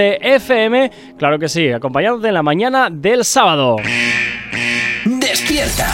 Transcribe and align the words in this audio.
FM, 0.00 0.90
claro 1.18 1.38
que 1.38 1.48
sí, 1.48 1.70
acompañándote 1.70 2.28
en 2.28 2.34
la 2.34 2.42
mañana 2.42 2.88
del 2.90 3.24
sábado. 3.24 3.76
Despierta. 5.04 5.92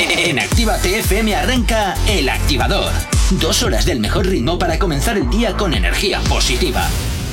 En 0.00 0.38
Actívate 0.38 0.98
FM 1.00 1.34
arranca 1.34 1.94
El 2.08 2.28
Activador. 2.28 2.92
Dos 3.32 3.62
horas 3.62 3.86
del 3.86 4.00
mejor 4.00 4.26
ritmo 4.26 4.58
para 4.58 4.78
comenzar 4.78 5.16
el 5.16 5.28
día 5.30 5.54
con 5.54 5.74
energía 5.74 6.20
positiva. 6.28 6.88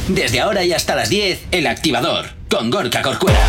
Desde 0.07 0.39
ahora 0.39 0.63
y 0.63 0.73
hasta 0.73 0.95
las 0.95 1.09
10, 1.09 1.47
El 1.51 1.67
Activador, 1.67 2.25
con 2.49 2.69
Gorka 2.69 3.01
Corcuera. 3.01 3.39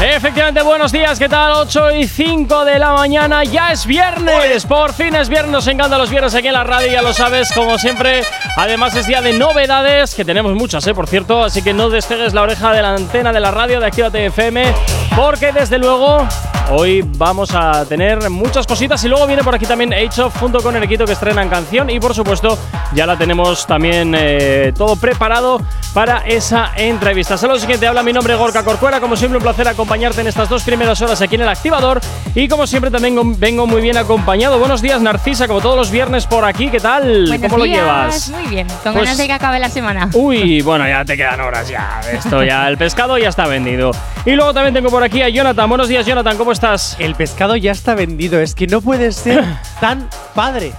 Efectivamente, 0.00 0.60
buenos 0.62 0.90
días, 0.90 1.18
¿qué 1.18 1.28
tal? 1.28 1.52
8 1.52 1.92
y 1.92 2.08
5 2.08 2.64
de 2.64 2.78
la 2.80 2.92
mañana, 2.92 3.44
ya 3.44 3.70
es 3.70 3.86
viernes, 3.86 4.66
por 4.66 4.92
fin 4.92 5.14
es 5.14 5.28
viernes, 5.28 5.52
nos 5.52 5.66
encantan 5.68 6.00
los 6.00 6.10
viernes 6.10 6.34
aquí 6.34 6.48
en 6.48 6.52
la 6.52 6.64
radio, 6.64 6.90
ya 6.90 7.00
lo 7.00 7.12
sabes, 7.12 7.52
como 7.52 7.78
siempre. 7.78 8.22
Además 8.56 8.94
es 8.96 9.06
día 9.06 9.22
de 9.22 9.38
novedades, 9.38 10.14
que 10.14 10.24
tenemos 10.24 10.52
muchas, 10.54 10.84
¿eh? 10.88 10.94
por 10.94 11.06
cierto, 11.06 11.44
así 11.44 11.62
que 11.62 11.72
no 11.72 11.90
despegues 11.90 12.34
la 12.34 12.42
oreja 12.42 12.72
de 12.72 12.82
la 12.82 12.94
antena 12.94 13.32
de 13.32 13.40
la 13.40 13.52
radio 13.52 13.78
de 13.78 13.86
Actívate 13.86 14.26
FM, 14.26 14.74
porque 15.16 15.52
desde 15.52 15.78
luego 15.78 16.26
hoy 16.70 17.02
vamos 17.16 17.54
a 17.54 17.84
tener 17.84 18.28
muchas 18.30 18.66
cositas 18.66 19.02
y 19.04 19.08
luego 19.08 19.26
viene 19.26 19.44
por 19.44 19.54
aquí 19.54 19.66
también 19.66 19.94
of 20.18 20.40
junto 20.40 20.60
con 20.62 20.74
Erequito 20.74 21.04
que 21.04 21.12
estrenan 21.12 21.48
canción 21.48 21.90
y 21.90 22.00
por 22.00 22.14
supuesto 22.14 22.58
ya 22.94 23.06
la 23.06 23.18
tenemos 23.18 23.66
también 23.66 24.14
eh, 24.16 24.72
todo 24.76 24.96
preparado 24.96 25.60
para 25.92 26.26
esa 26.26 26.72
entrevista. 26.74 27.36
Solo 27.36 27.54
lo 27.54 27.60
siguiente, 27.60 27.86
habla 27.86 28.02
mi 28.02 28.12
nombre 28.12 28.34
Gorka 28.34 28.64
Corcuera, 28.64 28.98
como 28.98 29.14
siempre 29.14 29.36
un 29.36 29.42
placer 29.42 29.68
acompañarte 29.68 29.83
en 29.92 30.26
estas 30.26 30.48
dos 30.48 30.62
primeras 30.62 31.00
horas 31.02 31.20
aquí 31.20 31.34
en 31.34 31.42
el 31.42 31.48
activador. 31.48 32.00
Y 32.34 32.48
como 32.48 32.66
siempre 32.66 32.90
también 32.90 33.38
vengo 33.38 33.66
muy 33.66 33.80
bien 33.80 33.96
acompañado. 33.96 34.58
Buenos 34.58 34.82
días, 34.82 35.00
Narcisa, 35.00 35.46
como 35.46 35.60
todos 35.60 35.76
los 35.76 35.90
viernes 35.90 36.26
por 36.26 36.44
aquí. 36.44 36.68
¿Qué 36.68 36.80
tal? 36.80 37.38
¿Cómo 37.40 37.58
lo 37.58 37.66
llevas? 37.66 38.30
Muy 38.30 38.46
bien, 38.46 38.66
con 38.66 38.94
pues 38.94 39.04
ganas 39.04 39.18
de 39.18 39.26
que 39.26 39.32
acabe 39.32 39.58
la 39.60 39.68
semana. 39.68 40.08
Uy, 40.14 40.62
bueno, 40.62 40.88
ya 40.88 41.04
te 41.04 41.16
quedan 41.16 41.40
horas 41.40 41.68
ya. 41.68 42.00
Esto 42.10 42.42
ya, 42.42 42.66
el 42.68 42.78
pescado 42.78 43.18
ya 43.18 43.28
está 43.28 43.46
vendido. 43.46 43.92
Y 44.24 44.32
luego 44.32 44.54
también 44.54 44.74
tengo 44.74 44.90
por 44.90 45.02
aquí 45.02 45.22
a 45.22 45.28
Jonathan. 45.28 45.68
Buenos 45.68 45.88
días, 45.88 46.06
Jonathan, 46.06 46.36
¿cómo 46.38 46.52
estás? 46.52 46.96
El 46.98 47.14
pescado 47.14 47.54
ya 47.56 47.72
está 47.72 47.94
vendido. 47.94 48.40
Es 48.40 48.54
que 48.54 48.66
no 48.66 48.80
puedes 48.80 49.16
ser 49.16 49.44
tan 49.80 50.08
padre. 50.34 50.72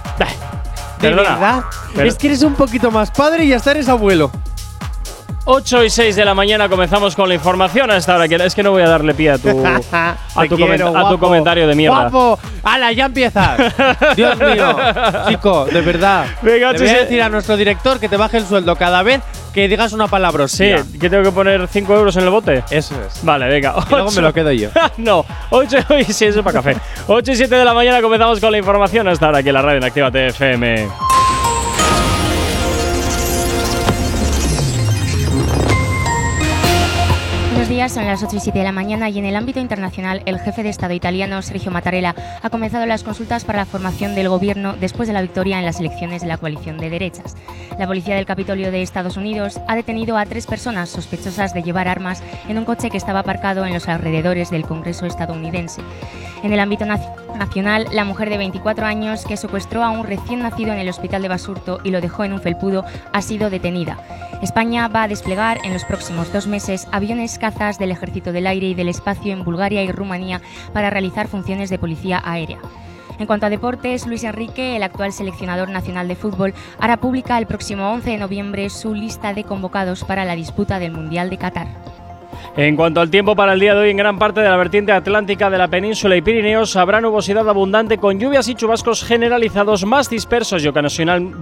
De 1.00 1.10
verdad. 1.10 1.64
Es 1.96 2.16
que 2.16 2.26
eres 2.26 2.42
un 2.42 2.54
poquito 2.54 2.90
más 2.90 3.10
padre 3.10 3.44
y 3.44 3.52
hasta 3.52 3.70
eres 3.70 3.88
abuelo. 3.88 4.30
8 5.48 5.84
y 5.84 5.90
6 5.90 6.16
de 6.16 6.24
la 6.24 6.34
mañana 6.34 6.68
comenzamos 6.68 7.14
con 7.14 7.28
la 7.28 7.34
información 7.36 7.88
hasta 7.92 8.14
ahora. 8.14 8.26
Es 8.26 8.54
que 8.54 8.64
no 8.64 8.72
voy 8.72 8.82
a 8.82 8.88
darle 8.88 9.14
pie 9.14 9.30
a 9.30 9.38
tu, 9.38 9.48
a 9.64 9.78
tu, 10.48 10.96
a 10.96 11.08
tu 11.08 11.18
comentario 11.20 11.68
de 11.68 11.74
mierda. 11.76 12.08
¡Guapo! 12.08 12.38
¡Hala, 12.64 12.90
ya 12.90 13.06
empiezas! 13.06 13.72
Dios 14.16 14.36
mío, 14.38 14.76
chico, 15.28 15.66
de 15.66 15.80
verdad. 15.82 16.26
Venga, 16.42 16.72
Le 16.72 16.78
voy 16.78 16.88
a 16.88 16.98
decir 16.98 17.22
a 17.22 17.28
nuestro 17.28 17.56
director 17.56 18.00
que 18.00 18.08
te 18.08 18.16
baje 18.16 18.38
el 18.38 18.46
sueldo 18.46 18.74
cada 18.74 19.04
vez 19.04 19.22
que 19.54 19.68
digas 19.68 19.92
una 19.92 20.08
palabra. 20.08 20.48
Sí, 20.48 20.74
que 21.00 21.08
tengo 21.08 21.22
que 21.22 21.30
poner 21.30 21.68
5 21.68 21.94
euros 21.94 22.16
en 22.16 22.24
el 22.24 22.30
bote. 22.30 22.64
Eso 22.68 22.96
es. 23.06 23.24
Vale, 23.24 23.46
venga. 23.46 23.72
Y 23.88 23.90
luego 23.90 24.10
me 24.10 24.22
lo 24.22 24.32
quedo 24.32 24.50
yo. 24.50 24.70
no, 24.96 25.24
8 25.50 25.76
y 26.00 26.04
6 26.04 26.22
eso 26.22 26.42
para 26.42 26.60
café. 26.60 26.76
8 27.06 27.32
y 27.32 27.36
7 27.36 27.54
de 27.54 27.64
la 27.64 27.72
mañana 27.72 28.02
comenzamos 28.02 28.40
con 28.40 28.50
la 28.50 28.58
información 28.58 29.06
hasta 29.06 29.26
ahora 29.26 29.38
aquí 29.38 29.48
en 29.48 29.54
la 29.54 29.62
radio 29.62 29.78
en 29.78 29.84
Activa 29.84 30.10
TFM. 30.10 30.88
Son 37.88 38.06
las 38.06 38.22
8 38.22 38.36
y 38.36 38.40
7 38.40 38.58
de 38.58 38.64
la 38.64 38.72
mañana 38.72 39.08
y 39.10 39.18
en 39.18 39.26
el 39.26 39.36
ámbito 39.36 39.60
internacional 39.60 40.22
el 40.26 40.40
jefe 40.40 40.64
de 40.64 40.70
Estado 40.70 40.92
italiano 40.92 41.40
Sergio 41.40 41.70
Mattarella 41.70 42.16
ha 42.42 42.50
comenzado 42.50 42.84
las 42.84 43.04
consultas 43.04 43.44
para 43.44 43.58
la 43.58 43.64
formación 43.64 44.16
del 44.16 44.28
gobierno 44.28 44.74
después 44.74 45.06
de 45.06 45.12
la 45.12 45.22
victoria 45.22 45.58
en 45.58 45.64
las 45.64 45.78
elecciones 45.78 46.22
de 46.22 46.26
la 46.26 46.36
coalición 46.36 46.78
de 46.78 46.90
derechas. 46.90 47.36
La 47.78 47.86
policía 47.86 48.16
del 48.16 48.26
Capitolio 48.26 48.72
de 48.72 48.82
Estados 48.82 49.16
Unidos 49.16 49.60
ha 49.68 49.76
detenido 49.76 50.16
a 50.16 50.26
tres 50.26 50.46
personas 50.46 50.88
sospechosas 50.88 51.54
de 51.54 51.62
llevar 51.62 51.86
armas 51.86 52.22
en 52.48 52.58
un 52.58 52.64
coche 52.64 52.90
que 52.90 52.96
estaba 52.96 53.20
aparcado 53.20 53.64
en 53.64 53.74
los 53.74 53.88
alrededores 53.88 54.50
del 54.50 54.64
Congreso 54.66 55.06
estadounidense. 55.06 55.82
En 56.42 56.52
el 56.52 56.60
ámbito 56.60 56.86
nacional, 56.86 57.86
la 57.92 58.04
mujer 58.04 58.30
de 58.30 58.38
24 58.38 58.86
años 58.86 59.24
que 59.24 59.36
secuestró 59.36 59.84
a 59.84 59.90
un 59.90 60.06
recién 60.06 60.40
nacido 60.40 60.72
en 60.72 60.78
el 60.78 60.88
hospital 60.88 61.22
de 61.22 61.28
Basurto 61.28 61.80
y 61.84 61.90
lo 61.90 62.00
dejó 62.00 62.24
en 62.24 62.32
un 62.32 62.40
felpudo 62.40 62.84
ha 63.12 63.22
sido 63.22 63.50
detenida. 63.50 63.98
España 64.42 64.88
va 64.88 65.04
a 65.04 65.08
desplegar 65.08 65.58
en 65.64 65.72
los 65.72 65.84
próximos 65.84 66.32
dos 66.32 66.46
meses 66.46 66.86
aviones 66.92 67.38
cazas 67.38 67.75
del 67.78 67.90
Ejército 67.90 68.32
del 68.32 68.46
Aire 68.46 68.68
y 68.68 68.74
del 68.74 68.88
Espacio 68.88 69.32
en 69.32 69.44
Bulgaria 69.44 69.82
y 69.82 69.92
Rumanía 69.92 70.40
para 70.72 70.90
realizar 70.90 71.28
funciones 71.28 71.70
de 71.70 71.78
policía 71.78 72.22
aérea. 72.24 72.58
En 73.18 73.26
cuanto 73.26 73.46
a 73.46 73.50
deportes, 73.50 74.06
Luis 74.06 74.24
Enrique, 74.24 74.76
el 74.76 74.82
actual 74.82 75.12
seleccionador 75.12 75.70
nacional 75.70 76.06
de 76.06 76.16
fútbol, 76.16 76.54
hará 76.78 76.98
pública 76.98 77.38
el 77.38 77.46
próximo 77.46 77.90
11 77.92 78.10
de 78.10 78.18
noviembre 78.18 78.68
su 78.68 78.94
lista 78.94 79.32
de 79.32 79.44
convocados 79.44 80.04
para 80.04 80.24
la 80.24 80.36
disputa 80.36 80.78
del 80.78 80.92
Mundial 80.92 81.30
de 81.30 81.38
Qatar. 81.38 82.05
En 82.56 82.74
cuanto 82.74 83.00
al 83.00 83.10
tiempo 83.10 83.36
para 83.36 83.52
el 83.52 83.60
día 83.60 83.74
de 83.74 83.80
hoy, 83.80 83.90
en 83.90 83.98
gran 83.98 84.18
parte 84.18 84.40
de 84.40 84.48
la 84.48 84.56
vertiente 84.56 84.92
atlántica 84.92 85.50
de 85.50 85.58
la 85.58 85.68
península 85.68 86.16
y 86.16 86.22
Pirineos 86.22 86.76
habrá 86.76 87.00
nubosidad 87.00 87.48
abundante 87.48 87.98
con 87.98 88.18
lluvias 88.18 88.48
y 88.48 88.54
chubascos 88.54 89.04
generalizados 89.04 89.84
más 89.84 90.08
dispersos 90.08 90.64
y, 90.64 90.68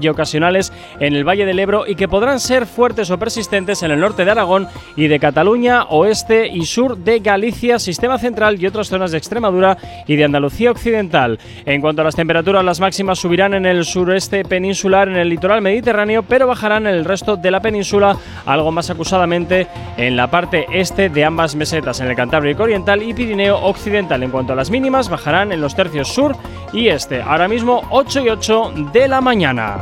ocasionales 0.09 0.73
en 0.99 1.15
el 1.15 1.23
Valle 1.23 1.47
del 1.47 1.59
Ebro 1.59 1.87
y 1.87 1.95
que 1.95 2.09
podrán 2.09 2.41
ser 2.41 2.67
fuertes 2.67 3.11
o 3.11 3.19
persistentes 3.19 3.83
en 3.83 3.93
el 3.93 4.01
norte 4.01 4.25
de 4.25 4.31
Aragón 4.33 4.67
y 4.97 5.07
de 5.07 5.21
Cataluña, 5.21 5.85
oeste 5.85 6.49
y 6.49 6.65
sur 6.67 6.97
de 6.97 7.21
Galicia, 7.21 7.79
sistema 7.79 8.19
central 8.19 8.61
y 8.61 8.67
otras 8.67 8.89
zonas 8.89 9.13
de 9.13 9.19
Extremadura 9.19 9.77
y 10.07 10.17
de 10.17 10.25
Andalucía 10.25 10.71
occidental. 10.73 11.39
En 11.65 11.81
cuanto 11.81 12.03
a 12.03 12.05
las 12.05 12.17
temperaturas, 12.17 12.65
las 12.65 12.81
máximas 12.81 13.19
subirán 13.19 13.55
en 13.55 13.67
el 13.67 13.85
sureste 13.85 14.45
peninsular, 14.45 15.09
en 15.09 15.17
el 15.17 15.29
litoral 15.29 15.63
mediterráneo, 15.63 16.25
pero 16.25 16.47
bajarán 16.47 16.87
en 16.87 16.95
el 16.95 17.05
resto 17.05 17.37
de 17.37 17.51
la 17.51 17.61
península, 17.61 18.17
algo 18.47 18.73
más 18.73 18.91
acusadamente 18.91 19.67
en 19.97 20.17
la 20.17 20.29
parte 20.29 20.67
este 20.73 20.94
de 20.95 21.25
ambas 21.25 21.57
mesetas 21.57 21.99
en 22.01 22.07
el 22.07 22.15
Cantábrico 22.15 22.63
Oriental 22.63 23.03
y 23.03 23.13
Pirineo 23.13 23.59
Occidental. 23.59 24.23
En 24.23 24.31
cuanto 24.31 24.53
a 24.53 24.57
las 24.57 24.71
mínimas, 24.71 25.09
bajarán 25.09 25.51
en 25.51 25.61
los 25.61 25.75
tercios 25.75 26.09
sur 26.09 26.37
y 26.73 26.89
este. 26.89 27.21
Ahora 27.21 27.49
mismo 27.49 27.83
8 27.91 28.21
y 28.21 28.29
8 28.29 28.73
de 28.93 29.09
la 29.09 29.21
mañana. 29.21 29.79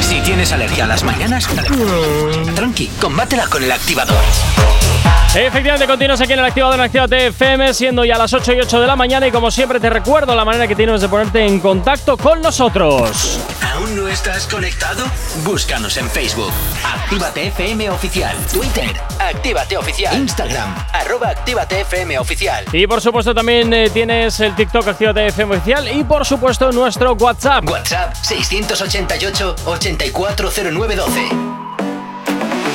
Si 0.00 0.20
tienes 0.20 0.52
alergia 0.52 0.84
a 0.84 0.86
las 0.86 1.02
mañanas, 1.02 1.48
tranqui, 2.54 2.86
combátela 3.00 3.48
con 3.48 3.64
el 3.64 3.72
activador. 3.72 4.22
Efectivamente, 5.36 5.86
continúas 5.86 6.18
aquí 6.22 6.32
en 6.32 6.38
el 6.38 6.46
activador 6.46 6.76
en 6.76 6.84
Activate 6.86 7.26
FM, 7.26 7.74
siendo 7.74 8.06
ya 8.06 8.16
las 8.16 8.32
8 8.32 8.54
y 8.54 8.60
8 8.60 8.80
de 8.80 8.86
la 8.86 8.96
mañana 8.96 9.26
y 9.26 9.30
como 9.30 9.50
siempre 9.50 9.78
te 9.78 9.90
recuerdo 9.90 10.34
la 10.34 10.46
manera 10.46 10.66
que 10.66 10.74
tienes 10.74 11.02
de 11.02 11.10
ponerte 11.10 11.44
en 11.44 11.60
contacto 11.60 12.16
con 12.16 12.40
nosotros. 12.40 13.38
¿Aún 13.60 13.94
no 13.94 14.08
estás 14.08 14.46
conectado? 14.46 15.04
Búscanos 15.44 15.98
en 15.98 16.08
Facebook. 16.08 16.50
Actívate 16.82 17.48
FM 17.48 17.90
Oficial. 17.90 18.34
Twitter. 18.50 18.90
Actívate 19.18 19.76
Oficial. 19.76 20.16
Instagram. 20.16 20.74
Arroba 20.94 21.28
Actívate 21.28 21.82
FM 21.82 22.18
Oficial. 22.18 22.64
Y 22.72 22.86
por 22.86 23.02
supuesto 23.02 23.34
también 23.34 23.70
eh, 23.74 23.90
tienes 23.90 24.40
el 24.40 24.56
TikTok 24.56 24.88
Actívate 24.88 25.26
FM 25.26 25.56
Oficial 25.56 25.94
y 25.94 26.02
por 26.02 26.24
supuesto 26.24 26.72
nuestro 26.72 27.12
WhatsApp. 27.12 27.68
WhatsApp 27.68 28.14
688 28.22 29.54
840912. 29.66 31.65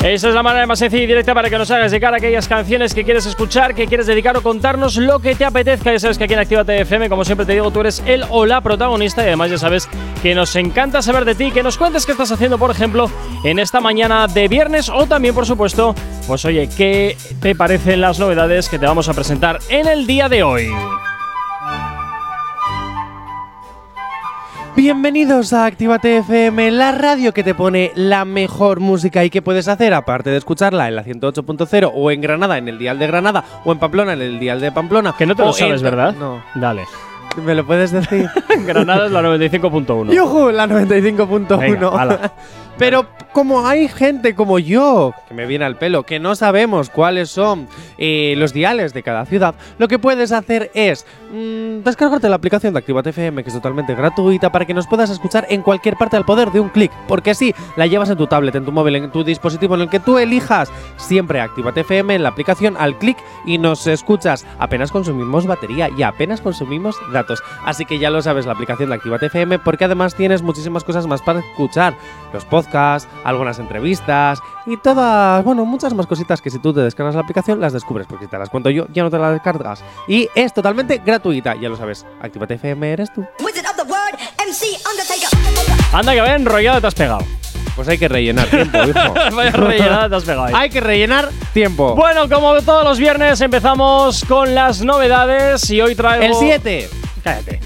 Esa 0.03 0.29
es 0.29 0.33
la 0.33 0.41
manera 0.41 0.65
más 0.65 0.79
sencilla 0.79 1.03
y 1.03 1.07
directa 1.07 1.35
para 1.35 1.47
que 1.47 1.59
nos 1.59 1.69
hagas 1.69 1.91
llegar 1.91 2.11
aquellas 2.15 2.47
canciones 2.47 2.95
que 2.95 3.03
quieres 3.03 3.27
escuchar, 3.27 3.75
que 3.75 3.85
quieres 3.85 4.07
dedicar 4.07 4.35
o 4.35 4.41
contarnos 4.41 4.97
lo 4.97 5.19
que 5.19 5.35
te 5.35 5.45
apetezca. 5.45 5.91
Ya 5.91 5.99
sabes 5.99 6.17
que 6.17 6.23
aquí 6.23 6.33
en 6.33 6.39
Actívate 6.39 6.81
FM, 6.81 7.07
como 7.07 7.23
siempre 7.23 7.45
te 7.45 7.53
digo, 7.53 7.69
tú 7.69 7.81
eres 7.81 8.01
el 8.07 8.25
o 8.29 8.47
la 8.47 8.61
protagonista 8.61 9.21
y 9.21 9.27
además 9.27 9.51
ya 9.51 9.59
sabes 9.59 9.87
que 10.23 10.33
nos 10.33 10.55
encanta 10.55 11.03
saber 11.03 11.23
de 11.23 11.35
ti, 11.35 11.51
que 11.51 11.61
nos 11.61 11.77
cuentes 11.77 12.07
qué 12.07 12.13
estás 12.13 12.31
haciendo, 12.31 12.57
por 12.57 12.71
ejemplo, 12.71 13.11
en 13.43 13.59
esta 13.59 13.79
mañana 13.79 14.25
de 14.25 14.47
viernes 14.47 14.89
o 14.89 15.05
también, 15.05 15.35
por 15.35 15.45
supuesto, 15.45 15.93
pues 16.25 16.45
oye, 16.45 16.67
qué 16.75 17.15
te 17.39 17.53
parecen 17.53 18.01
las 18.01 18.17
novedades 18.17 18.69
que 18.69 18.79
te 18.79 18.87
vamos 18.87 19.07
a 19.07 19.13
presentar 19.13 19.59
en 19.69 19.87
el 19.87 20.07
día 20.07 20.27
de 20.29 20.41
hoy. 20.41 20.71
Bienvenidos 24.75 25.51
a 25.51 25.65
Actívate 25.65 26.17
FM, 26.19 26.71
la 26.71 26.93
radio 26.93 27.33
que 27.33 27.43
te 27.43 27.53
pone 27.53 27.91
la 27.93 28.23
mejor 28.23 28.79
música 28.79 29.23
y 29.25 29.29
que 29.29 29.41
puedes 29.41 29.67
hacer, 29.67 29.93
aparte 29.93 30.29
de 30.29 30.37
escucharla 30.37 30.87
en 30.87 30.95
la 30.95 31.03
108.0 31.03 31.91
o 31.93 32.09
en 32.09 32.21
Granada, 32.21 32.57
en 32.57 32.69
el 32.69 32.77
dial 32.79 32.97
de 32.97 33.07
Granada, 33.07 33.43
o 33.65 33.73
en 33.73 33.79
Pamplona, 33.79 34.13
en 34.13 34.21
el 34.21 34.39
dial 34.39 34.61
de 34.61 34.71
Pamplona. 34.71 35.13
Que 35.17 35.25
no 35.25 35.35
te 35.35 35.43
lo 35.43 35.51
sabes, 35.51 35.81
¿verdad? 35.81 36.15
No. 36.17 36.41
Dale. 36.55 36.83
¿Me 37.45 37.53
lo 37.53 37.65
puedes 37.65 37.91
decir? 37.91 38.29
Granada 38.65 39.05
es 39.07 39.11
la 39.11 39.21
95.1. 39.21 40.13
¡Yujú! 40.13 40.51
La 40.51 40.67
95.1. 40.67 42.31
Pero 42.81 43.05
como 43.31 43.67
hay 43.67 43.87
gente 43.87 44.33
como 44.33 44.57
yo, 44.57 45.13
que 45.27 45.35
me 45.35 45.45
viene 45.45 45.65
al 45.65 45.77
pelo, 45.77 46.01
que 46.01 46.19
no 46.19 46.33
sabemos 46.33 46.89
cuáles 46.89 47.29
son 47.29 47.67
eh, 47.99 48.33
los 48.37 48.53
diales 48.53 48.91
de 48.91 49.03
cada 49.03 49.23
ciudad, 49.27 49.53
lo 49.77 49.87
que 49.87 49.99
puedes 49.99 50.31
hacer 50.31 50.71
es 50.73 51.05
mmm, 51.31 51.83
descargarte 51.83 52.27
la 52.27 52.37
aplicación 52.37 52.73
de 52.73 52.79
Activate 52.79 53.11
FM, 53.11 53.43
que 53.43 53.49
es 53.49 53.55
totalmente 53.55 53.93
gratuita, 53.93 54.51
para 54.51 54.65
que 54.65 54.73
nos 54.73 54.87
puedas 54.87 55.11
escuchar 55.11 55.45
en 55.51 55.61
cualquier 55.61 55.95
parte 55.95 56.17
al 56.17 56.25
poder 56.25 56.51
de 56.51 56.59
un 56.59 56.69
clic. 56.69 56.91
Porque 57.07 57.29
así 57.29 57.53
la 57.75 57.85
llevas 57.85 58.09
en 58.09 58.17
tu 58.17 58.25
tablet, 58.25 58.55
en 58.55 58.65
tu 58.65 58.71
móvil, 58.71 58.95
en 58.95 59.11
tu 59.11 59.23
dispositivo, 59.23 59.75
en 59.75 59.81
el 59.81 59.89
que 59.89 59.99
tú 59.99 60.17
elijas. 60.17 60.71
Siempre 60.97 61.39
Activate 61.39 61.81
FM 61.81 62.15
en 62.15 62.23
la 62.23 62.29
aplicación 62.29 62.77
al 62.79 62.97
clic 62.97 63.17
y 63.45 63.59
nos 63.59 63.85
escuchas. 63.85 64.43
Apenas 64.57 64.91
consumimos 64.91 65.45
batería 65.45 65.87
y 65.95 66.01
apenas 66.01 66.41
consumimos 66.41 66.95
datos. 67.13 67.43
Así 67.63 67.85
que 67.85 67.99
ya 67.99 68.09
lo 68.09 68.23
sabes, 68.23 68.47
la 68.47 68.53
aplicación 68.53 68.89
de 68.89 68.95
Activate 68.95 69.27
FM, 69.27 69.59
porque 69.59 69.85
además 69.85 70.15
tienes 70.15 70.41
muchísimas 70.41 70.83
cosas 70.83 71.05
más 71.05 71.21
para 71.21 71.41
escuchar. 71.41 71.93
Los 72.33 72.43
podcasts 72.45 72.70
podcasts, 72.71 73.07
algunas 73.23 73.59
entrevistas 73.59 74.39
y 74.65 74.77
todas, 74.77 75.43
bueno, 75.43 75.65
muchas 75.65 75.93
más 75.93 76.07
cositas 76.07 76.41
que 76.41 76.49
si 76.49 76.59
tú 76.59 76.73
te 76.73 76.81
descargas 76.81 77.15
la 77.15 77.21
aplicación 77.21 77.59
las 77.59 77.73
descubres, 77.73 78.07
porque 78.07 78.25
si 78.25 78.31
te 78.31 78.37
las 78.37 78.49
cuento 78.49 78.69
yo, 78.69 78.87
ya 78.93 79.03
no 79.03 79.09
te 79.09 79.17
las 79.17 79.33
descargas. 79.33 79.83
Y 80.07 80.29
es 80.35 80.53
totalmente 80.53 81.01
gratuita, 81.05 81.55
ya 81.55 81.69
lo 81.69 81.75
sabes. 81.75 82.05
Actívate 82.21 82.55
FM 82.55 82.91
eres 82.91 83.13
tú. 83.13 83.25
Anda 85.93 86.13
que 86.13 86.21
vaya 86.21 86.35
enrollado 86.35 86.81
te 86.81 86.87
has 86.87 86.95
pegado. 86.95 87.25
Pues 87.75 87.87
hay 87.87 87.97
que 87.97 88.07
rellenar 88.07 88.47
tiempo, 88.47 88.77
hijo. 88.83 89.13
Vaya 89.35 89.51
rellenada 89.51 90.09
te 90.09 90.15
has 90.15 90.23
pegado 90.23 90.43
ahí. 90.43 90.53
hay 90.55 90.69
que 90.69 90.81
rellenar 90.81 91.29
tiempo. 91.53 91.95
Bueno, 91.95 92.27
como 92.27 92.61
todos 92.61 92.83
los 92.83 92.99
viernes 92.99 93.39
empezamos 93.39 94.25
con 94.25 94.53
las 94.53 94.81
novedades 94.81 95.69
y 95.69 95.79
hoy 95.79 95.95
traigo… 95.95 96.23
el 96.23 96.33
7. 96.35 96.89
Cállate. 97.23 97.59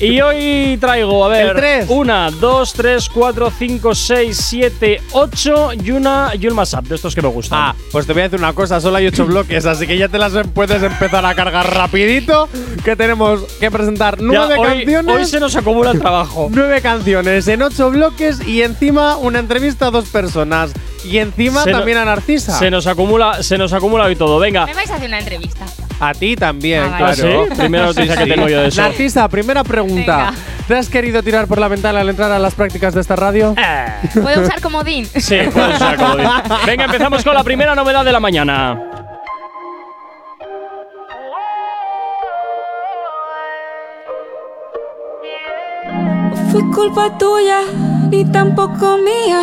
y 0.00 0.20
hoy 0.20 0.78
traigo, 0.80 1.24
a 1.24 1.28
ver, 1.28 1.84
una, 1.88 2.30
dos, 2.30 2.72
tres, 2.72 3.08
cuatro, 3.08 3.50
cinco, 3.56 3.94
seis, 3.94 4.36
siete, 4.36 5.00
ocho 5.12 5.72
y 5.72 5.90
una 5.90 6.30
y 6.38 6.46
un 6.46 6.54
mashup 6.54 6.86
de 6.86 6.94
estos 6.94 7.14
que 7.14 7.20
me 7.22 7.28
gustan. 7.28 7.58
Ah, 7.60 7.74
pues 7.90 8.06
te 8.06 8.12
voy 8.12 8.22
a 8.22 8.24
decir 8.24 8.38
una 8.38 8.52
cosa, 8.52 8.80
solo 8.80 8.96
hay 8.96 9.06
ocho 9.06 9.26
bloques, 9.26 9.66
así 9.66 9.86
que 9.86 9.98
ya 9.98 10.08
te 10.08 10.18
las 10.18 10.32
puedes 10.54 10.82
empezar 10.82 11.26
a 11.26 11.34
cargar 11.34 11.74
rapidito, 11.74 12.48
que 12.84 12.94
tenemos 12.94 13.42
que 13.58 13.70
presentar 13.70 14.16
Ya, 14.18 14.22
nueve 14.24 14.54
hoy, 14.58 14.66
canciones. 14.84 15.16
hoy 15.16 15.24
se 15.26 15.40
nos 15.40 15.56
acumula 15.56 15.90
el 15.90 15.98
trabajo. 16.00 16.48
Nueve 16.50 16.80
canciones 16.80 17.48
en 17.48 17.62
ocho 17.62 17.90
bloques 17.90 18.46
y 18.46 18.62
encima 18.62 19.16
una 19.16 19.40
entrevista 19.40 19.88
a 19.88 19.90
dos 19.90 20.08
personas. 20.08 20.72
Y 21.04 21.18
encima 21.18 21.62
Se 21.64 21.70
no- 21.72 21.78
también 21.78 21.98
a 21.98 22.04
Narcisa. 22.04 22.58
Se 22.58 22.70
nos 22.70 22.86
acumula, 22.86 23.42
se 23.42 23.58
nos 23.58 23.72
acumula 23.72 24.04
hoy 24.04 24.16
todo. 24.16 24.38
Venga. 24.38 24.66
Me 24.66 24.74
vais 24.74 24.90
a 24.90 24.96
hacer 24.96 25.08
una 25.08 25.18
entrevista. 25.18 25.64
A 26.00 26.12
ti 26.12 26.34
también, 26.34 26.82
Ah, 26.82 26.96
claro. 26.96 27.12
¿Ah, 27.12 27.14
sí? 27.54 27.54
Primera 27.56 27.86
noticia 27.86 28.16
que 28.16 28.26
tengo 28.26 28.48
yo 28.48 28.62
de 28.62 28.68
eso. 28.68 28.82
Narcisa, 28.82 29.28
primera 29.28 29.62
pregunta. 29.62 30.16
Venga. 30.16 30.34
¿Te 30.66 30.76
has 30.76 30.88
querido 30.88 31.22
tirar 31.22 31.46
por 31.46 31.58
la 31.58 31.68
ventana 31.68 32.00
al 32.00 32.08
entrar 32.08 32.32
a 32.32 32.38
las 32.38 32.54
prácticas 32.54 32.94
de 32.94 33.00
esta 33.02 33.14
radio? 33.16 33.54
Eh, 33.56 33.86
¿Puedo 34.20 34.42
usar 34.42 34.60
comodín? 34.60 35.04
Sí, 35.06 35.36
puede 35.52 35.78
ser 35.78 35.96
como 35.96 36.16
dice. 36.16 36.30
Venga, 36.66 36.84
empezamos 36.86 37.22
con 37.22 37.34
la 37.34 37.44
primera 37.44 37.74
novedad 37.74 38.04
de 38.04 38.12
la 38.12 38.20
mañana. 38.20 38.78
No 46.30 46.36
fue 46.50 46.62
culpa 46.72 47.16
tuya, 47.18 47.60
ni 48.10 48.24
tampoco 48.26 48.96
mía. 48.98 49.42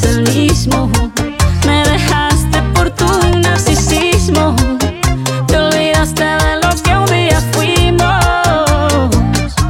el 0.00 0.22
mismo. 0.22 0.90
Me 1.66 1.84
dejaste 1.84 2.62
por 2.74 2.88
tu 2.90 3.06
narcisismo. 3.40 4.56
Te 5.46 5.58
olvidaste 5.58 6.24
de 6.24 6.60
lo 6.62 6.70
que 6.82 6.96
un 6.96 7.06
día 7.06 7.38
fuimos. 7.52 9.14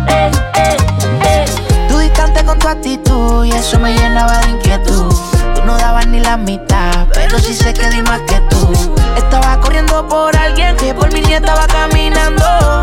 Eh, 0.07 0.31
eh, 0.55 0.77
eh. 1.25 1.45
Tú 1.89 1.99
distante 1.99 2.45
con 2.45 2.57
tu 2.59 2.69
actitud 2.69 3.45
y 3.45 3.51
eso 3.51 3.81
me 3.81 3.93
llenaba 3.95 4.39
de 4.43 4.51
inquietud. 4.51 5.13
Tú 5.57 5.63
no 5.67 5.77
dabas 5.77 6.07
ni 6.07 6.21
la 6.21 6.37
mitad, 6.37 7.09
pero 7.13 7.39
sí 7.41 7.53
sé 7.53 7.75
que 7.75 7.91
di 7.91 8.03
más 8.03 8.21
que 8.21 8.41
tú. 8.49 8.95
Estaba 9.17 9.61
corriendo 9.61 10.07
por 10.07 10.37
alguien 10.37 10.77
que 10.77 10.95
por 10.95 11.13
mí 11.13 11.21
ni 11.21 11.35
estaba 11.35 11.67
caminando. 11.67 12.82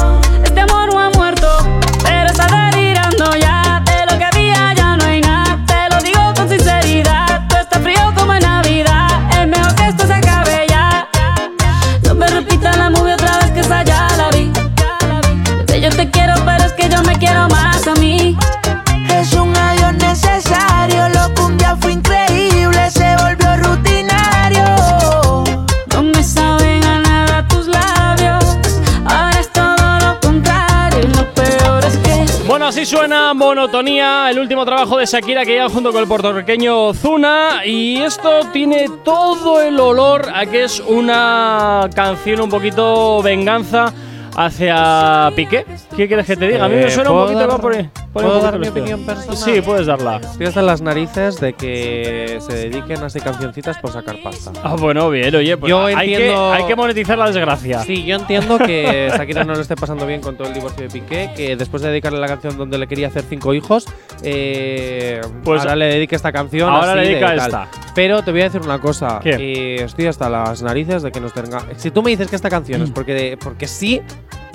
Monotonía, 33.33 34.29
el 34.29 34.39
último 34.39 34.65
trabajo 34.65 34.97
de 34.97 35.05
Shakira 35.05 35.45
que 35.45 35.51
llega 35.51 35.69
junto 35.69 35.91
con 35.91 36.01
el 36.01 36.07
puertorriqueño 36.07 36.93
Zuna. 36.93 37.65
Y 37.65 37.97
esto 37.97 38.41
tiene 38.51 38.87
todo 39.03 39.61
el 39.61 39.79
olor 39.79 40.27
a 40.33 40.45
que 40.45 40.63
es 40.63 40.79
una 40.79 41.89
canción 41.93 42.41
un 42.41 42.49
poquito 42.49 43.21
venganza 43.21 43.93
hacia 44.35 45.31
Piqué. 45.35 45.65
¿Qué 45.99 46.07
quieres 46.07 46.27
que 46.27 46.37
te 46.37 46.47
diga? 46.47 46.63
A 46.63 46.69
mí 46.69 46.75
me 46.75 46.85
Eh, 46.85 46.91
suena 46.91 47.09
un 47.11 47.15
¿puedo 47.17 47.27
poquito 47.27 47.47
dar- 47.47 47.59
por 47.61 47.75
ahí. 47.75 47.89
por 48.13 48.23
¿puedo 48.23 48.39
dar 48.39 48.57
mi 48.57 48.69
opinión 48.69 49.05
personal? 49.05 49.35
Sí, 49.35 49.59
puedes 49.59 49.85
darla. 49.85 50.15
Estoy 50.23 50.45
hasta 50.47 50.61
las 50.61 50.81
narices 50.81 51.41
de 51.41 51.51
que 51.51 52.37
se 52.39 52.53
dediquen 52.53 53.03
a 53.03 53.07
hacer 53.07 53.21
cancioncitas 53.21 53.77
por 53.79 53.91
sacar 53.91 54.15
pasta. 54.23 54.53
Ah, 54.63 54.77
bueno, 54.79 55.09
bien, 55.09 55.35
oye, 55.35 55.57
pues 55.57 55.69
Yo 55.69 55.83
hay, 55.83 56.07
que, 56.15 56.33
hay 56.33 56.63
que 56.63 56.75
monetizar 56.77 57.17
la 57.17 57.25
desgracia. 57.29 57.79
Sí, 57.81 58.05
yo 58.05 58.15
entiendo 58.15 58.57
que 58.59 59.09
Shakira 59.17 59.43
no 59.43 59.53
lo 59.55 59.59
esté 59.59 59.75
pasando 59.75 60.05
bien 60.07 60.21
con 60.21 60.37
todo 60.37 60.47
el 60.47 60.53
divorcio 60.53 60.83
de 60.83 60.89
Piqué, 60.89 61.31
que 61.35 61.57
después 61.57 61.83
de 61.83 61.89
dedicarle 61.89 62.17
la 62.19 62.27
canción 62.27 62.57
donde 62.57 62.77
le 62.77 62.87
quería 62.87 63.07
hacer 63.09 63.25
cinco 63.29 63.53
hijos, 63.53 63.85
eh, 64.23 65.19
Pues 65.43 65.59
ahora 65.63 65.75
le 65.75 65.85
dedique 65.87 66.15
esta 66.15 66.31
canción. 66.31 66.69
ahora 66.69 66.91
así 66.93 66.99
le 67.01 67.07
dedica 67.09 67.31
de 67.31 67.37
tal. 67.39 67.47
esta. 67.47 67.67
Pero 67.93 68.23
te 68.23 68.31
voy 68.31 68.39
a 68.39 68.43
decir 68.45 68.61
una 68.61 68.79
cosa. 68.79 69.19
¿Qué? 69.21 69.31
eh, 69.37 69.83
estoy 69.83 70.05
hasta 70.07 70.29
las 70.29 70.61
narices 70.61 71.03
de 71.03 71.11
que 71.11 71.19
nos 71.19 71.33
tenga. 71.33 71.61
Si 71.75 71.91
tú 71.91 72.01
me 72.01 72.11
dices 72.11 72.29
que 72.29 72.37
esta 72.37 72.49
canción 72.49 72.81
es 72.83 72.91
porque, 72.91 73.37
porque 73.43 73.67
sí, 73.67 74.01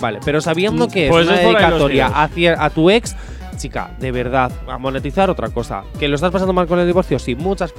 vale, 0.00 0.20
pero 0.24 0.40
sabiendo 0.40 0.88
que 0.88 1.08
Pues 1.08 1.26
es 1.26 1.28
una 1.32 1.40
es 1.40 1.46
por 1.46 1.56
ahí 1.56 1.62
los 1.62 1.62
dedicatoria 1.62 2.06
hacia, 2.06 2.64
a 2.64 2.70
tu 2.70 2.90
ex, 2.90 3.16
chica, 3.56 3.90
de 3.98 4.12
verdad, 4.12 4.52
a 4.68 4.78
monetizar 4.78 5.30
otra 5.30 5.48
cosa. 5.50 5.84
¿Que 5.98 6.08
lo 6.08 6.16
estás 6.16 6.30
pasando 6.30 6.52
mal 6.52 6.66
con 6.66 6.78
el 6.78 6.86
divorcio? 6.86 7.18
Sí, 7.18 7.34
muchas 7.34 7.72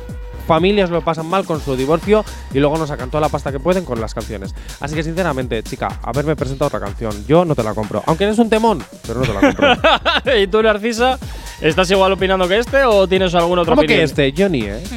familias 0.48 0.90
lo 0.92 1.02
pasan 1.02 1.26
mal 1.26 1.44
con 1.44 1.60
su 1.60 1.76
divorcio 1.76 2.24
y 2.54 2.60
luego 2.60 2.78
nos 2.78 2.90
sacan 2.90 3.10
toda 3.10 3.22
la 3.22 3.30
pasta 3.30 3.52
que 3.52 3.60
pueden 3.60 3.84
con 3.84 4.00
las 4.00 4.14
canciones. 4.14 4.54
Así 4.80 4.96
que 4.96 5.04
sinceramente, 5.04 5.64
chica, 5.64 6.00
haberme 6.04 6.36
presentado 6.36 6.68
otra 6.68 6.80
canción, 6.80 7.26
yo 7.28 7.46
no 7.46 7.56
te 7.56 7.64
la 7.64 7.74
compro. 7.74 8.04
Aunque 8.06 8.26
eres 8.26 8.38
un 8.40 8.50
temón, 8.50 8.84
pero 9.06 9.22
no 9.22 9.26
te 9.26 9.34
la 9.34 9.40
compro. 9.42 10.38
¿Y 10.38 10.48
tú, 10.48 10.62
Narcisa, 10.62 11.18
estás 11.62 11.90
igual 11.92 12.12
opinando 12.14 12.48
que 12.48 12.60
este 12.60 12.84
o 12.86 13.08
tienes 13.08 13.34
algún 13.34 13.60
otro 13.60 13.72
¿Cómo 13.74 13.82
opinión? 13.82 14.00
que 14.00 14.04
este? 14.04 14.34
Johnny, 14.38 14.64
¿eh? 14.66 14.84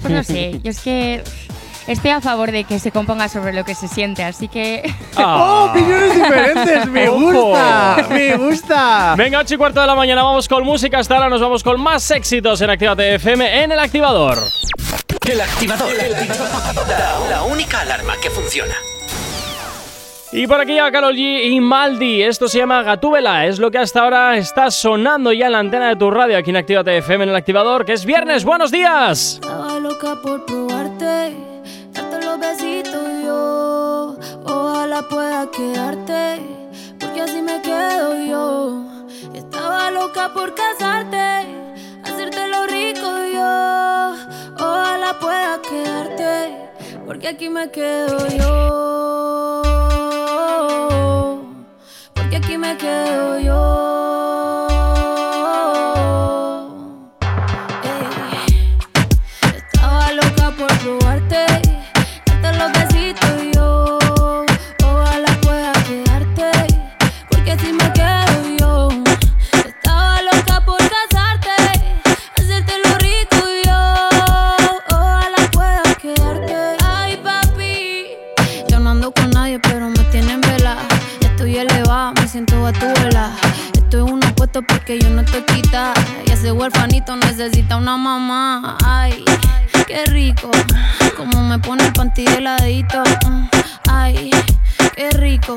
Pues 0.00 0.10
no 0.10 0.22
sé, 0.24 0.58
yo 0.64 0.70
es 0.70 0.80
que 0.80 1.22
estoy 1.86 2.10
a 2.10 2.20
favor 2.20 2.50
de 2.52 2.64
que 2.64 2.78
se 2.78 2.90
componga 2.90 3.28
sobre 3.28 3.52
lo 3.52 3.64
que 3.64 3.74
se 3.74 3.88
siente, 3.88 4.24
así 4.24 4.48
que 4.48 4.82
Ah. 5.16 5.36
¡Oh, 5.38 5.70
opiniones 5.70 6.14
diferentes! 6.14 6.86
¡Me 6.86 7.08
gusta! 7.08 8.06
¡Me 8.08 8.36
gusta! 8.36 9.14
Venga, 9.16 9.38
8 9.40 9.54
y 9.54 9.56
cuarto 9.58 9.80
de 9.80 9.86
la 9.86 9.94
mañana, 9.94 10.22
vamos 10.22 10.48
con 10.48 10.64
música. 10.64 10.98
Hasta 10.98 11.14
ahora 11.16 11.28
nos 11.28 11.40
vamos 11.40 11.62
con 11.62 11.80
más 11.80 12.10
éxitos 12.10 12.60
en 12.60 12.70
Actívate 12.70 13.14
FM 13.16 13.62
en 13.62 13.72
el 13.72 13.78
activador. 13.78 14.38
El 15.30 15.40
activador. 15.40 15.88
La, 16.88 17.28
la 17.30 17.42
única 17.44 17.80
alarma 17.80 18.14
que 18.22 18.30
funciona. 18.30 18.74
Y 20.32 20.46
por 20.46 20.60
aquí 20.60 20.72
llega 20.72 20.90
Carol 20.90 21.14
G 21.14 21.44
y 21.50 21.60
Maldi. 21.60 22.22
Esto 22.22 22.48
se 22.48 22.56
llama 22.58 22.82
Gatúbela. 22.82 23.44
Es 23.46 23.58
lo 23.58 23.70
que 23.70 23.76
hasta 23.78 24.00
ahora 24.00 24.38
está 24.38 24.70
sonando 24.70 25.30
ya 25.32 25.46
en 25.46 25.52
la 25.52 25.58
antena 25.58 25.88
de 25.90 25.96
tu 25.96 26.10
radio 26.10 26.38
aquí 26.38 26.50
en 26.50 26.56
Actívate 26.56 26.96
FM 26.98 27.24
en 27.24 27.30
el 27.30 27.36
activador, 27.36 27.84
que 27.84 27.92
es 27.92 28.06
viernes. 28.06 28.42
¡Buenos 28.44 28.70
días! 28.70 29.34
Estaba 29.34 29.78
loca 29.78 30.16
por 30.22 30.46
probarte, 30.46 31.36
los 32.32 32.40
besitos 32.40 33.22
yo. 33.24 34.16
Ojalá 34.44 35.02
pueda 35.02 35.50
quedarte, 35.50 36.40
porque 36.98 37.20
así 37.22 37.42
me 37.42 37.60
quedo 37.60 38.14
yo. 38.24 38.84
Estaba 39.34 39.90
loca 39.90 40.32
por 40.32 40.54
casarte, 40.54 41.46
hacerte 42.04 42.48
lo 42.48 42.66
rico 42.66 43.08
yo. 43.34 44.14
Ojalá 44.58 45.18
pueda 45.20 45.60
quedarte, 45.62 46.70
porque 47.06 47.28
aquí 47.28 47.48
me 47.50 47.70
quedo 47.70 48.26
yo. 48.28 49.62
Porque 52.14 52.36
aquí 52.36 52.56
me 52.56 52.76
quedo 52.76 53.38
yo. 53.40 54.68
Estaba 59.56 60.12
loca 60.12 60.50
por 60.58 60.72
probarte, 60.78 61.44
que 84.60 84.98
yo 84.98 85.08
no 85.08 85.24
te 85.24 85.42
quita. 85.46 85.94
Y 86.26 86.30
ese 86.30 86.52
huerfanito 86.52 87.16
necesita 87.16 87.78
una 87.78 87.96
mamá. 87.96 88.76
Ay, 88.84 89.24
qué 89.86 90.04
rico. 90.06 90.50
Como 91.16 91.42
me 91.42 91.58
pone 91.58 91.86
el 91.86 91.92
panty 91.94 92.26
heladito. 92.26 93.02
Ay, 93.88 94.30
qué 94.94 95.08
rico. 95.10 95.56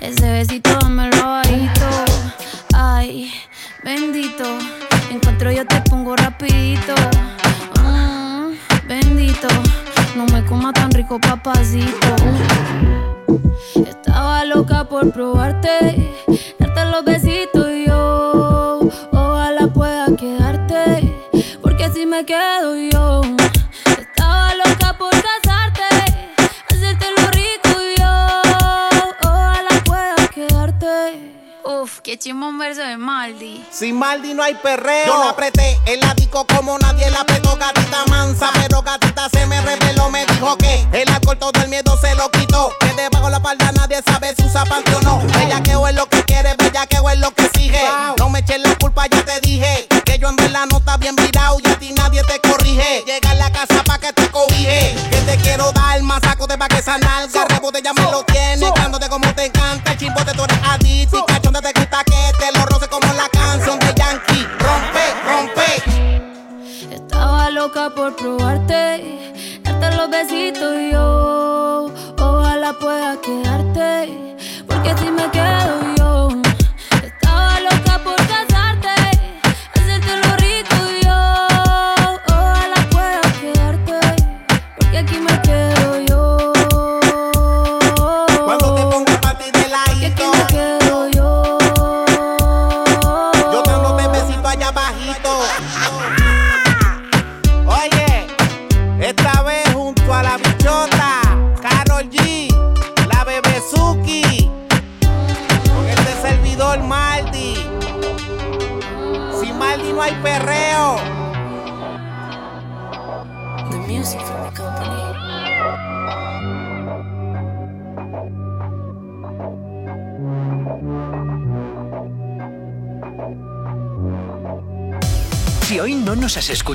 Ese 0.00 0.32
besito 0.32 0.88
me 0.88 1.10
bajito. 1.10 1.88
Ay, 2.72 3.30
bendito. 3.84 4.44
Encuentro 5.10 5.52
yo 5.52 5.66
te 5.66 5.82
pongo 5.82 6.16
rapidito. 6.16 6.94
Mm, 7.84 8.54
bendito. 8.88 9.48
No 10.16 10.24
me 10.32 10.42
coma 10.46 10.72
tan 10.72 10.90
rico, 10.90 11.20
papacito. 11.20 12.16
Estaba 13.74 14.44
loca 14.44 14.88
por 14.88 15.12
probarte, 15.12 15.51
Maldi 34.22 34.34
no 34.34 34.44
hay 34.44 34.54
perreo. 34.54 35.06
Yo 35.06 35.18
la 35.18 35.30
apreté 35.30 35.80
el 35.86 36.00
disco 36.14 36.46
como 36.46 36.78
nadie 36.78 37.10
la 37.10 37.22
apretó, 37.22 37.56
gatita 37.56 38.04
mansa. 38.08 38.50
Pero 38.54 38.80
gatita 38.80 39.28
se 39.28 39.44
me 39.46 39.60
reveló, 39.60 40.10
me 40.10 40.24
dijo 40.26 40.56
que 40.58 40.86
el 40.92 41.08
alcohol 41.08 41.38
todo 41.38 41.60
el 41.60 41.68
miedo 41.68 41.98
se 42.00 42.14
lo 42.14 42.30
quitó. 42.30 42.72
Que 42.78 42.94
debajo 42.94 43.30
la 43.30 43.40
palda 43.40 43.72
nadie 43.72 44.00
sabe 44.06 44.32
si 44.36 44.44
usa 44.44 44.64
panty 44.64 44.92
o 44.94 45.00
no. 45.00 45.18
Bellaqueo 45.26 45.88
es 45.88 45.96
lo 45.96 46.06
que 46.06 46.22
quiere, 46.22 46.54
bellaqueo 46.56 47.10
es 47.10 47.18
lo 47.18 47.32
que 47.32 47.50
sigue. 47.52 47.82
No 48.16 48.30
me 48.30 48.38
eches 48.38 48.60
la 48.60 48.76
culpa, 48.76 49.08
ya 49.08 49.24
te 49.24 49.40
dije. 49.40 49.88
Que 50.04 50.18
yo 50.20 50.28
en 50.28 50.36
verdad 50.36 50.66
no 50.70 50.76
está 50.78 50.96
bien 50.98 51.16
virado 51.16 51.58
y 51.64 51.68
a 51.68 51.76
ti 51.76 51.92
nadie 51.92 52.22
te 52.22 52.38
corrige. 52.48 53.02
Llega 53.04 53.30
a 53.30 53.34
la 53.34 53.50
casa 53.50 53.82
pa' 53.82 53.98
que 53.98 54.12
te 54.12 54.30
cobije. 54.30 54.94
Que 55.10 55.20
te 55.22 55.36
quiero 55.38 55.72
dar 55.72 56.00
más 56.02 56.22
saco 56.22 56.46
de 56.46 56.56
pa' 56.56 56.68
que 56.68 56.78
esa 56.78 56.96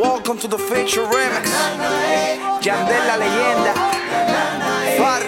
Welcome 0.00 0.38
to 0.38 0.48
the 0.48 0.56
Fiction 0.56 1.04
Remix. 1.12 1.44
Yandel 2.62 3.06
la 3.06 3.16
leyenda. 3.18 3.74
Far. 4.96 5.22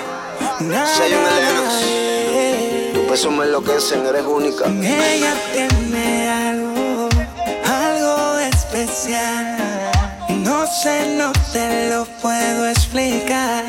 Zion 0.97 1.25
Elenos. 1.29 2.95
Tu 2.95 3.07
peso 3.07 3.31
me 3.31 3.45
enloquecen, 3.45 4.07
eres 4.07 4.25
única. 4.25 4.65
Ella 4.69 5.35
tiene 5.53 6.31
algo, 6.31 7.09
algo 7.67 8.39
especial. 8.39 9.59
No 10.43 10.67
sé, 10.67 11.17
no 11.19 11.33
te 11.53 11.91
lo 11.91 12.07
puedo 12.23 12.67
explicar. 12.67 13.65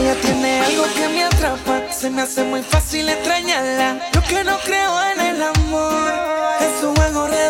Ella 0.00 0.14
tiene 0.22 0.60
algo 0.60 0.84
que 0.94 1.08
me 1.08 1.24
atrapa, 1.24 1.92
se 1.92 2.08
me 2.08 2.22
hace 2.22 2.42
muy 2.42 2.62
fácil 2.62 3.06
extrañarla. 3.06 4.00
Yo 4.14 4.22
que 4.22 4.44
no 4.44 4.58
creo 4.60 5.02
en 5.12 5.20
el 5.20 5.42
amor, 5.42 6.12
en 6.58 6.80
su 6.80 6.94
juego 6.94 7.26
redondito 7.26 7.43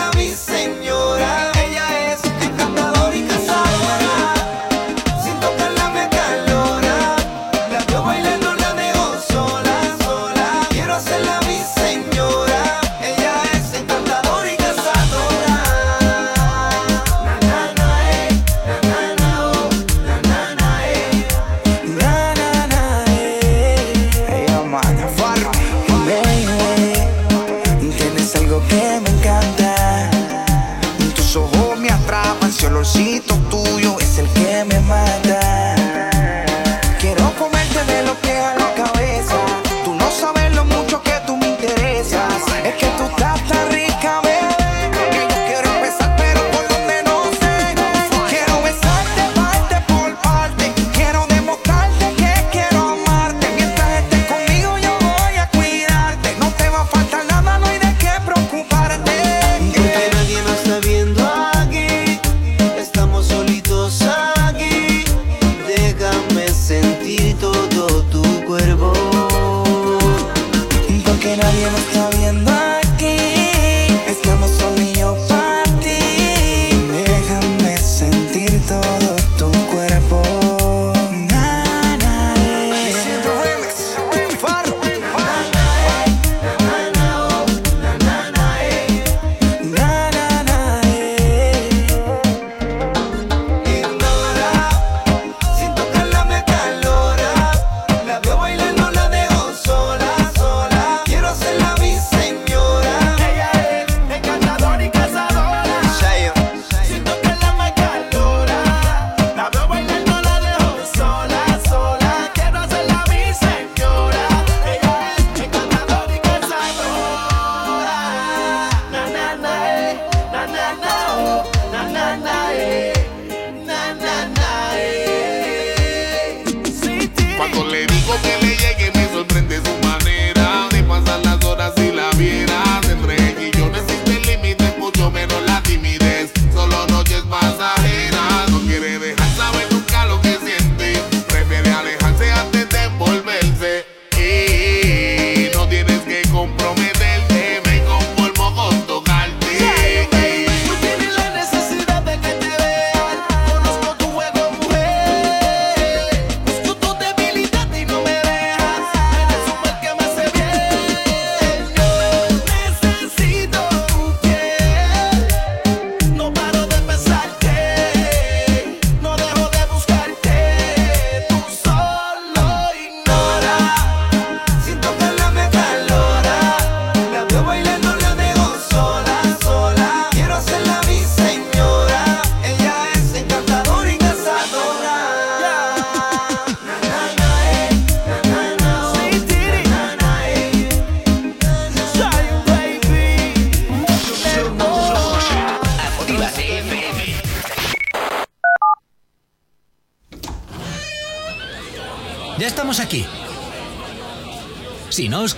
Quiero 0.00 0.08
hacerla 0.08 0.10
mi 0.16 0.59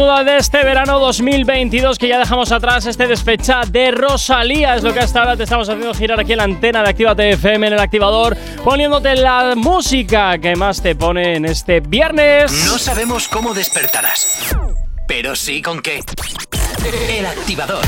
duda 0.00 0.24
de 0.24 0.38
este 0.38 0.64
verano 0.64 0.98
2022 0.98 1.98
que 1.98 2.08
ya 2.08 2.18
dejamos 2.18 2.50
atrás, 2.52 2.86
este 2.86 3.06
despecha 3.06 3.60
de 3.68 3.90
Rosalía, 3.90 4.76
es 4.76 4.82
lo 4.82 4.94
que 4.94 5.00
hasta 5.00 5.18
ahora 5.20 5.36
te 5.36 5.42
estamos 5.42 5.68
haciendo 5.68 5.92
girar 5.92 6.18
aquí 6.18 6.32
en 6.32 6.38
la 6.38 6.44
antena 6.44 6.82
de 6.82 6.88
Actívate 6.88 7.28
FM 7.32 7.66
en 7.66 7.74
el 7.74 7.78
activador, 7.78 8.34
poniéndote 8.64 9.14
la 9.16 9.52
música 9.56 10.38
que 10.38 10.56
más 10.56 10.80
te 10.82 10.94
pone 10.96 11.36
en 11.36 11.44
este 11.44 11.80
viernes. 11.80 12.50
No 12.64 12.78
sabemos 12.78 13.28
cómo 13.28 13.52
despertarás, 13.52 14.56
pero 15.06 15.36
sí 15.36 15.60
con 15.60 15.82
qué. 15.82 16.00
El 17.10 17.26
activador. 17.26 17.84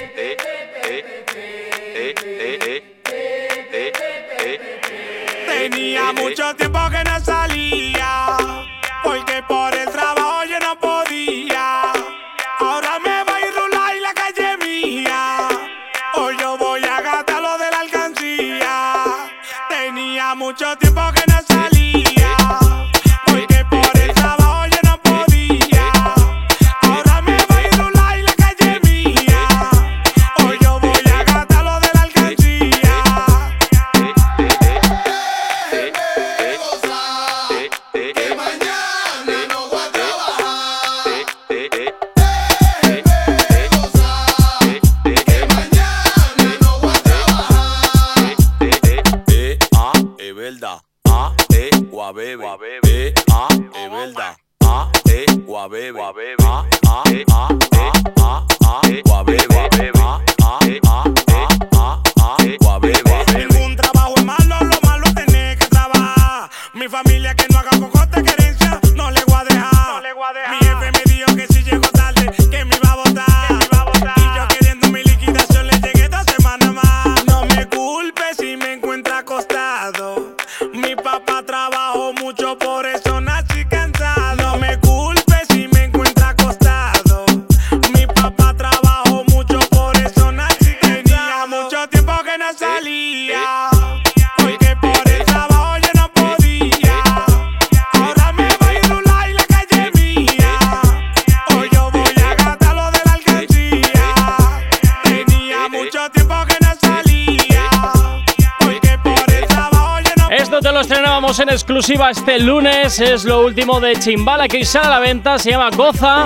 Exclusiva 111.94 112.10
este 112.10 112.40
lunes. 112.40 113.00
Es 113.00 113.24
lo 113.24 113.46
último 113.46 113.80
de 113.80 113.96
Chimbala 113.96 114.48
que 114.48 114.58
hoy 114.58 114.66
sale 114.66 114.88
a 114.88 114.90
la 114.90 115.00
venta. 115.00 115.38
Se 115.38 115.52
llama 115.52 115.70
Goza. 115.76 116.26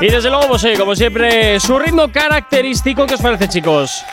Y 0.00 0.06
desde 0.06 0.28
luego, 0.28 0.48
pues, 0.48 0.64
oye, 0.64 0.76
como 0.76 0.94
siempre, 0.94 1.58
su 1.58 1.78
ritmo 1.78 2.10
característico. 2.10 3.06
¿Qué 3.06 3.14
os 3.14 3.20
parece, 3.20 3.48
chicos? 3.48 4.04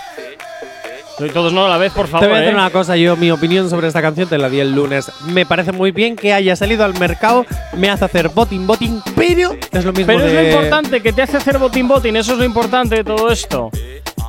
Soy 1.18 1.30
todos 1.30 1.54
no 1.54 1.66
a 1.66 1.70
la 1.70 1.78
vez, 1.78 1.94
por 1.94 2.08
favor. 2.08 2.26
Te 2.26 2.28
voy 2.28 2.38
a 2.38 2.42
decir 2.42 2.56
¿eh? 2.56 2.60
una 2.60 2.70
cosa, 2.72 2.98
yo 2.98 3.16
mi 3.16 3.32
opinión 3.32 3.70
sobre 3.70 3.88
esta 3.88 4.02
canción 4.02 4.28
te 4.28 4.38
la 4.38 4.50
di 4.50 4.60
el 4.60 4.74
lunes. 4.74 5.12
Me 5.28 5.46
parece 5.46 5.72
muy 5.72 5.92
bien 5.92 6.16
que 6.16 6.34
haya 6.34 6.56
salido 6.56 6.84
al 6.84 6.98
mercado, 7.00 7.46
me 7.78 7.90
hace 7.90 8.04
hacer 8.04 8.30
boting 8.30 8.68
boting, 8.68 9.02
pero 9.16 9.56
es 9.72 9.86
lo 9.86 9.94
mismo 9.94 10.08
Pero 10.08 10.26
es 10.26 10.34
lo 10.34 10.44
importante, 10.44 11.02
que 11.02 11.14
te 11.14 11.22
hace 11.22 11.38
hacer 11.38 11.58
botín 11.58 11.88
botín. 11.88 12.18
Eso 12.18 12.34
es 12.34 12.40
lo 12.40 12.44
importante 12.44 12.96
de 12.96 13.04
todo 13.06 13.32
esto. 13.32 13.70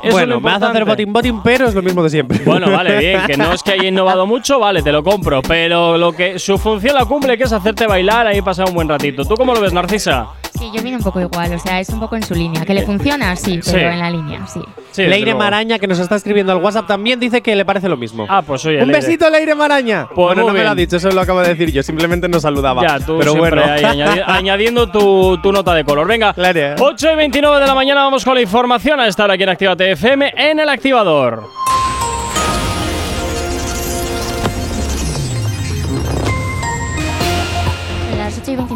Eso 0.06 0.16
Bueno, 0.16 0.40
me 0.40 0.50
hace 0.50 0.64
hacer 0.66 0.84
boting 0.84 1.12
boting, 1.12 1.40
pero 1.42 1.66
es 1.68 1.74
lo 1.74 1.82
mismo 1.82 2.02
de 2.02 2.10
siempre. 2.10 2.38
Bueno, 2.44 2.70
vale, 2.70 2.98
bien, 3.00 3.20
que 3.26 3.36
no 3.36 3.52
es 3.52 3.62
que 3.62 3.72
haya 3.72 3.88
innovado 3.88 4.26
mucho, 4.26 4.58
vale, 4.58 4.82
te 4.82 4.92
lo 4.92 5.02
compro, 5.02 5.42
pero 5.42 5.96
lo 5.96 6.12
que 6.12 6.38
su 6.38 6.58
función 6.58 6.94
la 6.94 7.04
cumple 7.04 7.36
que 7.36 7.44
es 7.44 7.52
hacerte 7.52 7.86
bailar 7.86 8.26
ahí 8.26 8.42
pasar 8.42 8.68
un 8.68 8.74
buen 8.74 8.88
ratito. 8.88 9.24
¿Tú 9.24 9.34
cómo 9.34 9.54
lo 9.54 9.60
ves, 9.60 9.72
Narcisa? 9.72 10.28
Sí, 10.58 10.70
yo 10.74 10.82
vine 10.82 10.96
un 10.96 11.02
poco 11.02 11.20
igual, 11.20 11.52
o 11.52 11.58
sea, 11.58 11.80
es 11.80 11.88
un 11.90 12.00
poco 12.00 12.16
en 12.16 12.22
su 12.22 12.34
línea. 12.34 12.64
Que 12.64 12.74
le 12.74 12.82
funciona, 12.86 13.34
sí, 13.36 13.60
Sí. 13.62 13.70
pero 13.72 13.90
en 13.90 13.98
la 13.98 14.10
línea, 14.10 14.46
sí. 14.46 14.60
Sí, 14.92 15.02
desde 15.02 15.08
Leire 15.10 15.24
luego. 15.32 15.38
Maraña, 15.40 15.78
que 15.78 15.86
nos 15.86 15.98
está 15.98 16.16
escribiendo 16.16 16.52
al 16.52 16.58
WhatsApp, 16.58 16.86
también 16.86 17.20
dice 17.20 17.42
que 17.42 17.54
le 17.54 17.64
parece 17.64 17.88
lo 17.88 17.96
mismo. 17.96 18.26
Ah, 18.28 18.42
pues 18.42 18.64
oye, 18.64 18.80
Un 18.82 18.88
Leire. 18.88 19.00
besito, 19.06 19.28
Leire 19.28 19.54
Maraña. 19.54 20.06
Pues 20.14 20.16
bueno, 20.28 20.42
muy 20.42 20.52
no 20.52 20.58
me 20.58 20.64
lo 20.64 20.70
ha 20.70 20.74
dicho, 20.74 20.96
eso 20.96 21.10
lo 21.10 21.20
acabo 21.20 21.40
de 21.40 21.48
decir 21.48 21.70
yo. 21.72 21.82
Simplemente 21.82 22.28
nos 22.28 22.42
saludaba. 22.42 22.82
Ya, 22.82 22.98
tú 22.98 23.18
pero 23.18 23.32
siempre 23.32 23.60
bueno. 23.60 23.72
ahí 23.72 23.82
añadi- 23.82 24.24
añadiendo 24.26 24.90
tu, 24.90 25.38
tu 25.42 25.52
nota 25.52 25.74
de 25.74 25.84
color. 25.84 26.06
Venga, 26.06 26.32
Claro. 26.32 26.76
8 26.80 27.12
y 27.12 27.16
29 27.16 27.60
de 27.60 27.66
la 27.66 27.74
mañana 27.74 28.02
vamos 28.04 28.24
con 28.24 28.34
la 28.34 28.40
información 28.40 28.98
a 29.00 29.06
estar 29.06 29.30
aquí 29.30 29.42
en 29.42 29.48
Actívate 29.50 29.92
FM 29.92 30.32
en 30.36 30.60
el 30.60 30.68
activador. 30.68 31.44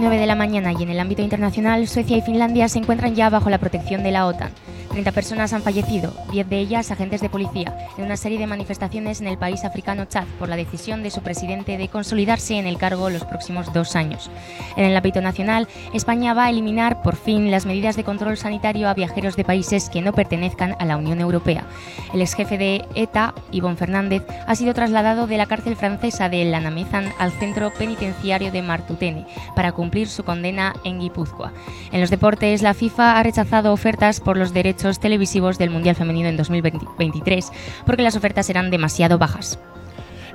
9 0.01 0.19
de 0.19 0.27
la 0.27 0.35
mañana 0.35 0.73
y 0.73 0.83
en 0.83 0.89
el 0.89 0.99
ámbito 0.99 1.23
internacional, 1.23 1.87
Suecia 1.87 2.17
y 2.17 2.23
Finlandia 2.23 2.69
se 2.69 2.79
encuentran 2.79 3.15
ya 3.15 3.29
bajo 3.29 3.51
la 3.51 3.59
protección 3.59 4.03
de 4.03 4.11
la 4.11 4.27
OTAN. 4.27 4.51
30 4.91 5.13
personas 5.13 5.53
han 5.53 5.63
fallecido, 5.63 6.13
10 6.33 6.49
de 6.49 6.59
ellas 6.59 6.91
agentes 6.91 7.21
de 7.21 7.29
policía, 7.29 7.77
en 7.97 8.05
una 8.05 8.17
serie 8.17 8.39
de 8.39 8.49
manifestaciones 8.49 9.21
en 9.21 9.29
el 9.29 9.39
país 9.39 9.65
africano 9.65 10.07
Chad 10.07 10.25
por 10.39 10.49
la 10.49 10.57
decisión 10.57 11.05
de 11.05 11.13
su 11.13 11.23
presidente 11.23 11.79
de 11.79 11.89
consolidarse 11.89 12.59
en 12.59 12.67
el 12.67 12.77
cargo 12.77 13.09
los 13.09 13.25
próximos 13.25 13.73
dos 13.73 13.95
años. 13.95 14.31
En 14.77 14.85
el 14.85 14.97
ámbito 14.97 15.21
nacional, 15.21 15.69
España 15.95 16.35
va 16.35 16.47
a 16.47 16.51
eliminar 16.51 17.03
por 17.03 17.15
fin 17.15 17.53
las 17.53 17.67
medidas 17.67 17.95
de 17.95 18.03
control 18.03 18.37
sanitario 18.37 18.89
a 18.89 18.95
viajeros 18.95 19.37
de 19.37 19.45
países 19.45 19.89
que 19.91 20.03
no 20.03 20.13
pertenezcan 20.13 20.75
a 20.81 20.85
la 20.85 20.97
Unión 20.97 21.21
Europea. 21.21 21.65
El 22.13 22.21
ex 22.21 22.35
jefe 22.35 22.59
de 22.59 22.85
ETA, 22.97 23.35
Ivón 23.53 23.77
Fernández, 23.77 24.25
ha 24.47 24.57
sido 24.57 24.75
trasladado 24.75 25.29
de 25.29 25.37
la 25.37 25.47
cárcel 25.47 25.77
francesa 25.77 26.29
de 26.29 26.45
La 26.45 26.61
Namezan 26.61 27.13
al 27.19 27.31
centro 27.31 27.73
penitenciario 27.73 28.51
de 28.51 28.63
Martutene 28.63 29.27
para 29.55 29.71
cumplir 29.71 30.09
su 30.09 30.25
condena 30.25 30.75
en 30.83 30.99
Guipúzcoa. 30.99 31.53
En 31.93 32.01
los 32.01 32.11
deportes, 32.11 32.63
la 32.63 32.75
FIFA 32.75 33.19
ha 33.19 33.23
rechazado 33.23 33.73
ofertas 33.73 34.19
por 34.19 34.37
los 34.37 34.53
derechos 34.53 34.80
televisivos 34.99 35.59
del 35.59 35.71
Mundial 35.71 35.97
Femenino 35.97 36.29
en 36.29 36.37
2023 36.37 37.53
porque 37.85 38.03
las 38.03 38.17
ofertas 38.17 38.49
eran 38.51 38.71
demasiado 38.71 39.19
bajas. 39.19 39.59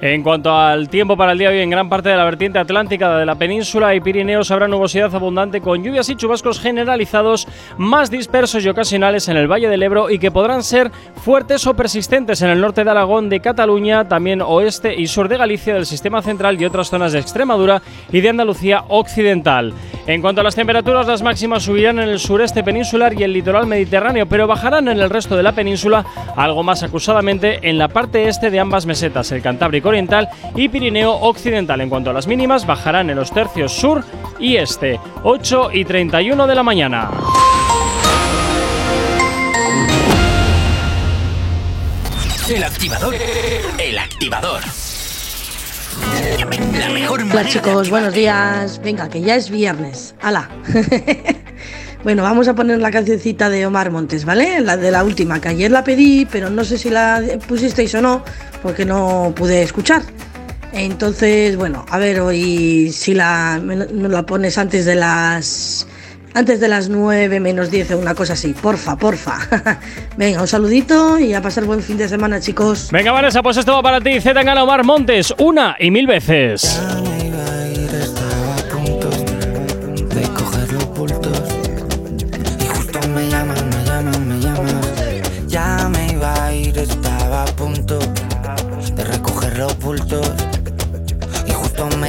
En 0.02 0.24
cuanto 0.24 0.54
al 0.54 0.90
tiempo 0.90 1.16
para 1.16 1.32
el 1.32 1.38
día 1.38 1.50
de 1.50 1.58
hoy, 1.58 1.64
en 1.64 1.70
gran 1.70 1.88
parte 1.88 2.10
de 2.10 2.18
la 2.18 2.26
vertiente 2.26 2.60
atlántica 2.60 3.18
de 3.18 3.26
la 3.26 3.36
península 3.36 3.96
y 3.96 4.02
Pirineos 4.02 4.52
habrá 4.52 4.68
nubosidad 4.68 5.14
abundante 5.16 5.62
con 5.62 5.82
lluvias 5.84 6.10
y 6.10 6.16
chubascos 6.16 6.60
generalizados 6.60 7.48
más 7.78 8.12
dispersos 8.12 8.66
y 8.66 8.70
ocasionales 8.70 9.30
en 9.30 9.38
el 9.38 9.50
Valle 9.50 9.70
del 9.70 9.84
Ebro 9.84 10.10
y 10.10 10.20
que 10.20 10.32
podrán 10.32 10.64
ser 10.64 10.92
fuertes 11.24 11.66
o 11.66 11.76
persistentes 11.76 12.42
en 12.42 12.50
el 12.50 12.60
norte 12.60 12.84
de 12.84 12.92
Aragón, 12.92 13.30
de 13.30 13.40
Cataluña, 13.40 14.08
también 14.08 14.42
oeste 14.42 14.94
y 14.94 15.08
sur 15.08 15.30
de 15.30 15.38
Galicia, 15.38 15.74
del 15.74 15.86
sistema 15.86 16.22
central 16.22 16.62
y 16.62 16.66
otras 16.66 16.90
zonas 16.90 17.14
de 17.14 17.20
Extremadura 17.20 17.82
y 18.12 18.20
de 18.20 18.30
Andalucía 18.30 18.84
occidental. 18.90 19.74
En 20.08 20.22
cuanto 20.22 20.42
a 20.42 20.44
las 20.44 20.56
temperaturas, 20.56 21.08
las 21.08 21.24
máximas 21.24 21.64
subirán 21.64 22.00
en 22.00 22.10
el 22.10 22.20
sureste 22.20 22.64
peninsular 22.64 23.14
y 23.14 23.24
el 23.24 23.34
litoral 23.34 23.66
mediterráneo, 23.66 24.28
pero 24.28 24.46
bajarán 24.46 24.90
en 24.90 25.00
el 25.00 25.10
resto 25.10 25.38
de 25.38 25.44
la 25.44 25.54
península 25.54 26.06
algo 26.36 26.64
más 26.64 26.84
acusadamente 26.84 27.60
en 27.68 27.78
la 27.78 27.88
parte 27.88 28.28
este 28.28 28.52
de 28.52 28.60
ambas 28.60 28.86
mesetas, 28.86 29.32
el 29.32 29.42
Cantábrico 29.42 29.85
Oriental 29.90 30.30
y 30.56 30.70
Pirineo 30.70 31.12
Occidental. 31.12 31.82
En 31.82 31.90
cuanto 31.90 32.10
a 32.10 32.14
las 32.14 32.28
mínimas, 32.28 32.66
bajarán 32.66 33.10
en 33.10 33.18
los 33.18 33.32
tercios 33.32 33.74
sur 33.74 34.04
y 34.40 34.58
este, 34.58 35.00
8 35.24 35.70
y 35.74 35.86
31 35.86 36.48
de 36.48 36.56
la 36.56 36.64
mañana. 36.64 37.12
El 42.48 42.64
activador. 42.64 43.16
El 43.80 43.98
activador. 43.98 44.62
La 46.78 46.90
mejor 46.90 47.22
Hola 47.22 47.46
chicos, 47.46 47.90
buenos 47.90 48.14
días. 48.14 48.80
Venga, 48.84 49.10
que 49.10 49.22
ya 49.22 49.36
es 49.36 49.50
viernes. 49.50 50.14
¡Hala! 50.22 50.50
bueno, 52.06 52.22
vamos 52.22 52.48
a 52.48 52.54
poner 52.54 52.80
la 52.80 52.92
cancioncita 52.92 53.50
de 53.50 53.66
Omar 53.66 53.90
Montes, 53.90 54.26
¿vale? 54.26 54.62
La 54.62 54.78
de 54.78 54.92
la 54.92 55.04
última, 55.04 55.42
que 55.42 55.50
ayer 55.50 55.72
la 55.72 55.84
pedí, 55.84 56.28
pero 56.28 56.52
no 56.52 56.64
sé 56.64 56.78
si 56.78 56.92
la 56.92 57.20
pusisteis 57.48 57.96
o 57.96 58.02
no, 58.04 58.24
porque 58.62 58.86
no 58.86 59.34
pude 59.36 59.64
escuchar. 59.64 60.04
Entonces, 60.72 61.58
bueno, 61.58 61.84
a 61.90 61.98
ver 61.98 62.20
hoy 62.20 62.92
si 62.92 63.16
la, 63.16 63.60
me, 63.60 63.88
me 63.88 64.08
la 64.08 64.24
pones 64.24 64.60
antes 64.60 64.86
de 64.86 64.94
las 64.94 65.88
antes 66.36 66.60
de 66.60 66.68
las 66.68 66.90
9 66.90 67.40
menos 67.40 67.72
10 67.72 67.94
o 67.94 67.98
una 67.98 68.14
cosa 68.14 68.34
así. 68.34 68.54
Porfa, 68.54 68.96
porfa. 68.98 69.40
Venga, 70.16 70.42
un 70.42 70.48
saludito 70.48 71.18
y 71.18 71.34
a 71.34 71.42
pasar 71.42 71.66
buen 71.66 71.82
fin 71.82 71.98
de 71.98 72.08
semana, 72.08 72.40
chicos. 72.40 72.90
Venga, 72.92 73.14
Vanessa, 73.14 73.42
pues 73.42 73.58
esto 73.58 73.74
va 73.74 73.82
para 73.82 74.00
ti. 74.00 74.22
Z 74.22 74.40
Omar 74.62 74.84
Montes, 74.84 75.34
una 75.40 75.76
y 75.80 75.90
mil 75.90 76.06
veces. 76.06 76.80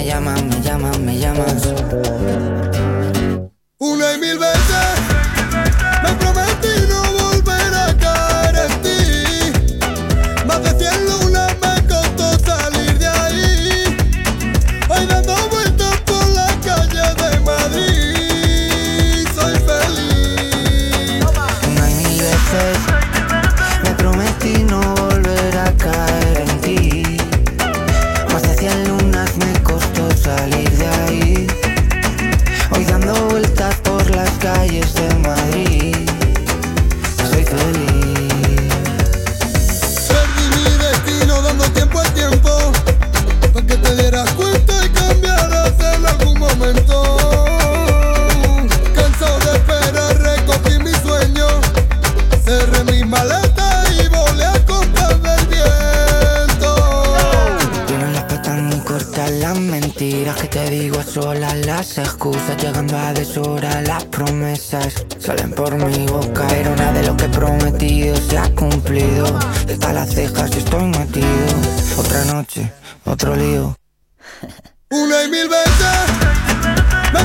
Llamas, 0.07 0.43
me 0.45 0.61
llamas, 0.63 0.99
me 1.01 1.19
llamas 1.19 1.75
Una 3.79 4.13
y 4.15 4.19
mil 4.19 4.39
veces 4.39 4.96
te 61.17 61.21
digo 61.21 61.31
a 61.31 61.35
solas 61.35 61.67
Las 61.67 61.99
excusas 61.99 62.57
llegando 62.63 62.97
a 62.97 63.13
deshora 63.13 63.83
Las 63.83 64.05
promesas. 64.05 65.07
Salen 65.19 65.53
por 65.53 65.75
mi 65.75 66.07
boca 66.07 66.47
Pero 66.49 66.77
nada 66.77 66.93
de 66.93 67.07
lo 67.07 67.17
que 67.17 67.25
he 67.25 67.29
prometido 67.29 68.17
se 68.17 68.39
ha 68.39 68.49
cumplido. 68.55 69.39
Desde 69.67 69.93
las 69.93 70.11
cejas 70.11 70.51
y 70.55 70.59
estoy 70.59 70.85
metido. 70.85 71.27
Otra 71.97 72.25
noche, 72.25 72.73
otro 73.05 73.35
lío. 73.35 73.77
Una 74.91 75.25
y 75.25 75.29
mil 75.29 75.49
veces 75.49 76.07
me 77.13 77.25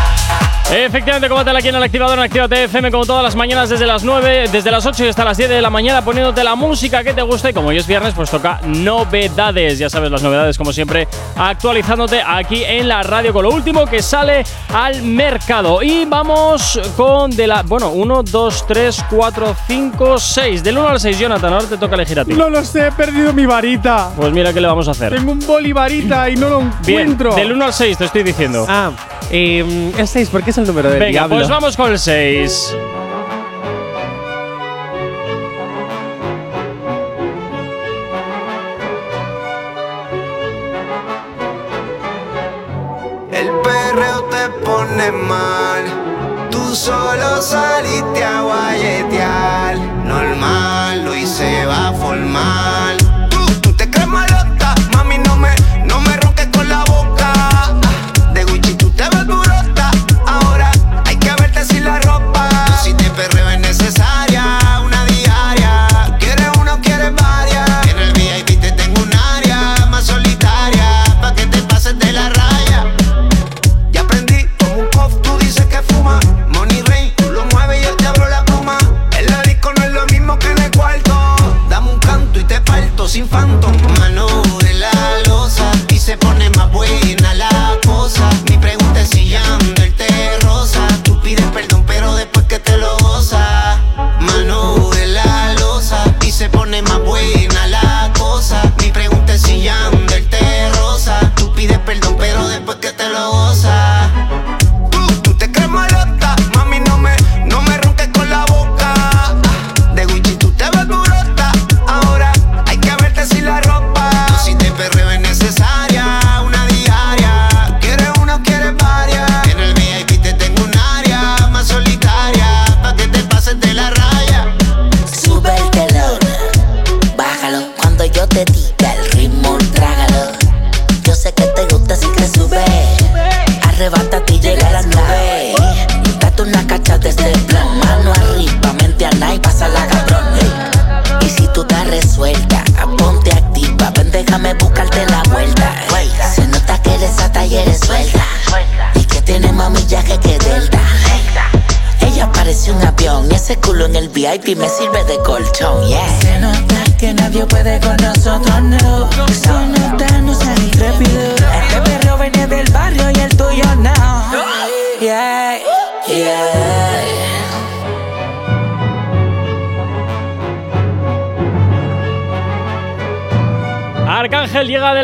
Efectivamente, 0.73 1.27
combátela 1.27 1.59
aquí 1.59 1.67
en 1.67 1.75
el 1.75 1.83
activador 1.83 2.17
en 2.17 2.23
Actívate 2.23 2.63
FM 2.63 2.91
como 2.91 3.05
todas 3.05 3.21
las 3.21 3.35
mañanas 3.35 3.67
desde 3.69 3.85
las 3.85 4.05
9, 4.05 4.45
desde 4.53 4.71
las 4.71 4.85
8 4.85 5.03
y 5.05 5.07
hasta 5.09 5.25
las 5.25 5.35
10 5.35 5.49
de 5.49 5.61
la 5.61 5.69
mañana 5.69 6.01
poniéndote 6.01 6.45
la 6.45 6.55
música 6.55 7.03
que 7.03 7.13
te 7.13 7.21
gusta 7.21 7.49
y 7.49 7.53
como 7.53 7.67
hoy 7.69 7.77
es 7.77 7.85
viernes 7.85 8.13
pues 8.13 8.31
toca 8.31 8.61
novedades, 8.63 9.77
ya 9.79 9.89
sabes 9.89 10.09
las 10.09 10.23
novedades 10.23 10.57
como 10.57 10.71
siempre 10.71 11.09
actualizándote 11.35 12.21
aquí 12.25 12.63
en 12.63 12.87
la 12.87 13.03
radio 13.03 13.33
con 13.33 13.43
lo 13.43 13.49
último 13.51 13.85
que 13.85 14.01
sale 14.01 14.45
al 14.73 15.01
mercado 15.03 15.83
y 15.83 16.05
vamos 16.05 16.79
con 16.95 17.31
de 17.31 17.47
la, 17.47 17.63
bueno, 17.63 17.89
1, 17.89 18.23
2, 18.23 18.65
3, 18.65 19.05
4, 19.09 19.55
5, 19.67 20.19
6, 20.19 20.63
del 20.63 20.77
1 20.77 20.87
al 20.87 20.99
6 21.01 21.19
Jonathan, 21.19 21.53
ahora 21.53 21.65
te 21.65 21.77
toca 21.77 21.95
elegir 21.95 22.17
a 22.21 22.23
ti. 22.23 22.33
No 22.33 22.49
lo 22.49 22.63
sé, 22.63 22.87
he 22.87 22.91
perdido 22.93 23.33
mi 23.33 23.45
varita. 23.45 24.11
Pues 24.15 24.31
mira 24.31 24.53
qué 24.53 24.61
le 24.61 24.67
vamos 24.67 24.87
a 24.87 24.91
hacer. 24.91 25.13
Tengo 25.13 25.33
un 25.33 25.45
bolivarita 25.45 26.29
y 26.29 26.37
no 26.37 26.47
lo 26.47 26.59
Bien, 26.85 27.01
encuentro. 27.01 27.35
del 27.35 27.51
1 27.51 27.65
al 27.65 27.73
6 27.73 27.97
te 27.97 28.05
estoy 28.05 28.23
diciendo. 28.23 28.65
Ah, 28.69 28.91
eh, 29.33 29.91
el 29.97 30.07
6, 30.07 30.29
porque 30.29 30.51
es 30.51 30.57
el 30.61 30.67
número 30.67 30.89
del 30.89 30.99
Venga, 30.99 31.11
diablo. 31.11 31.35
pues 31.37 31.49
vamos 31.49 31.75
con 31.77 31.91
el 31.91 31.99
6. 31.99 32.77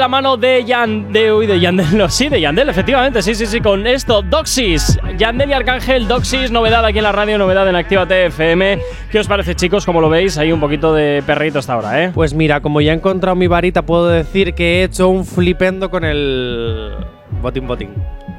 La 0.08 0.12
mano 0.12 0.38
de 0.38 0.64
Yan, 0.64 1.12
de, 1.12 1.34
uy, 1.34 1.48
de 1.48 1.60
Yandel, 1.60 2.10
sí, 2.10 2.30
de 2.30 2.40
Yandel, 2.40 2.70
efectivamente, 2.70 3.22
sí, 3.22 3.36
sí, 3.36 3.46
sí, 3.46 3.60
con 3.60 3.86
esto, 3.86 4.22
Doxis, 4.22 4.98
Yandel 5.18 5.50
y 5.50 5.54
Arcángel, 5.54 6.08
Doxis, 6.08 6.50
novedad 6.50 6.86
aquí 6.86 7.00
en 7.00 7.04
la 7.04 7.12
radio, 7.12 7.38
novedad 7.38 7.68
en 7.68 7.76
Actívate 7.76 8.28
FM. 8.28 8.80
¿Qué 9.12 9.20
os 9.20 9.28
parece, 9.28 9.54
chicos? 9.56 9.86
Como 9.86 10.00
lo 10.00 10.08
veis, 10.10 10.38
hay 10.38 10.54
un 10.54 10.62
poquito 10.62 10.94
de 10.94 11.22
perrito 11.28 11.60
hasta 11.60 11.74
ahora, 11.74 12.06
¿eh? 12.06 12.12
Pues 12.14 12.34
mira, 12.34 12.62
como 12.62 12.80
ya 12.80 12.94
he 12.94 12.96
encontrado 12.96 13.36
mi 13.36 13.48
varita, 13.48 13.82
puedo 13.82 14.08
decir 14.08 14.54
que 14.54 14.80
he 14.80 14.84
hecho 14.86 15.10
un 15.10 15.26
flipendo 15.26 15.92
con 15.92 16.06
el 16.06 16.94
botín 17.42 17.68
botín. 17.68 17.90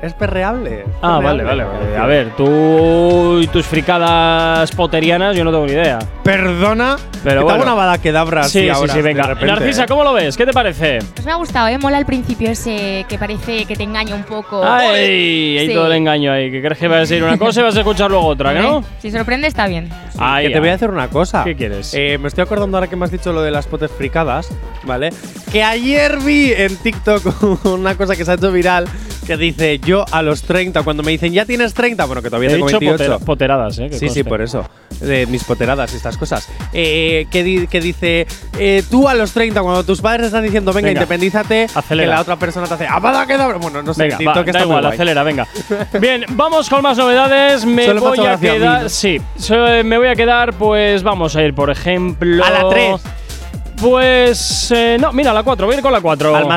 Es 0.00 0.14
perreable. 0.14 0.80
es 0.82 0.86
Ah, 1.02 1.18
vale, 1.22 1.42
perreable. 1.42 1.64
vale, 1.64 1.84
vale. 1.86 1.96
A 1.96 2.06
ver, 2.06 2.28
tú 2.36 3.40
y 3.40 3.48
tus 3.48 3.66
fricadas 3.66 4.70
poterianas, 4.72 5.36
yo 5.36 5.42
no 5.44 5.50
tengo 5.50 5.66
ni 5.66 5.72
idea. 5.72 5.98
Perdona, 6.22 6.96
Pero 7.24 7.40
que 7.40 7.44
bueno. 7.46 7.64
una 7.64 7.74
bala 7.74 7.98
que 7.98 8.12
dabra 8.12 8.44
Sí, 8.44 8.60
sí, 8.60 8.68
ahora, 8.68 8.92
sí, 8.94 9.02
venga. 9.02 9.24
repente, 9.24 9.46
Narcisa, 9.46 9.84
¿eh? 9.84 9.86
¿cómo 9.88 10.04
lo 10.04 10.12
ves? 10.12 10.36
¿Qué 10.36 10.46
te 10.46 10.52
parece? 10.52 11.00
Pues 11.14 11.26
me 11.26 11.32
ha 11.32 11.34
gustado, 11.34 11.66
¿eh? 11.66 11.78
Mola 11.78 11.96
al 11.98 12.06
principio 12.06 12.48
ese 12.48 13.06
que 13.08 13.18
parece 13.18 13.64
que 13.64 13.74
te 13.74 13.82
engaña 13.82 14.14
un 14.14 14.22
poco. 14.22 14.62
Ay, 14.64 15.58
hay 15.58 15.66
Sí. 15.68 15.74
todo 15.74 15.86
el 15.86 15.92
engaño 15.94 16.30
ahí. 16.32 16.50
Que 16.52 16.60
crees 16.62 16.78
que 16.78 16.86
vas 16.86 16.96
a 16.98 17.00
decir 17.00 17.24
una 17.24 17.36
cosa 17.36 17.60
y 17.60 17.62
vas 17.64 17.74
a 17.76 17.80
escuchar 17.80 18.08
luego 18.10 18.26
otra, 18.26 18.54
¿que 18.54 18.60
no? 18.60 18.84
Si 19.00 19.10
sorprende, 19.10 19.48
está 19.48 19.66
bien. 19.66 19.88
Ahí, 20.18 20.46
que 20.46 20.52
te 20.54 20.60
voy 20.60 20.68
a 20.68 20.74
hacer 20.74 20.90
una 20.90 21.08
cosa. 21.08 21.42
¿Qué 21.42 21.56
quieres? 21.56 21.92
Eh, 21.94 22.18
me 22.18 22.28
estoy 22.28 22.42
acordando 22.44 22.76
ahora 22.76 22.86
que 22.88 22.94
me 22.94 23.04
has 23.04 23.10
dicho 23.10 23.32
lo 23.32 23.42
de 23.42 23.50
las 23.50 23.66
potes 23.66 23.90
fricadas, 23.90 24.48
¿vale? 24.84 25.10
Que 25.50 25.64
ayer 25.64 26.18
vi 26.20 26.52
en 26.52 26.76
TikTok 26.76 27.64
una 27.64 27.96
cosa 27.96 28.14
que 28.14 28.24
se 28.24 28.30
ha 28.30 28.34
hecho 28.34 28.52
viral 28.52 28.86
que 29.28 29.36
dice 29.36 29.78
yo 29.78 30.04
a 30.10 30.22
los 30.22 30.42
30, 30.42 30.82
cuando 30.82 31.02
me 31.04 31.12
dicen 31.12 31.32
ya 31.32 31.44
tienes 31.44 31.74
30, 31.74 32.06
bueno, 32.06 32.22
que 32.22 32.30
todavía 32.30 32.48
He 32.48 32.54
tengo 32.54 32.66
dicho 32.66 32.80
28. 32.80 33.04
potera- 33.04 33.24
poteradas, 33.24 33.78
¿eh? 33.78 33.90
que 33.90 33.98
Sí, 33.98 34.08
sí, 34.08 34.24
por 34.24 34.40
eso. 34.40 34.68
De 35.00 35.26
mis 35.26 35.44
poteradas 35.44 35.92
y 35.92 35.96
estas 35.96 36.16
cosas. 36.16 36.48
Eh, 36.72 37.26
que, 37.30 37.44
di- 37.44 37.66
que 37.68 37.80
dice, 37.80 38.26
eh, 38.58 38.82
tú 38.90 39.06
a 39.06 39.14
los 39.14 39.30
30, 39.32 39.60
cuando 39.62 39.84
tus 39.84 40.00
padres 40.00 40.26
están 40.28 40.42
diciendo, 40.42 40.72
venga, 40.72 40.88
Venga, 40.88 41.02
independízate, 41.02 41.66
acelera. 41.74 42.08
que 42.08 42.14
la 42.16 42.20
otra 42.22 42.36
persona 42.36 42.66
te 42.66 42.74
hace, 42.74 42.86
¡apada 42.88 43.26
que 43.26 43.36
da-". 43.36 43.52
Bueno, 43.58 43.82
no 43.82 43.92
sé, 43.94 44.04
Venga, 44.04 44.18
va, 44.34 44.42
da 44.42 44.62
igual, 44.62 44.86
acelera, 44.86 45.22
venga. 45.22 45.46
Bien, 46.00 46.24
vamos 46.30 46.68
con 46.70 46.82
más 46.82 46.96
novedades. 46.98 47.64
Me 47.66 47.84
Solo 47.84 48.00
voy 48.00 48.26
a 48.26 48.36
quedar. 48.38 48.88
Sí, 48.90 49.20
so- 49.36 49.84
me 49.84 49.98
voy 49.98 50.08
a 50.08 50.16
quedar, 50.16 50.54
pues 50.54 51.02
vamos 51.02 51.36
a 51.36 51.42
ir, 51.42 51.54
por 51.54 51.70
ejemplo. 51.70 52.42
A 52.44 52.50
la 52.50 52.68
3. 52.68 53.00
Pues. 53.80 54.70
eh, 54.74 54.96
no, 54.98 55.12
mira, 55.12 55.32
la 55.32 55.42
4, 55.42 55.66
voy 55.66 55.74
a 55.74 55.78
ir 55.78 55.82
con 55.82 55.92
la 55.92 56.00
4. 56.00 56.34
Al 56.34 56.48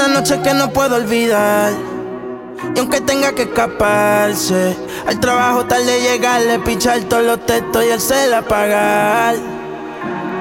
Una 0.00 0.14
noche 0.20 0.40
que 0.40 0.54
no 0.54 0.72
puedo 0.72 0.96
olvidar. 0.96 1.74
Y 2.74 2.78
aunque 2.78 3.02
tenga 3.02 3.34
que 3.34 3.42
escaparse, 3.42 4.74
al 5.06 5.20
trabajo 5.20 5.66
tarde 5.66 6.00
llegarle, 6.00 6.58
pichar 6.60 7.00
todos 7.00 7.22
los 7.22 7.44
textos 7.44 7.84
y 7.84 8.00
cel 8.00 8.32
apagar. 8.32 9.34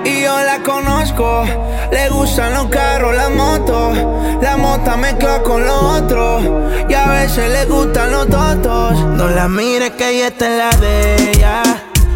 Y 0.06 0.22
yo 0.22 0.41
la 0.43 0.63
conozco, 0.63 1.43
le 1.91 2.08
gustan 2.08 2.54
los 2.54 2.67
carros, 2.67 3.13
la 3.13 3.28
moto. 3.28 4.39
La 4.41 4.56
mota 4.56 4.95
mezcla 4.95 5.43
con 5.43 5.65
lo 5.65 5.78
otro. 5.98 6.39
Y 6.88 6.93
a 6.93 7.08
veces 7.08 7.52
le 7.52 7.65
gustan 7.65 8.13
los 8.13 8.30
totos. 8.30 8.98
No 8.98 9.28
la 9.28 9.50
mires 9.50 9.91
que 9.91 10.08
ella 10.08 10.28
está 10.28 10.45
en 10.45 10.58
la 10.58 10.69
de 10.78 11.32
ella. 11.32 11.63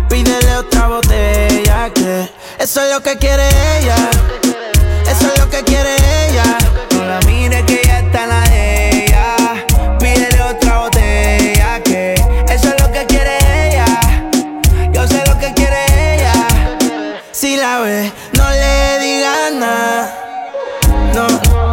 Pídele 0.07 0.55
otra 0.55 0.87
botella 0.87 1.91
que 1.93 2.29
eso 2.57 2.81
es 2.83 2.93
lo 2.93 3.03
que 3.03 3.17
quiere 3.17 3.43
ella. 3.79 4.42
No 17.83 18.49
le 18.49 18.99
digas 18.99 19.53
nada. 19.55 20.09
No, 21.13 21.27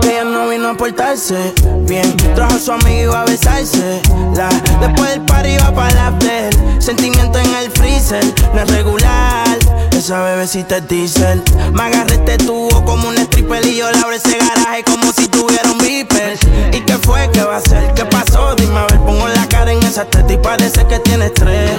ella 0.09 0.25
no 0.25 0.49
vino 0.49 0.71
a 0.71 0.75
portarse 0.75 1.55
bien. 1.87 2.17
Trajo 2.35 2.57
a 2.57 2.59
su 2.59 2.73
amigo 2.73 2.91
y 2.91 3.03
iba 3.03 3.23
a 3.23 3.25
besarse. 3.27 4.03
La, 4.35 4.49
después 4.81 5.11
del 5.11 5.21
party 5.21 5.51
iba 5.51 5.73
para 5.73 5.95
la 5.95 6.07
after. 6.09 6.83
Sentimiento 6.83 7.39
en 7.39 7.55
el 7.55 7.71
freezer, 7.71 8.25
no 8.53 8.61
es 8.61 8.71
regular. 8.73 9.57
Esa 10.01 10.23
bebecita 10.23 10.79
es 10.79 10.89
diesel. 10.89 11.43
Me 11.75 11.83
agarré 11.83 12.15
este 12.15 12.39
tubo 12.39 12.83
como 12.87 13.11
un 13.11 13.19
stripper 13.19 13.67
y 13.67 13.77
yo 13.77 13.91
le 13.93 13.99
abro 13.99 14.13
ese 14.13 14.39
garaje 14.39 14.83
como 14.83 15.13
si 15.13 15.29
tuviera 15.29 15.71
un 15.71 15.77
beeper. 15.77 16.39
¿Y 16.73 16.81
qué 16.81 16.95
fue? 16.95 17.29
¿Qué 17.35 17.43
va 17.43 17.57
a 17.57 17.61
ser? 17.61 17.93
¿Qué 17.93 18.07
pasó? 18.07 18.55
Dime 18.55 18.79
a 18.79 18.87
ver, 18.87 18.99
pongo 19.01 19.29
la 19.29 19.47
cara 19.49 19.71
en 19.73 19.83
esa 19.83 20.07
teta 20.07 20.33
y 20.33 20.39
parece 20.39 20.87
que 20.87 21.01
tienes 21.01 21.35
tres. 21.35 21.73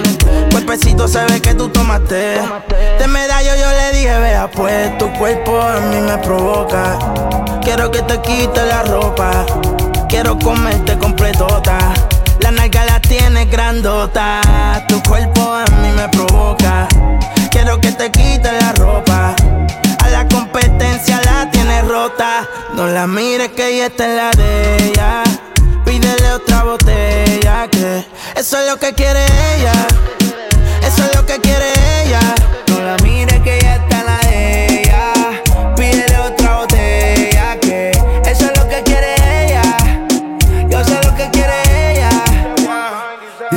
Cuerpecito 0.52 1.08
se 1.08 1.24
ve 1.24 1.40
que 1.40 1.52
tú 1.54 1.68
tomaste. 1.70 2.38
De 3.00 3.08
medallo 3.08 3.56
yo 3.56 3.68
le 3.68 3.98
dije, 3.98 4.16
vea 4.16 4.48
pues, 4.48 4.96
tu 4.98 5.12
cuerpo 5.14 5.60
a 5.60 5.80
mí 5.80 5.96
me 5.96 6.16
provoca. 6.18 7.00
Quiero 7.60 7.90
que 7.90 8.02
te 8.02 8.20
quite 8.20 8.64
la 8.66 8.84
ropa. 8.84 9.44
Quiero 10.08 10.38
comerte 10.38 10.96
completota. 10.96 11.92
La 12.40 12.50
nalga 12.50 12.84
la 12.86 13.00
tienes 13.00 13.50
grandota. 13.50 14.40
Tu 14.88 15.02
cuerpo 15.02 15.52
a 15.52 15.64
mí 15.80 15.88
me 15.96 16.08
provoca. 16.08 16.88
Quiero 17.50 17.80
que 17.80 17.92
te 17.92 18.10
quite 18.10 18.50
la 18.52 18.72
ropa. 18.72 19.34
A 20.04 20.08
la 20.08 20.26
competencia 20.28 21.20
la 21.24 21.50
tienes 21.50 21.86
rota. 21.86 22.48
No 22.74 22.86
la 22.86 23.06
mires 23.06 23.50
que 23.52 23.68
ella 23.68 23.86
está 23.86 24.04
en 24.04 24.16
la 24.16 24.30
de 24.32 24.76
ella. 24.88 25.22
Pídele 25.84 26.32
otra 26.32 26.64
botella 26.64 27.68
que 27.68 28.04
eso 28.36 28.58
es 28.58 28.70
lo 28.70 28.78
que 28.78 28.92
quiere 28.94 29.24
ella. 29.56 29.86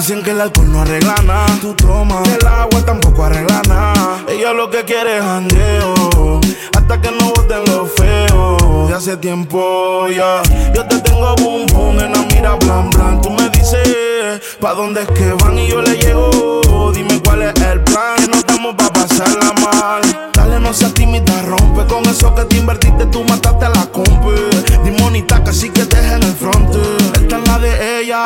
Dicen 0.07 0.21
que 0.21 0.29
el 0.29 0.39
alcohol 0.39 0.71
no 0.71 0.81
arregla 0.81 1.15
nada. 1.25 1.47
Tú 1.59 1.73
tomas, 1.73 2.29
el 2.29 2.45
agua 2.45 2.79
tampoco 2.85 3.23
arregla 3.23 3.59
nada. 3.67 4.23
Ella 4.29 4.53
lo 4.53 4.69
que 4.69 4.83
quiere 4.83 5.17
es 5.17 5.23
jangueo. 5.23 6.39
Hasta 6.77 7.01
que 7.01 7.09
no 7.09 7.29
boten 7.29 7.65
lo 7.65 7.87
feo. 7.87 8.87
De 8.87 8.93
hace 8.93 9.17
tiempo 9.17 10.07
ya. 10.09 10.43
Yo 10.75 10.85
te 10.85 10.99
tengo 10.99 11.35
boom 11.37 11.65
boom 11.73 11.99
en 12.01 12.11
la 12.11 12.19
mira 12.19 12.53
blan 12.53 12.91
blan. 12.91 13.19
Tú 13.19 13.31
me 13.31 13.49
dices 13.49 14.41
pa' 14.59 14.75
dónde 14.75 15.01
es 15.01 15.07
que 15.07 15.33
van 15.43 15.57
y 15.57 15.69
yo 15.69 15.81
le 15.81 15.97
llego. 15.97 16.91
Dime 16.93 17.19
cuál 17.23 17.41
es 17.41 17.59
el 17.61 17.81
plan. 17.81 18.17
Que 18.17 18.27
no 18.27 18.37
estamos 18.37 18.75
pa' 18.75 18.93
pasarla 18.93 19.53
mal. 19.53 20.03
Dale, 20.33 20.59
no 20.59 20.71
seas 20.71 20.93
tímida, 20.93 21.41
rompe 21.41 21.83
con 21.91 22.05
eso 22.05 22.35
que 22.35 22.45
te 22.45 22.57
invertiste. 22.57 23.07
Tú 23.07 23.23
mataste 23.23 23.65
a 23.65 23.69
la 23.69 23.87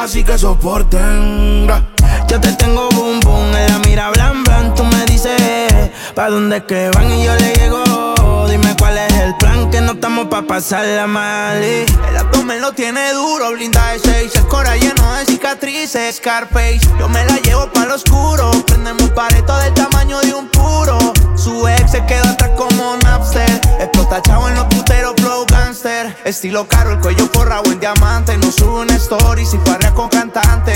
así 0.09 0.23
que 0.23 0.39
soporten. 0.39 1.67
Yo 2.27 2.41
te 2.41 2.51
tengo 2.53 2.89
boom 2.95 3.19
boom 3.19 3.55
en 3.55 3.67
la 3.67 3.77
mira 3.85 4.09
blan 4.09 4.43
blan. 4.43 4.73
Tú 4.73 4.83
me 4.83 5.05
dices 5.05 5.69
pa' 6.15 6.31
dónde 6.31 6.57
es 6.57 6.63
que 6.63 6.89
van 6.95 7.11
y 7.11 7.25
yo 7.25 7.35
le 7.35 7.53
llego. 7.53 7.88
Estamos 10.09 10.27
pa' 10.27 10.41
pasarla 10.41 11.05
mal. 11.05 11.63
y 11.63 11.85
El 12.09 12.17
abdomen 12.17 12.59
lo 12.61 12.71
tiene 12.71 13.13
duro, 13.13 13.51
blinda 13.51 13.91
de 13.91 13.99
seis. 13.99 14.35
El 14.35 14.47
cora 14.47 14.75
lleno 14.75 15.13
de 15.13 15.25
cicatrices, 15.25 16.15
Scarface. 16.15 16.79
Yo 16.97 17.07
me 17.09 17.23
la 17.25 17.37
llevo 17.37 17.67
pa' 17.71 17.85
lo 17.85 17.93
oscuro. 17.93 18.49
Prendemos 18.65 19.11
pareto 19.11 19.55
del 19.57 19.73
tamaño 19.75 20.19
de 20.21 20.33
un 20.33 20.47
puro. 20.47 20.97
Su 21.35 21.67
ex 21.67 21.91
se 21.91 22.03
quedó 22.07 22.27
atrás 22.27 22.51
como 22.57 22.97
Napster. 23.03 23.61
Explota 23.79 24.19
chavo 24.23 24.49
en 24.49 24.55
los 24.55 24.65
puteros, 24.65 25.13
flow 25.17 25.45
gangster. 25.45 26.15
Estilo 26.25 26.67
caro, 26.67 26.93
el 26.93 26.99
cuello 26.99 27.29
forrado 27.31 27.71
en 27.71 27.79
diamante. 27.79 28.35
No 28.37 28.51
sube 28.51 28.81
una 28.81 28.95
story 28.95 29.45
si 29.45 29.57
parrea 29.59 29.93
con 29.93 30.09
cantante. 30.09 30.73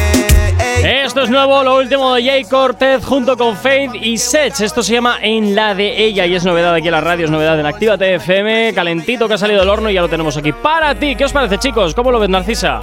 Esto 0.84 1.22
es 1.22 1.30
nuevo, 1.30 1.64
lo 1.64 1.78
último 1.78 2.14
de 2.14 2.26
Jay 2.26 2.44
Cortez 2.44 3.06
junto 3.06 3.38
con 3.38 3.56
Faith 3.56 3.92
y 3.96 4.18
Sech. 4.18 4.60
Esto 4.60 4.84
se 4.84 4.94
llama 4.94 5.18
En 5.22 5.56
la 5.56 5.74
de 5.76 6.04
ella 6.04 6.26
y 6.26 6.36
es 6.36 6.44
novedad 6.44 6.74
aquí 6.74 6.88
en 6.88 6.94
la 6.94 7.02
radio, 7.02 7.26
es 7.26 7.32
novedad 7.32 7.58
en 7.60 7.66
Activa 7.66 7.96
FM. 7.96 8.74
Calentito 8.74 9.23
que 9.28 9.34
ha 9.36 9.38
salido 9.38 9.60
del 9.62 9.70
horno 9.70 9.90
y 9.90 9.94
ya 9.94 10.02
lo 10.02 10.10
tenemos 10.10 10.36
aquí 10.38 10.52
para 10.52 10.96
ti. 10.96 11.16
¿Qué 11.16 11.26
os 11.26 11.34
parece, 11.34 11.58
chicos? 11.58 11.94
¿Cómo 11.96 12.12
lo 12.12 12.20
ves, 12.20 12.30
Narcisa? 12.30 12.82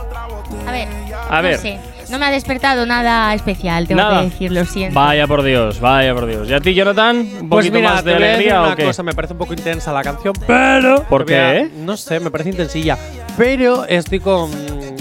A 0.66 0.72
ver. 0.72 0.88
A 1.28 1.40
ver. 1.40 1.56
No 1.56 1.62
sé. 1.62 1.78
No 2.10 2.18
me 2.18 2.26
ha 2.26 2.30
despertado 2.32 2.86
nada 2.86 3.32
especial, 3.34 3.86
tengo 3.86 4.02
Nada. 4.02 4.18
que 4.22 4.30
decir, 4.30 4.50
lo 4.50 4.64
siento. 4.64 4.98
Vaya 4.98 5.28
por 5.28 5.44
Dios, 5.44 5.78
vaya 5.80 6.12
por 6.12 6.26
Dios. 6.26 6.48
¿Y 6.50 6.54
a 6.54 6.60
ti, 6.60 6.74
Jonathan? 6.74 7.18
¿Un 7.18 7.48
Pues 7.48 7.66
poquito 7.66 7.74
mira, 7.76 7.90
más 7.92 8.04
de 8.04 8.10
te 8.10 8.16
voy 8.18 8.24
a 8.24 8.30
decir 8.30 8.34
alegría 8.48 8.60
una 8.62 8.72
o 8.72 8.76
qué? 8.76 8.84
cosa, 8.84 9.02
me 9.04 9.12
parece 9.14 9.32
un 9.34 9.38
poco 9.38 9.52
intensa 9.54 9.92
la 9.92 10.02
canción, 10.02 10.34
pero 10.44 11.04
¿Por 11.04 11.22
a- 11.22 11.24
qué? 11.26 11.70
No 11.76 11.96
sé, 11.96 12.18
me 12.18 12.32
parece 12.32 12.50
intensilla, 12.50 12.98
pero 13.38 13.84
estoy 13.84 14.18
con 14.18 14.50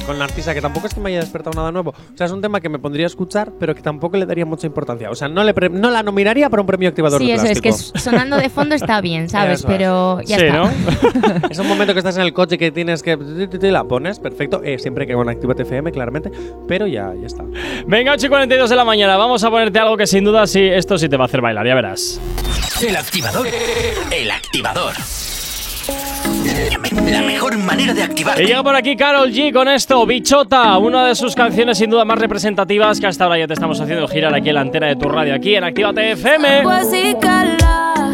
con 0.10 0.18
la 0.18 0.26
artista 0.26 0.56
que 0.56 0.62
tampoco 0.62 0.88
es 0.88 0.94
que 0.96 1.00
me 1.00 1.10
haya 1.10 1.20
despertado 1.20 1.56
nada 1.56 1.72
nuevo. 1.72 1.92
O 1.92 2.18
sea, 2.18 2.26
es 2.26 2.32
un 2.32 2.42
tema 2.42 2.60
que 2.60 2.68
me 2.68 2.80
pondría 2.80 3.06
a 3.06 3.08
escuchar, 3.08 3.52
pero 3.60 3.76
que 3.76 3.84
tampoco 3.84 4.18
le 4.18 4.26
daría 4.26 4.44
mucha 4.44 4.66
importancia. 4.66 5.12
O 5.12 5.14
sea, 5.14 5.28
no 5.28 5.44
le 5.44 5.54
pre- 5.54 5.70
no 5.70 5.92
la 5.92 6.02
nominaría 6.02 6.50
para 6.50 6.62
un 6.62 6.66
premio 6.68 6.90
activador 6.90 7.22
Sí, 7.22 7.28
de 7.28 7.34
eso 7.36 7.46
es 7.46 7.62
que 7.62 7.72
sonando 7.72 8.36
de 8.38 8.50
fondo 8.50 8.74
está 8.74 9.02
bien, 9.02 9.30
¿sabes? 9.30 9.60
Eso 9.60 9.68
es. 9.68 9.72
Pero 9.78 10.20
ya 10.22 10.40
Sí, 10.40 10.46
está. 10.46 10.58
¿no? 10.58 10.72
es 11.52 11.60
un 11.60 11.68
momento 11.68 11.94
que 11.94 12.00
estás 12.00 12.16
en 12.18 12.24
el 12.24 12.34
coche 12.34 12.58
que 12.58 12.72
tienes 12.72 13.04
que 13.04 13.18
te 13.18 13.72
la 13.72 13.84
pones, 13.84 14.18
perfecto, 14.20 14.62
eh, 14.64 14.80
siempre 14.80 15.06
que 15.06 15.14
con 15.14 15.30
Actívate 15.30 15.62
FM 15.62 15.92
claramente, 15.92 16.32
pero 16.68 16.88
ya 16.88 17.14
ya 17.20 17.28
está. 17.28 17.44
Venga, 17.86 18.14
8 18.14 18.26
y 18.26 18.30
42 18.30 18.68
de 18.70 18.76
la 18.76 18.86
mañana. 18.86 19.16
Vamos 19.16 19.44
a 19.44 19.52
ponerte 19.52 19.78
algo 19.78 19.96
que 19.96 20.08
sin 20.08 20.24
duda 20.24 20.48
sí, 20.48 20.60
esto 20.64 20.98
sí 20.98 21.08
te 21.08 21.18
va 21.18 21.26
a 21.26 21.28
hacer 21.28 21.42
bailar, 21.42 21.68
ya 21.68 21.76
verás. 21.76 22.20
El 22.82 22.96
activador. 22.96 23.46
El 24.12 24.32
activador. 24.32 24.94
La 27.12 27.22
mejor 27.22 27.58
manera 27.58 27.94
de 27.94 28.04
activar. 28.04 28.40
Y 28.42 28.46
llega 28.46 28.64
por 28.64 28.76
aquí 28.76 28.96
Carol 28.96 29.32
G 29.32 29.54
con 29.54 29.68
esto, 29.68 30.06
Bichota, 30.06 30.78
una 30.78 31.08
de 31.08 31.16
sus 31.16 31.36
canciones 31.36 31.78
sin 31.78 31.90
duda 31.90 32.06
más 32.06 32.20
representativas 32.20 33.00
que 33.00 33.08
hasta 33.08 33.24
ahora 33.26 33.40
ya 33.40 33.48
te 33.48 33.54
estamos 33.54 33.80
haciendo 33.80 34.08
girar 34.08 34.34
aquí 34.34 34.50
en 34.50 34.56
la 34.56 34.62
antena 34.62 34.88
de 34.88 34.96
tu 34.96 35.10
radio, 35.10 35.34
aquí 35.36 35.56
en 35.56 35.64
Actívate 35.64 36.12
FM. 36.12 36.64
Pues 36.64 36.90
sí, 36.92 37.16
cala, 37.20 38.12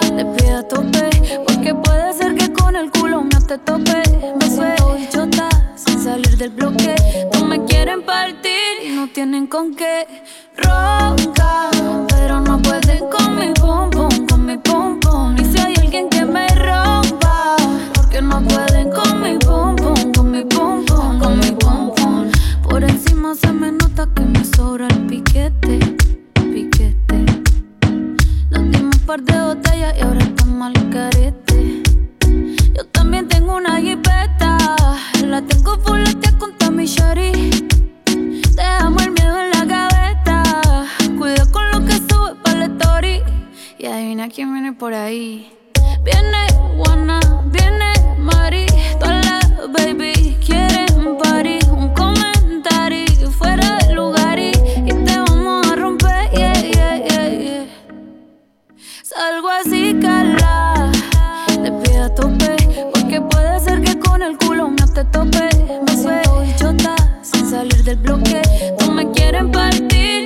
te 0.00 0.24
pido 0.24 0.58
a 0.58 0.62
tope, 0.68 1.10
porque 1.46 1.74
puede 1.74 2.12
ser 2.14 2.34
que 2.34 2.52
con 2.52 2.76
el 2.76 2.90
culo 2.90 3.22
no 3.24 3.46
te 3.46 3.58
tope. 3.58 4.02
Me 4.38 4.98
bichota, 4.98 5.48
sin 5.76 6.00
salir 6.02 6.36
del 6.36 6.50
bloque. 6.50 6.94
No 7.34 7.46
me 7.46 7.64
quieren 7.64 8.02
partir 8.02 8.86
y 8.86 8.90
no 8.90 9.08
tienen 9.08 9.46
con 9.46 9.74
qué. 9.74 10.06
Ronca, 10.56 11.70
pero 12.08 12.40
no 12.40 12.60
pueden 12.60 13.08
con 13.08 13.36
mi 13.36 13.52
pum, 13.52 13.90
con 15.00 15.34
mi. 15.34 15.42
Y 15.42 15.44
si 15.44 15.58
hay 15.60 15.74
alguien 15.78 16.08
que 16.08 16.24
me 16.24 16.51
con 18.94 19.20
mi 19.22 19.38
pum 19.38 19.76
pum, 19.76 20.12
con 20.12 20.30
mi 20.30 20.44
pum 20.44 20.84
pum, 20.84 21.18
con 21.18 21.38
mi 21.38 21.50
pum 21.52 21.92
pum. 21.94 22.30
Por 22.62 22.84
encima 22.84 23.34
se 23.34 23.52
me 23.52 23.72
nota 23.72 24.08
que 24.14 24.22
me 24.22 24.44
sobra 24.44 24.86
el 24.88 25.06
piquete, 25.06 25.78
piquete. 26.34 27.24
Nos 28.50 28.70
dimos 28.70 28.96
un 28.96 29.06
par 29.06 29.22
de 29.22 29.40
botellas 29.40 29.94
y 29.98 30.00
ahora 30.02 30.20
estamos 30.20 30.68
al 30.68 30.90
carete. 30.90 31.82
Yo 32.74 32.86
también 32.86 33.28
tengo 33.28 33.56
una 33.56 33.80
jipeta. 33.80 34.58
La 35.24 35.40
tengo 35.42 35.78
fuletea 35.78 36.32
con 36.38 36.76
mi 36.76 36.86
shari. 36.86 37.50
Dejamos 38.56 39.02
el 39.02 39.12
miedo 39.12 39.40
en 39.40 39.50
la 39.50 39.64
gaveta. 39.64 40.42
Cuida 41.18 41.46
con 41.50 41.70
lo 41.70 41.84
que 41.84 41.92
sube 41.92 42.34
para 42.42 42.58
la 42.58 42.64
story. 42.66 43.20
Y 43.78 43.86
adivina 43.86 44.28
quién 44.28 44.52
viene 44.52 44.72
por 44.72 44.92
ahí. 44.94 45.50
Viene 46.04 46.46
Juana, 46.76 47.20
viene 47.46 47.92
Mari. 48.18 48.66
Todas 48.98 49.24
las 49.24 49.72
baby 49.72 50.36
quieren 50.44 51.16
party. 51.18 51.58
Un 51.70 51.94
comentario 51.94 53.30
fuera 53.30 53.78
de 53.86 53.94
lugar 53.94 54.38
y, 54.38 54.50
y 54.84 54.92
te 54.92 55.18
vamos 55.18 55.66
a 55.70 55.76
romper. 55.76 56.30
Yeah, 56.32 56.54
yeah, 56.54 56.96
yeah, 57.08 57.28
yeah. 57.28 57.66
Salgo 59.02 59.48
así, 59.48 59.96
cala. 60.00 60.90
Te 61.46 61.70
pido 61.70 62.04
a 62.04 62.14
tope. 62.14 62.56
Porque 62.92 63.20
puede 63.20 63.60
ser 63.60 63.82
que 63.82 63.98
con 63.98 64.22
el 64.22 64.36
culo 64.38 64.70
no 64.70 64.86
te 64.92 65.04
tope. 65.04 65.48
Me 65.86 65.96
suelto 65.96 66.40
bichota 66.40 66.96
sin 67.22 67.48
salir 67.48 67.84
del 67.84 67.96
bloque. 67.98 68.42
No 68.80 68.92
me 68.92 69.10
quieren 69.12 69.50
partir, 69.52 70.24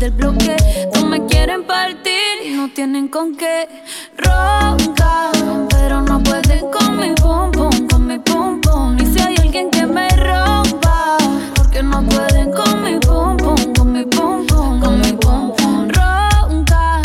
del 0.00 0.12
bloque. 0.12 0.56
No 0.94 1.04
me 1.04 1.26
quieren 1.26 1.64
partir 1.64 2.29
y 2.42 2.50
no 2.50 2.68
tienen 2.68 3.08
con 3.08 3.36
qué. 3.36 3.68
Ronca, 4.16 5.30
pero 5.70 6.00
no 6.00 6.22
pueden 6.22 6.70
con 6.70 6.96
mi 6.96 7.14
pum 7.14 7.50
pum, 7.50 7.88
con 7.88 8.06
mi 8.06 8.18
pum 8.18 8.60
pum. 8.60 8.96
Y 8.98 9.06
si 9.06 9.20
hay 9.20 9.36
alguien 9.36 9.70
que 9.70 9.86
me 9.86 10.08
rompa, 10.10 11.18
porque 11.54 11.82
no 11.82 12.02
pueden 12.04 12.52
con 12.52 12.82
mi 12.82 12.98
pum 12.98 13.36
pum, 13.36 13.74
con 13.74 13.92
mi 13.92 14.04
pum 14.04 14.46
pum, 14.46 14.80
con 14.80 15.00
mi 15.00 15.12
pum 15.12 15.54
pum. 15.56 15.88
Ronca. 15.88 17.02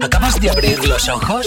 ¿Acabas 0.00 0.40
de 0.40 0.50
abrir 0.50 0.88
los 0.88 1.08
ojos? 1.08 1.46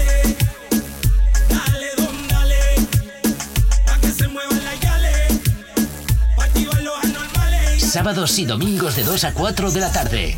Sábados 7.91 8.39
y 8.39 8.45
domingos 8.45 8.95
de 8.95 9.03
2 9.03 9.21
a 9.25 9.33
4 9.33 9.69
de 9.69 9.79
la 9.81 9.91
tarde. 9.91 10.37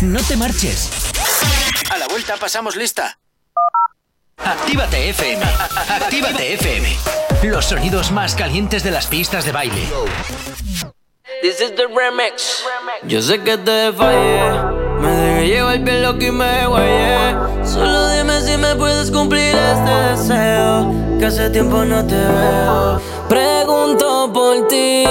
No 0.00 0.20
te 0.24 0.36
marches. 0.36 0.90
A 1.88 1.98
la 1.98 2.08
vuelta 2.08 2.36
pasamos 2.36 2.74
lista. 2.74 3.16
Actívate 4.38 5.10
FM. 5.10 5.44
Actívate 5.88 6.54
FM. 6.54 6.96
Los 7.44 7.66
sonidos 7.66 8.10
más 8.10 8.34
calientes 8.34 8.82
de 8.82 8.90
las 8.90 9.06
pistas 9.06 9.44
de 9.44 9.52
baile. 9.52 9.88
This 11.42 11.60
is 11.60 11.72
the 11.76 11.86
remix. 11.86 12.64
Yo 13.04 13.22
sé 13.22 13.40
que. 13.44 13.56
Me 15.02 15.10
dejé 15.10 15.48
llevar 15.48 15.78
bien 15.80 16.00
lo 16.00 16.16
que 16.16 16.30
me 16.30 16.64
guayé. 16.68 17.34
Solo 17.64 18.08
dime 18.10 18.40
si 18.42 18.56
me 18.56 18.76
puedes 18.76 19.10
cumplir 19.10 19.52
este 19.52 19.90
deseo. 19.90 20.94
Que 21.18 21.26
hace 21.26 21.50
tiempo 21.50 21.84
no 21.84 22.06
te 22.06 22.14
veo. 22.14 23.00
Pregunto 23.28 24.30
por 24.32 24.68
ti. 24.68 25.02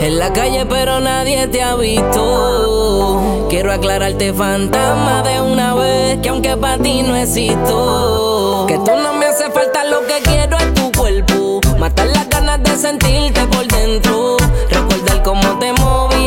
En 0.00 0.20
la 0.20 0.32
calle, 0.32 0.64
pero 0.66 1.00
nadie 1.00 1.48
te 1.48 1.60
ha 1.64 1.74
visto. 1.74 3.46
Quiero 3.50 3.72
aclararte, 3.72 4.32
fantasma, 4.32 5.24
de 5.24 5.40
una 5.40 5.74
vez. 5.74 6.20
Que 6.20 6.28
aunque 6.28 6.56
para 6.56 6.80
ti 6.80 7.02
no 7.02 7.16
existo. 7.16 8.66
Que 8.68 8.74
tú 8.74 8.92
no 9.02 9.14
me 9.14 9.26
hace 9.26 9.50
falta 9.50 9.82
lo 9.82 10.06
que 10.06 10.22
quiero 10.22 10.56
es 10.58 10.74
tu 10.74 10.92
cuerpo. 10.92 11.60
Matar 11.76 12.06
las 12.06 12.28
ganas 12.28 12.62
de 12.62 12.76
sentirte 12.76 13.44
por 13.46 13.66
dentro. 13.66 14.36
Recordar 14.70 15.24
cómo 15.24 15.58
te 15.58 15.66
lento. 15.66 16.17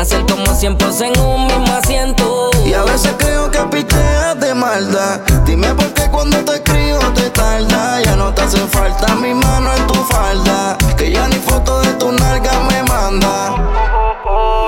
Hacer 0.00 0.24
como 0.24 0.54
siempre 0.54 0.88
en 1.02 1.20
un 1.20 1.46
mismo 1.46 1.74
asiento. 1.74 2.50
Y 2.70 2.72
a 2.72 2.84
veces 2.84 3.12
creo 3.18 3.50
que 3.50 3.58
picheas 3.64 4.38
de 4.38 4.54
maldad. 4.54 5.18
Dime 5.44 5.74
por 5.74 5.92
qué 5.92 6.08
cuando 6.08 6.36
te 6.44 6.54
escribo 6.54 7.00
te 7.16 7.28
tarda. 7.30 8.00
Ya 8.00 8.14
no 8.14 8.32
te 8.32 8.42
hace 8.42 8.58
falta 8.58 9.12
mi 9.16 9.34
mano 9.34 9.74
en 9.74 9.86
tu 9.88 9.94
falda. 10.04 10.78
Que 10.96 11.10
ya 11.10 11.26
ni 11.26 11.34
foto 11.34 11.80
de 11.80 11.92
tu 11.94 12.12
nalga 12.12 12.52
me 12.68 12.84
manda. 12.84 13.56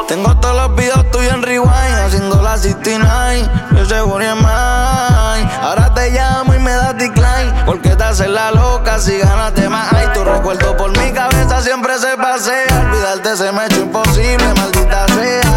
Tengo 0.08 0.36
todos 0.40 0.56
los 0.56 0.74
videos 0.74 1.08
tuyos 1.12 1.32
en 1.32 1.42
rewind. 1.42 1.94
Haciendo 2.04 2.42
la 2.42 2.58
69. 2.58 3.48
Yo 3.88 4.20
en 4.20 4.36
mine. 4.36 5.52
Ahora 5.62 5.94
te 5.94 6.10
llamo 6.10 6.54
y 6.54 6.58
me 6.58 6.72
das 6.72 6.98
decline. 6.98 7.54
Porque 7.64 7.90
te 7.94 8.02
haces 8.02 8.28
la 8.28 8.50
loca 8.50 8.98
si 8.98 9.16
ganaste 9.16 9.68
más. 9.68 9.92
Ay, 9.92 10.08
tu 10.12 10.24
recuerdo 10.24 10.76
por 10.76 10.90
mi 10.98 11.12
cabeza 11.12 11.62
siempre 11.62 11.96
se 12.00 12.16
pasea. 12.16 12.66
Olvidarte 12.84 13.36
se 13.36 13.52
me 13.52 13.60
ha 13.60 13.66
hecho 13.66 13.80
imposible, 13.82 14.54
maldita 14.54 15.06
sea. 15.06 15.51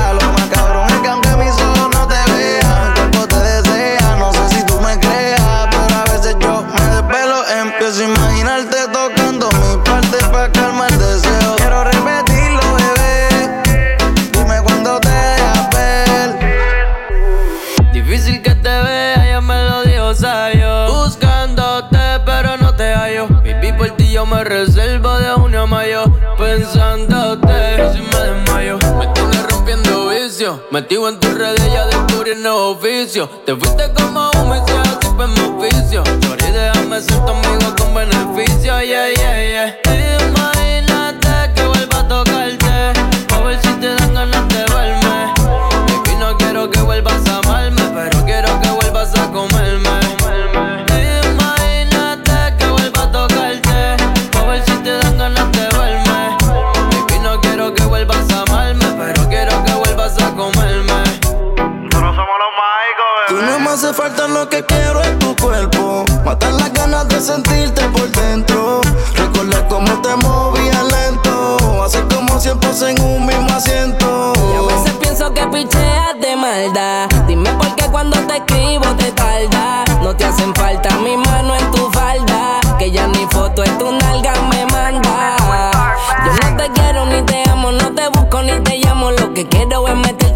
Mayo. 25.68 26.04
Pensándote, 26.38 27.76
casi 27.78 28.00
me 28.00 28.20
desmayo. 28.20 28.78
Me 28.98 29.08
tienes 29.08 29.44
rompiendo 29.50 30.10
vicio. 30.10 30.62
Metido 30.72 31.10
en 31.10 31.20
tus 31.20 31.34
redes, 31.34 31.72
ya 31.72 31.86
descubrí 31.88 32.36
nuevo 32.36 32.72
oficio. 32.72 33.28
Te 33.46 33.56
fuiste 33.56 33.92
como 33.94 34.32
un 34.42 34.50
misio, 34.50 34.80
así 34.82 35.08
fue 35.16 35.28
mi 35.28 35.40
oficio. 35.40 36.04
Chori, 36.22 36.52
déjame 36.52 37.02
ser 37.02 37.26
tu 37.26 37.32
amigo 37.32 37.76
con 37.78 37.94
beneficio. 37.94 38.82
Yeah, 38.82 39.10
yeah, 39.10 39.76
yeah. 39.84 40.25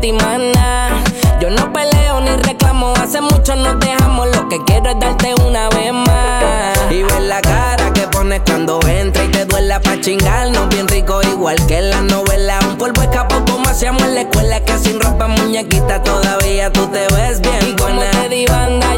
Yo 0.02 1.50
no 1.50 1.74
peleo 1.74 2.22
ni 2.22 2.30
reclamo, 2.44 2.94
hace 2.94 3.20
mucho 3.20 3.54
nos 3.58 3.78
dejamos. 3.82 4.30
Lo 4.34 4.48
que 4.48 4.64
quiero 4.64 4.92
es 4.92 5.00
darte 5.00 5.34
una 5.46 5.68
vez 5.70 5.92
más. 5.92 6.78
Y 6.90 7.04
ver 7.04 7.22
la 7.24 7.42
cara 7.42 7.92
que 7.94 8.08
pones 8.08 8.42
cuando 8.46 8.80
entra 8.88 9.26
y 9.26 9.28
te 9.28 9.44
duela 9.44 9.82
pa' 9.82 10.00
chingarnos. 10.00 10.70
Bien 10.70 10.88
rico, 10.88 11.22
igual 11.24 11.58
que 11.68 11.80
en 11.80 11.90
la 11.90 12.02
novela. 12.02 12.60
Un 12.70 12.78
polvo 12.78 13.02
escapó 13.02 13.44
como 13.52 13.68
hacíamos 13.68 14.02
en 14.04 14.16
la 14.16 14.22
escuela. 14.22 14.64
Que 14.64 14.78
sin 14.78 15.02
ropa 15.02 15.28
muñequita 15.28 16.02
todavía 16.02 16.72
tú 16.72 16.88
te 16.88 17.06
ves 17.14 17.42
bien. 17.42 17.60
Y 17.68 17.76
como 17.76 18.02
te 18.02 18.30
di 18.30 18.46
banda 18.46 18.89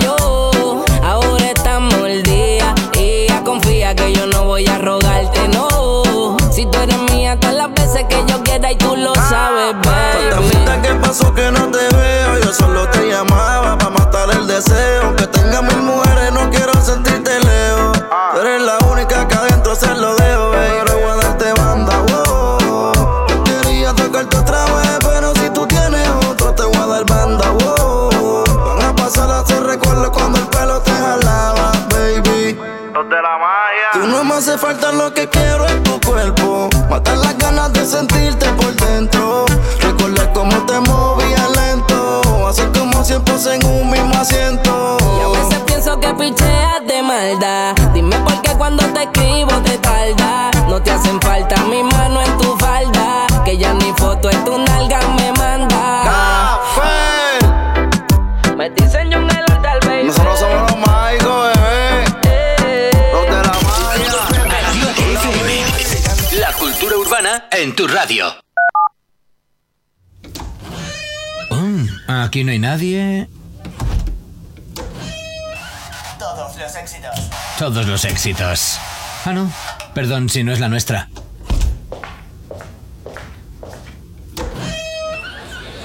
Dime 47.94 48.18
por 48.26 48.42
qué 48.42 48.52
cuando 48.58 48.84
te 48.88 49.04
escribo 49.04 49.54
te 49.64 49.78
tarda. 49.78 50.52
No 50.68 50.82
te 50.84 50.92
hacen 50.92 51.18
falta 51.22 51.56
mi 51.64 51.82
mano 51.82 52.22
en 52.22 52.38
tu 52.38 52.58
falda. 52.58 53.26
Que 53.46 53.58
ya 53.58 53.74
ni 53.74 53.94
foto 53.94 54.30
en 54.30 54.44
tu 54.44 54.58
nalga 54.58 55.00
me 55.16 55.32
manda. 55.32 56.60
Me 58.58 58.70
dicen 58.72 59.14
en 59.14 59.30
el 59.30 59.46
altar, 59.50 59.80
baby. 59.86 60.08
Nosotros 60.08 60.40
somos 60.40 60.72
los 60.72 60.80
mágicos, 60.86 61.54
bebé. 61.56 62.92
Los 63.14 63.26
de 63.26 63.32
la 63.32 63.56
magia. 63.64 64.12
La 66.38 66.52
cultura 66.54 66.98
urbana 66.98 67.46
en 67.52 67.74
tu 67.74 67.88
radio. 67.88 68.26
Mm, 71.50 71.86
aquí 72.10 72.44
no 72.44 72.52
hay 72.52 72.60
nadie. 72.60 73.30
Los 76.72 76.82
éxitos. 76.82 77.30
Todos 77.59 77.86
los 77.86 78.05
éxitos. 78.05 78.80
Ah, 79.26 79.34
no. 79.34 79.51
Perdón 79.93 80.30
si 80.30 80.43
no 80.43 80.53
es 80.53 80.59
la 80.59 80.69
nuestra. 80.69 81.09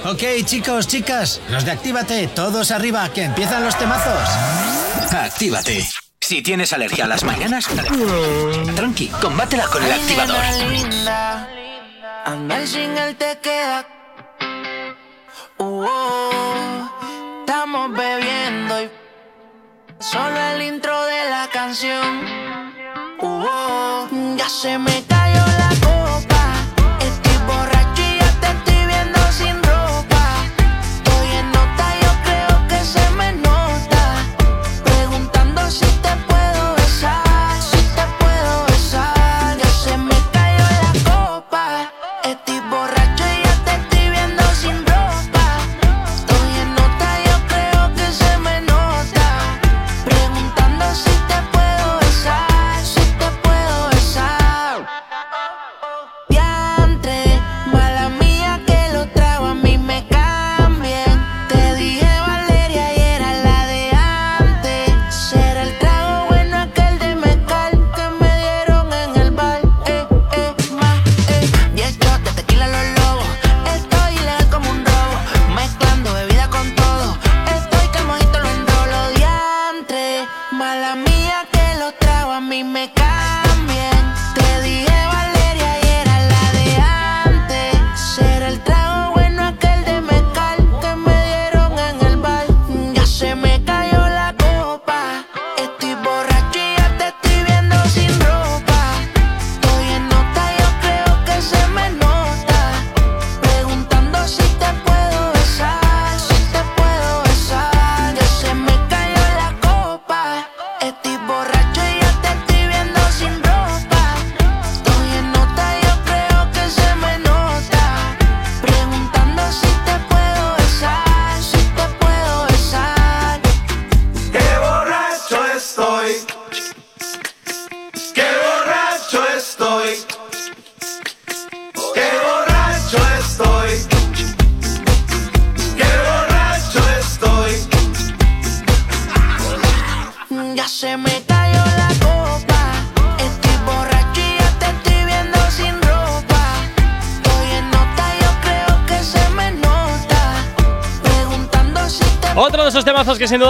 Ok, 0.05 0.23
chicos, 0.45 0.87
chicas, 0.87 1.41
los 1.49 1.65
de 1.65 1.71
Actívate, 1.71 2.27
todos 2.27 2.71
arriba, 2.71 3.09
que 3.09 3.23
empiezan 3.23 3.65
los 3.65 3.77
temazos. 3.77 4.29
Actívate. 5.11 5.85
Si 6.21 6.41
tienes 6.41 6.71
alergia 6.71 7.03
a 7.03 7.07
las 7.07 7.23
mañanas, 7.23 7.67
tranqui, 8.75 9.07
combátela 9.21 9.65
con 9.65 9.83
el 9.83 9.91
activador. 9.91 10.37
linda, 10.69 11.49
andar 12.25 12.65
sin 12.65 12.97
él 12.97 13.15
te 13.17 13.37
queda. 13.39 13.85
Uh, 15.57 15.85
oh, 15.85 16.89
estamos 17.41 17.91
bebiendo 17.91 18.83
y 18.83 18.89
solo 19.99 20.39
el 20.53 20.61
intro 20.61 21.05
de 21.05 21.29
la 21.29 21.49
canción. 21.51 22.25
Uh, 23.19 23.45
oh, 23.49 24.07
ya 24.37 24.49
se 24.49 24.77
me 24.77 25.16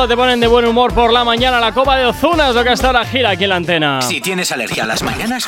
te 0.07 0.15
ponen 0.15 0.39
de 0.39 0.47
buen 0.47 0.65
humor 0.65 0.93
por 0.93 1.11
la 1.11 1.25
mañana, 1.25 1.59
la 1.59 1.73
copa 1.73 1.97
de 1.97 2.05
Ozuna 2.05 2.49
es 2.49 2.55
lo 2.55 2.63
que 2.63 2.69
hasta 2.69 2.87
ahora 2.87 3.03
gira 3.03 3.31
aquí 3.31 3.43
en 3.43 3.49
la 3.49 3.55
antena. 3.57 4.01
Si 4.01 4.21
tienes 4.21 4.51
alergia 4.53 4.83
a 4.83 4.87
las 4.87 5.03
mañanas, 5.03 5.45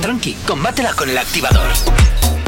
tranqui, 0.00 0.34
combátela 0.46 0.92
con 0.94 1.08
el 1.08 1.16
activador. 1.16 1.62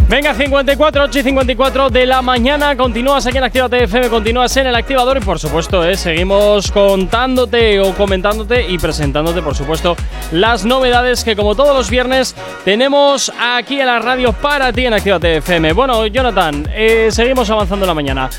Venga, 0.09 0.35
54, 0.35 1.05
8 1.05 1.19
y 1.19 1.23
54 1.23 1.91
de 1.91 2.07
la 2.07 2.23
mañana. 2.23 2.77
Continúas 2.77 3.25
aquí 3.27 3.39
en 3.39 3.45
Actívate 3.45 3.85
FM, 3.85 4.09
continúas 4.09 4.57
en 4.57 4.67
el 4.67 4.75
activador 4.75 5.19
y 5.19 5.21
por 5.21 5.39
supuesto, 5.39 5.85
eh, 5.85 5.97
seguimos 5.97 6.73
contándote 6.73 7.79
o 7.81 7.95
comentándote 7.95 8.69
y 8.69 8.79
presentándote, 8.79 9.43
por 9.43 9.55
supuesto, 9.55 9.97
las 10.33 10.65
novedades 10.65 11.23
que 11.23 11.37
como 11.37 11.55
todos 11.55 11.75
los 11.75 11.89
viernes 11.89 12.35
tenemos 12.65 13.33
aquí 13.41 13.81
en 13.81 13.87
la 13.87 14.01
radio 14.01 14.33
para 14.33 14.73
ti 14.73 14.87
en 14.87 14.95
Actívate 14.95 15.37
FM. 15.37 15.73
Bueno, 15.73 16.07
Jonathan, 16.07 16.69
eh, 16.73 17.09
seguimos 17.11 17.49
avanzando 17.51 17.85
en 17.85 17.89
la 17.89 17.95
mañana. 17.95 18.31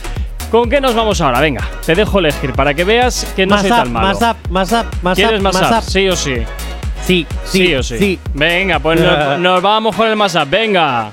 ¿Con 0.51 0.69
qué 0.69 0.79
nos 0.79 0.95
vamos 0.95 1.19
ahora? 1.19 1.41
Venga, 1.41 1.67
te 1.85 1.93
dejo 1.93 2.19
elegir 2.19 2.53
para 2.53 2.73
que 2.73 2.83
veas 2.85 3.25
que 3.35 3.45
no 3.45 3.55
más 3.55 3.61
soy 3.63 3.71
up, 3.71 3.77
tan 3.77 3.91
malo. 3.91 4.07
más 4.07 4.21
up, 4.21 4.49
más 4.49 4.71
up, 4.71 4.85
más 5.01 5.15
¿Quieres 5.15 5.39
up, 5.39 5.43
más, 5.43 5.53
más 5.61 5.71
up? 5.71 5.77
up. 5.77 5.83
Sí 5.83 6.07
o 6.07 6.15
sí. 6.15 6.35
Sí, 7.05 7.25
Sí, 7.45 7.73
o 7.75 7.83
sí. 7.83 8.19
Venga, 8.33 8.79
pues 8.79 8.99
nos, 9.01 9.39
nos 9.39 9.61
vamos 9.61 9.95
con 9.95 10.07
el 10.07 10.15
más 10.15 10.35
up. 10.35 10.47
Venga. 10.49 11.09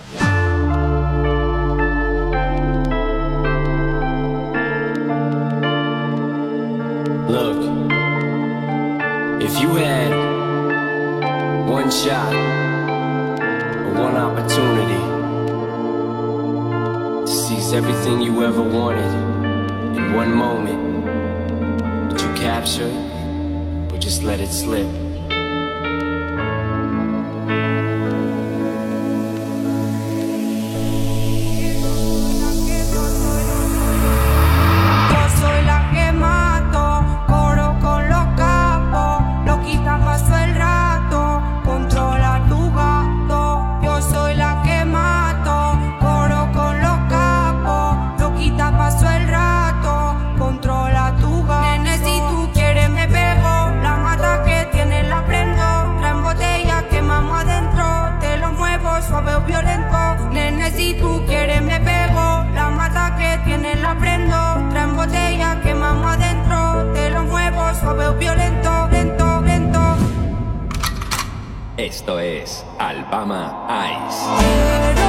Esto 71.85 72.19
es 72.19 72.65
Alabama 72.79 73.69
Ice. 73.69 74.25
Quiero 74.39 75.05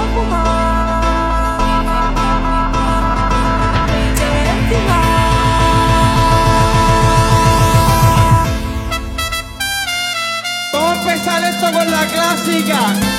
Vamos 10.73 10.91
a 10.91 11.01
empezar 11.01 11.43
esto 11.45 11.71
con 11.71 11.91
la 11.91 12.05
clásica. 12.07 13.14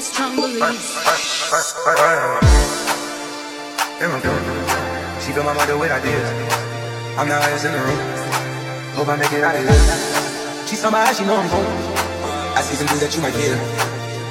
Got 0.00 0.06
strong 0.08 0.36
beliefs. 0.36 0.96
She 5.20 5.32
feel 5.32 5.44
my 5.44 5.52
mother 5.52 5.76
with 5.76 5.90
ideas. 5.90 6.28
I'm 7.18 7.28
the 7.28 7.36
highest 7.36 7.66
in 7.66 7.72
the 7.72 7.78
room. 7.78 8.00
Hope 8.96 9.08
I 9.08 9.16
make 9.16 9.32
it 9.32 9.44
out 9.44 9.54
of 9.56 9.60
here. 9.60 10.66
She 10.66 10.76
saw 10.76 10.90
my 10.90 11.00
eyes, 11.00 11.18
she 11.18 11.24
know 11.24 11.36
I'm 11.36 11.48
home. 11.48 11.66
I 12.56 12.62
see 12.62 12.76
some 12.76 12.88
things 12.88 13.00
that 13.00 13.14
you 13.14 13.20
might 13.20 13.34
hear. 13.34 13.56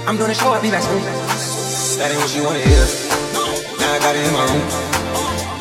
I'm 0.08 0.18
gonna 0.18 0.34
show 0.34 0.54
up, 0.54 0.62
be 0.62 0.72
back 0.72 0.82
soon. 0.82 1.04
That 2.00 2.10
ain't 2.12 2.20
what 2.20 2.30
she 2.30 2.42
wanna 2.42 2.66
hear. 2.66 2.84
Now 3.78 3.94
I 3.94 4.00
got 4.00 4.16
it 4.16 4.26
in 4.26 4.34
my 4.34 4.46
room. 4.50 4.66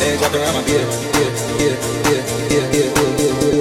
Legs 0.00 0.22
wrapped 0.22 0.34
around 0.34 0.54
my 0.56 0.64
beard. 0.64 0.88
Yeah, 1.18 1.28
yeah, 1.60 1.76
yeah, 2.08 2.24
yeah, 2.48 2.64
yeah, 2.72 2.88
yeah, 2.96 3.52
yeah. 3.52 3.57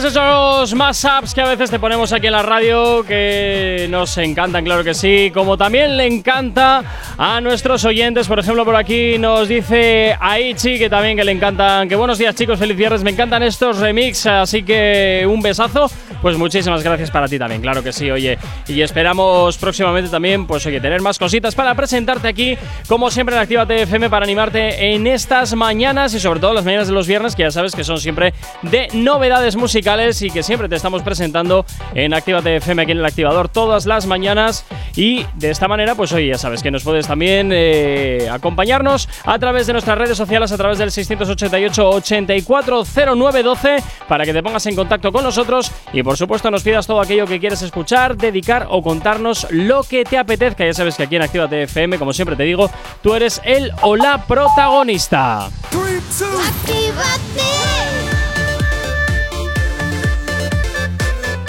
Tienes 0.00 0.16
esos 0.16 0.74
más 0.74 1.04
apps 1.04 1.34
que 1.34 1.42
a 1.42 1.48
veces 1.48 1.70
te 1.70 1.78
ponemos 1.78 2.10
aquí 2.12 2.26
en 2.26 2.32
la 2.32 2.42
radio 2.42 3.04
que 3.04 3.86
nos 3.90 4.16
encantan, 4.16 4.64
claro 4.64 4.82
que 4.82 4.94
sí. 4.94 5.30
Como 5.34 5.58
también 5.58 5.94
le 5.96 6.06
encanta 6.06 6.82
a 7.18 7.40
nuestros 7.40 7.84
oyentes. 7.84 8.28
Por 8.28 8.38
ejemplo, 8.38 8.64
por 8.64 8.76
aquí 8.76 9.18
nos 9.18 9.48
dice 9.48 10.16
Aichi 10.20 10.78
que 10.78 10.88
también 10.88 11.16
que 11.16 11.24
le 11.24 11.32
encantan. 11.32 11.88
Que 11.88 11.96
buenos 11.96 12.18
días, 12.18 12.34
chicos, 12.34 12.58
feliz 12.58 12.76
viernes. 12.76 13.02
Me 13.02 13.10
encantan 13.10 13.42
estos 13.42 13.78
remix, 13.78 14.26
así 14.26 14.62
que 14.62 15.26
un 15.28 15.40
besazo. 15.42 15.90
Pues 16.22 16.36
muchísimas 16.36 16.82
gracias 16.82 17.10
para 17.10 17.28
ti 17.28 17.38
también, 17.38 17.62
claro 17.62 17.82
que 17.82 17.92
sí, 17.92 18.10
oye. 18.10 18.38
Y 18.68 18.82
esperamos 18.82 19.56
próximamente 19.56 20.10
también, 20.10 20.46
pues 20.46 20.66
oye, 20.66 20.78
tener 20.78 21.00
más 21.00 21.18
cositas 21.18 21.54
para 21.54 21.74
presentarte 21.74 22.28
aquí, 22.28 22.58
como 22.88 23.10
siempre 23.10 23.34
en 23.34 23.40
Actívate 23.40 23.82
FM, 23.82 24.10
para 24.10 24.24
animarte 24.24 24.92
en 24.92 25.06
estas 25.06 25.54
mañanas 25.54 26.12
y 26.12 26.20
sobre 26.20 26.40
todo 26.40 26.52
las 26.52 26.64
mañanas 26.64 26.88
de 26.88 26.92
los 26.92 27.06
viernes, 27.06 27.34
que 27.34 27.44
ya 27.44 27.50
sabes 27.50 27.74
que 27.74 27.84
son 27.84 27.98
siempre 27.98 28.34
de 28.62 28.88
novedades 28.92 29.56
musicales 29.56 30.20
y 30.20 30.30
que 30.30 30.42
siempre 30.42 30.68
te 30.68 30.76
estamos 30.76 31.02
presentando 31.02 31.64
en 31.94 32.12
Actívate 32.12 32.56
FM 32.56 32.82
aquí 32.82 32.92
en 32.92 32.98
el 32.98 33.06
activador 33.06 33.48
todas 33.48 33.86
las 33.86 34.04
mañanas. 34.06 34.66
Y 34.96 35.24
de 35.36 35.50
esta 35.50 35.68
manera, 35.68 35.94
pues 35.94 36.12
oye, 36.12 36.26
ya 36.26 36.38
sabes 36.38 36.62
que 36.62 36.70
nos 36.70 36.84
puedes 36.84 36.99
también 37.06 37.50
eh, 37.52 38.28
acompañarnos 38.30 39.08
a 39.24 39.38
través 39.38 39.66
de 39.66 39.72
nuestras 39.72 39.98
redes 39.98 40.16
sociales, 40.16 40.52
a 40.52 40.56
través 40.56 40.78
del 40.78 40.90
688-840912, 40.90 43.82
para 44.08 44.24
que 44.24 44.32
te 44.32 44.42
pongas 44.42 44.64
en 44.66 44.76
contacto 44.76 45.12
con 45.12 45.24
nosotros 45.24 45.70
y 45.92 46.02
por 46.02 46.16
supuesto 46.16 46.50
nos 46.50 46.62
pidas 46.62 46.86
todo 46.86 47.00
aquello 47.00 47.26
que 47.26 47.40
quieres 47.40 47.62
escuchar, 47.62 48.16
dedicar 48.16 48.66
o 48.70 48.82
contarnos 48.82 49.46
lo 49.50 49.82
que 49.82 50.04
te 50.04 50.18
apetezca. 50.18 50.64
Ya 50.64 50.74
sabes 50.74 50.96
que 50.96 51.04
aquí 51.04 51.16
en 51.16 51.22
Actívate 51.22 51.62
FM, 51.64 51.98
como 51.98 52.12
siempre 52.12 52.36
te 52.36 52.44
digo, 52.44 52.70
tú 53.02 53.14
eres 53.14 53.40
el 53.44 53.72
o 53.82 53.96
la 53.96 54.24
protagonista. 54.26 55.48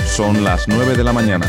Son 0.06 0.44
las 0.44 0.68
9 0.68 0.96
de 0.96 1.04
la 1.04 1.14
mañana. 1.14 1.48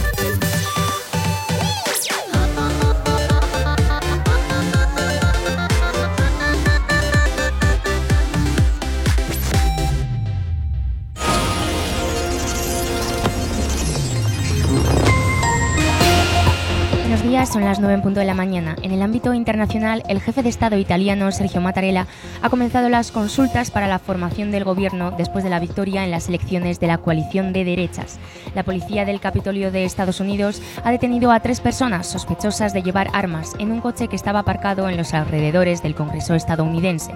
Buenos 17.13 17.29
días, 17.29 17.53
son 17.53 17.63
las 17.63 17.79
9 17.79 17.93
en 17.93 18.01
punto 18.01 18.21
de 18.21 18.27
la 18.27 18.33
mañana. 18.33 18.75
En 18.81 18.91
el 18.91 19.03
ámbito 19.03 19.35
internacional, 19.35 20.03
el 20.09 20.23
jefe 20.23 20.43
de 20.43 20.49
Estado 20.49 20.79
italiano, 20.79 21.31
Sergio 21.31 21.61
Mattarella, 21.61 22.07
ha 22.41 22.49
comenzado 22.49 22.89
las 22.89 23.13
consultas 23.13 23.71
para 23.71 23.87
la 23.87 23.99
formación 23.99 24.51
del 24.51 24.65
gobierno 24.65 25.11
después 25.11 25.45
de 25.45 25.51
la 25.51 25.61
victoria 25.61 26.05
en 26.05 26.11
las 26.11 26.31
elecciones 26.31 26.81
de 26.81 26.87
la 26.87 26.97
coalición 26.97 27.53
de 27.53 27.67
derechas. 27.67 28.19
La 28.55 28.63
policía 28.63 29.05
del 29.05 29.21
Capitolio 29.21 29.71
de 29.71 29.85
Estados 29.85 30.21
Unidos 30.21 30.63
ha 30.85 30.91
detenido 30.91 31.33
a 31.33 31.41
tres 31.41 31.61
personas 31.61 32.07
sospechosas 32.07 32.73
de 32.73 32.83
llevar 32.83 33.11
armas 33.13 33.53
en 33.59 33.73
un 33.73 33.83
coche 33.83 34.09
que 34.09 34.17
estaba 34.17 34.39
aparcado 34.39 34.89
en 34.89 34.97
los 34.97 35.13
alrededores 35.13 35.83
del 35.83 35.95
Congreso 35.95 36.35
estadounidense. 36.35 37.15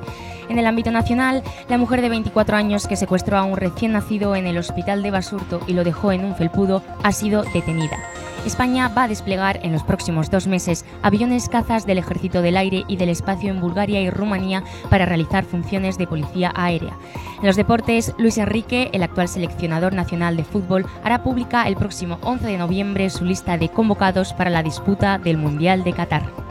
En 0.50 0.58
el 0.58 0.66
ámbito 0.66 0.90
nacional, 0.90 1.42
la 1.70 1.78
mujer 1.78 2.02
de 2.02 2.10
24 2.10 2.54
años 2.54 2.86
que 2.86 2.96
secuestró 2.96 3.38
a 3.38 3.44
un 3.44 3.56
recién 3.56 3.92
nacido 3.92 4.36
en 4.36 4.46
el 4.46 4.58
hospital 4.58 5.02
de 5.02 5.10
Basurto 5.10 5.62
y 5.66 5.72
lo 5.72 5.84
dejó 5.84 6.12
en 6.12 6.26
un 6.26 6.36
felpudo 6.36 6.82
ha 7.02 7.12
sido 7.12 7.44
detenida. 7.54 7.96
España 8.46 8.88
va 8.88 9.04
a 9.04 9.08
desplegar 9.08 9.58
en 9.62 9.72
los 9.72 9.82
próximos 9.82 10.30
dos 10.30 10.46
meses 10.46 10.84
aviones 11.02 11.48
cazas 11.48 11.84
del 11.84 11.98
Ejército 11.98 12.42
del 12.42 12.56
Aire 12.56 12.84
y 12.86 12.96
del 12.96 13.08
Espacio 13.08 13.50
en 13.50 13.60
Bulgaria 13.60 14.00
y 14.00 14.10
Rumanía 14.10 14.62
para 14.88 15.04
realizar 15.04 15.44
funciones 15.44 15.98
de 15.98 16.06
policía 16.06 16.52
aérea. 16.54 16.96
En 17.40 17.46
los 17.46 17.56
deportes, 17.56 18.14
Luis 18.18 18.38
Enrique, 18.38 18.90
el 18.92 19.02
actual 19.02 19.28
seleccionador 19.28 19.94
nacional 19.94 20.36
de 20.36 20.44
fútbol, 20.44 20.86
hará 21.02 21.22
pública 21.22 21.66
el 21.66 21.76
próximo 21.76 22.18
11 22.22 22.46
de 22.46 22.58
noviembre 22.58 23.10
su 23.10 23.24
lista 23.24 23.58
de 23.58 23.68
convocados 23.68 24.32
para 24.32 24.50
la 24.50 24.62
disputa 24.62 25.18
del 25.18 25.38
Mundial 25.38 25.82
de 25.82 25.92
Qatar. 25.92 26.45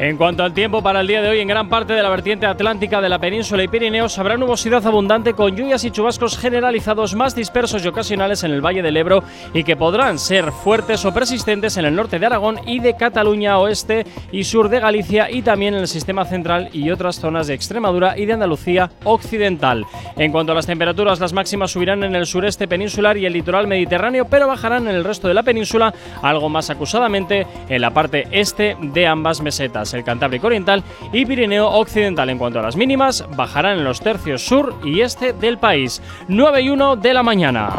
En 0.00 0.16
cuanto 0.16 0.44
al 0.44 0.54
tiempo 0.54 0.80
para 0.80 1.00
el 1.00 1.08
día 1.08 1.20
de 1.20 1.28
hoy, 1.28 1.40
en 1.40 1.48
gran 1.48 1.68
parte 1.68 1.92
de 1.92 2.04
la 2.04 2.08
vertiente 2.08 2.46
atlántica 2.46 3.00
de 3.00 3.08
la 3.08 3.18
península 3.18 3.64
y 3.64 3.68
Pirineos 3.68 4.16
habrá 4.20 4.36
nubosidad 4.36 4.86
abundante 4.86 5.34
con 5.34 5.56
lluvias 5.56 5.82
y 5.82 5.90
chubascos 5.90 6.38
generalizados 6.38 7.16
más 7.16 7.34
dispersos 7.34 7.84
y 7.84 7.88
ocasionales 7.88 8.44
en 8.44 8.52
el 8.52 8.64
Valle 8.64 8.80
del 8.80 8.96
Ebro 8.96 9.24
y 9.52 9.64
que 9.64 9.74
podrán 9.74 10.20
ser 10.20 10.52
fuertes 10.52 11.04
o 11.04 11.12
persistentes 11.12 11.78
en 11.78 11.84
el 11.84 11.96
norte 11.96 12.20
de 12.20 12.26
Aragón 12.26 12.60
y 12.64 12.78
de 12.78 12.94
Cataluña 12.94 13.58
oeste 13.58 14.06
y 14.30 14.44
sur 14.44 14.68
de 14.68 14.78
Galicia 14.78 15.32
y 15.32 15.42
también 15.42 15.74
en 15.74 15.80
el 15.80 15.88
sistema 15.88 16.24
central 16.24 16.70
y 16.72 16.90
otras 16.90 17.18
zonas 17.18 17.48
de 17.48 17.54
Extremadura 17.54 18.16
y 18.16 18.24
de 18.24 18.34
Andalucía 18.34 18.92
occidental. 19.02 19.84
En 20.16 20.30
cuanto 20.30 20.52
a 20.52 20.54
las 20.54 20.66
temperaturas, 20.66 21.18
las 21.18 21.32
máximas 21.32 21.72
subirán 21.72 22.04
en 22.04 22.14
el 22.14 22.26
sureste 22.26 22.68
peninsular 22.68 23.16
y 23.16 23.26
el 23.26 23.32
litoral 23.32 23.66
mediterráneo, 23.66 24.26
pero 24.26 24.46
bajarán 24.46 24.86
en 24.86 24.94
el 24.94 25.02
resto 25.02 25.26
de 25.26 25.34
la 25.34 25.42
península 25.42 25.92
algo 26.22 26.48
más 26.48 26.70
acusadamente 26.70 27.48
en 27.68 27.80
la 27.80 27.90
parte 27.90 28.28
este 28.30 28.76
de 28.80 29.04
ambas 29.04 29.42
mesetas 29.42 29.87
el 29.94 30.04
Cantábrico 30.04 30.46
Oriental 30.46 30.82
y 31.12 31.24
Pirineo 31.26 31.68
Occidental. 31.68 32.30
En 32.30 32.38
cuanto 32.38 32.58
a 32.58 32.62
las 32.62 32.76
mínimas, 32.76 33.24
bajarán 33.36 33.78
en 33.78 33.84
los 33.84 34.00
tercios 34.00 34.44
sur 34.44 34.74
y 34.84 35.00
este 35.00 35.32
del 35.32 35.58
país. 35.58 36.02
9 36.28 36.62
y 36.62 36.68
1 36.70 36.96
de 36.96 37.14
la 37.14 37.22
mañana. 37.22 37.70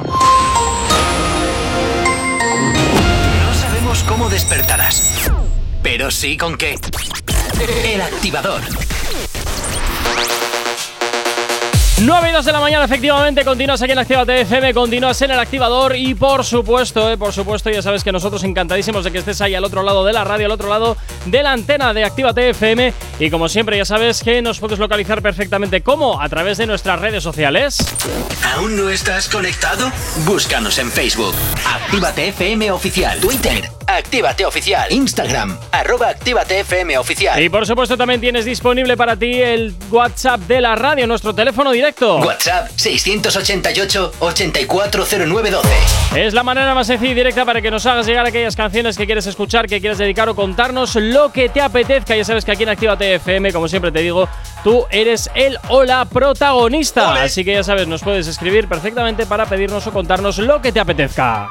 No 3.45 3.53
sabemos 3.53 4.03
cómo 4.03 4.30
despertarás, 4.30 5.32
pero 5.82 6.12
sí 6.12 6.38
con 6.38 6.57
qué. 6.57 6.76
El 7.86 8.01
activador. 8.01 8.62
9 12.02 12.30
y 12.30 12.32
2 12.32 12.45
de 12.45 12.52
la 12.54 12.62
mañana, 12.62 12.86
efectivamente, 12.86 13.43
continúas 13.43 13.82
aquí 13.82 13.91
en 13.91 14.00
Actívate 14.00 14.39
FM, 14.41 14.74
continúas 14.74 15.22
en 15.22 15.32
el 15.32 15.39
activador 15.39 15.97
y 15.97 16.16
por 16.16 16.45
supuesto, 16.45 17.12
eh, 17.12 17.18
por 17.18 17.34
supuesto, 17.34 17.70
ya 17.70 17.82
sabes 17.82 18.06
que 18.06 18.14
nosotros 18.14 18.41
encantadísimos 18.45 19.04
de 19.04 19.12
que 19.12 19.18
estés 19.18 19.41
ahí 19.41 19.54
al 19.54 19.66
otro 19.66 19.84
lado 19.84 20.06
de 20.06 20.14
la 20.14 20.24
radio, 20.24 20.45
al 20.45 20.54
otro 20.54 20.70
lado 20.70 20.95
de 21.26 21.43
la 21.43 21.52
antena 21.52 21.93
de 21.93 22.06
Actívate 22.06 22.52
FM 22.52 22.93
y 23.20 23.30
como 23.30 23.50
siempre 23.50 23.76
ya 23.76 23.84
sabes 23.84 24.24
que 24.24 24.41
nos 24.41 24.60
puedes 24.60 24.80
localizar 24.80 25.22
perfectamente 25.22 25.82
como 25.82 26.22
a 26.22 26.30
través 26.30 26.58
de 26.58 26.68
nuestras 26.68 27.02
redes 27.02 27.22
sociales. 27.22 27.78
¿Aún 28.56 28.78
no 28.78 28.88
estás 28.88 29.28
conectado? 29.28 29.91
Búscanos 30.26 30.78
en 30.80 30.89
Facebook. 30.89 31.36
Actívate 31.68 32.30
FM 32.30 32.72
Oficial. 32.72 33.20
Twitter. 33.20 33.70
Actívate 33.88 34.45
Oficial. 34.45 34.89
Instagram. 34.91 35.58
Arroba 35.72 36.10
Actívate 36.10 36.62
FM 36.62 36.97
Oficial. 36.97 37.41
Y 37.43 37.50
por 37.50 37.66
supuesto 37.66 37.97
también 37.97 38.22
tienes 38.22 38.45
disponible 38.45 38.95
para 38.95 39.18
ti 39.18 39.34
el 39.41 39.74
WhatsApp 39.91 40.39
de 40.41 40.62
la 40.62 40.76
radio, 40.76 41.06
nuestro 41.06 41.36
teléfono 41.36 41.72
directo. 41.72 41.89
WhatsApp 41.98 42.70
688-840912. 42.78 45.64
Es 46.16 46.34
la 46.34 46.44
manera 46.44 46.74
más 46.74 46.88
sencilla 46.88 47.12
y 47.12 47.16
directa 47.16 47.46
para 47.46 47.62
que 47.62 47.72
nos 47.72 47.86
hagas 47.86 48.06
llegar 48.06 48.26
aquellas 48.26 48.56
canciones 48.56 48.98
que 48.98 49.06
quieres 49.06 49.26
escuchar, 49.28 49.68
que 49.68 49.80
quieres 49.80 49.98
dedicar 49.98 50.30
o 50.30 50.36
contarnos 50.36 50.96
lo 50.96 51.32
que 51.32 51.50
te 51.50 51.62
apetezca. 51.62 52.16
Ya 52.16 52.26
sabes 52.26 52.46
que 52.46 52.52
aquí 52.52 52.64
en 52.64 52.70
Actívate 52.70 53.16
FM, 53.16 53.54
como 53.54 53.68
siempre 53.68 53.92
te 53.92 54.00
digo, 54.00 54.28
tú 54.64 54.86
eres 54.90 55.30
el 55.36 55.58
o 55.70 55.84
la 55.84 56.06
protagonista. 56.06 57.12
Ole. 57.12 57.22
Así 57.22 57.44
que 57.44 57.54
ya 57.54 57.64
sabes, 57.64 57.88
nos 57.88 58.02
puedes 58.02 58.28
escribir 58.28 58.68
perfectamente 58.68 59.26
para 59.26 59.46
pedirnos 59.46 59.86
o 59.88 59.92
contarnos 59.92 60.38
lo 60.40 60.62
que 60.62 60.72
te 60.72 60.80
apetezca. 60.80 61.48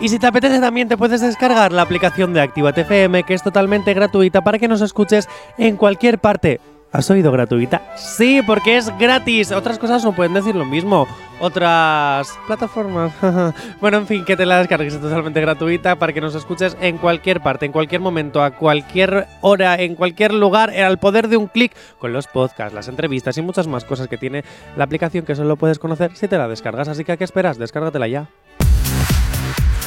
Y 0.00 0.08
si 0.08 0.18
te 0.20 0.28
apetece 0.28 0.60
también 0.60 0.86
te 0.86 0.96
puedes 0.96 1.20
descargar 1.20 1.72
la 1.72 1.82
aplicación 1.82 2.32
de 2.32 2.40
Actívate 2.40 2.82
FM 2.82 3.24
que 3.24 3.34
es 3.34 3.42
totalmente 3.42 3.94
gratuita 3.94 4.42
para 4.42 4.58
que 4.58 4.68
nos 4.68 4.80
escuches 4.80 5.28
en 5.58 5.76
cualquier 5.76 6.20
parte. 6.20 6.60
¿Has 6.90 7.10
oído 7.10 7.32
gratuita? 7.32 7.82
Sí, 7.96 8.40
porque 8.46 8.78
es 8.78 8.96
gratis. 8.96 9.52
Otras 9.52 9.78
cosas 9.78 10.04
no 10.04 10.14
pueden 10.14 10.32
decir 10.32 10.54
lo 10.54 10.64
mismo. 10.64 11.06
Otras 11.40 12.30
plataformas. 12.46 13.12
bueno, 13.80 13.98
en 13.98 14.06
fin, 14.06 14.24
que 14.24 14.36
te 14.36 14.46
la 14.46 14.58
descargues 14.58 14.94
es 14.94 15.00
totalmente 15.00 15.40
gratuita 15.40 15.96
para 15.96 16.14
que 16.14 16.20
nos 16.20 16.34
escuches 16.34 16.78
en 16.80 16.96
cualquier 16.96 17.42
parte, 17.42 17.66
en 17.66 17.72
cualquier 17.72 18.00
momento, 18.00 18.42
a 18.42 18.52
cualquier 18.52 19.26
hora, 19.42 19.74
en 19.76 19.96
cualquier 19.96 20.32
lugar, 20.32 20.70
al 20.70 20.98
poder 20.98 21.28
de 21.28 21.36
un 21.36 21.48
clic, 21.48 21.76
con 21.98 22.14
los 22.14 22.26
podcasts, 22.26 22.72
las 22.72 22.88
entrevistas 22.88 23.36
y 23.36 23.42
muchas 23.42 23.66
más 23.66 23.84
cosas 23.84 24.08
que 24.08 24.16
tiene 24.16 24.44
la 24.76 24.84
aplicación 24.84 25.26
que 25.26 25.34
solo 25.34 25.56
puedes 25.56 25.78
conocer 25.78 26.16
si 26.16 26.26
te 26.26 26.38
la 26.38 26.48
descargas. 26.48 26.88
Así 26.88 27.04
que, 27.04 27.12
¿a 27.12 27.16
qué 27.18 27.24
esperas? 27.24 27.58
Descárgatela 27.58 28.08
ya. 28.08 28.28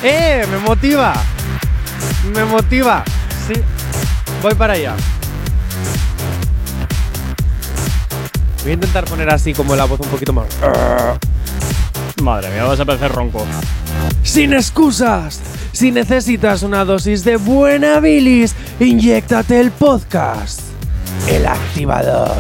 ¡Eh! 0.04 0.46
¡Me 0.50 0.58
motiva! 0.58 1.14
¡Me 2.34 2.44
motiva! 2.44 3.04
Sí. 3.48 3.54
Voy 4.42 4.56
para 4.56 4.74
allá. 4.74 4.96
Voy 8.64 8.72
a 8.72 8.74
intentar 8.74 9.06
poner 9.06 9.30
así 9.30 9.54
como 9.54 9.76
la 9.76 9.86
voz 9.86 10.00
un 10.00 10.08
poquito 10.08 10.34
más. 10.34 10.48
Madre 12.22 12.50
mía, 12.50 12.64
vas 12.64 12.80
a 12.80 12.86
parecer 12.86 13.12
ronco. 13.12 13.46
¡Sin 14.24 14.54
excusas! 14.54 15.40
Si 15.72 15.92
necesitas 15.92 16.64
una 16.64 16.84
dosis 16.84 17.24
de 17.24 17.38
buena 17.38 18.00
bilis, 18.00 18.56
inyéctate 18.80 19.60
el 19.60 19.72
podcast. 19.72 20.62
El 21.28 21.46
activador. 21.46 22.36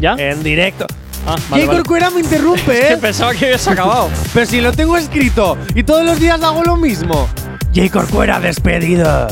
¿Ya? 0.00 0.14
En 0.18 0.42
directo. 0.42 0.86
Ah, 1.26 1.36
Jay 1.50 1.66
Corcuera 1.66 2.10
me 2.10 2.20
interrumpe, 2.20 2.78
¿eh? 2.86 2.88
que 2.90 2.96
pensaba 2.96 3.34
que 3.34 3.46
habías 3.46 3.66
acabado. 3.68 4.08
Pero 4.34 4.46
si 4.46 4.60
lo 4.60 4.72
tengo 4.72 4.96
escrito 4.96 5.56
y 5.74 5.82
todos 5.82 6.04
los 6.04 6.18
días 6.18 6.42
hago 6.42 6.62
lo 6.62 6.76
mismo. 6.76 7.28
Jay 7.74 7.90
Corcuera 7.90 8.40
despedido. 8.40 9.28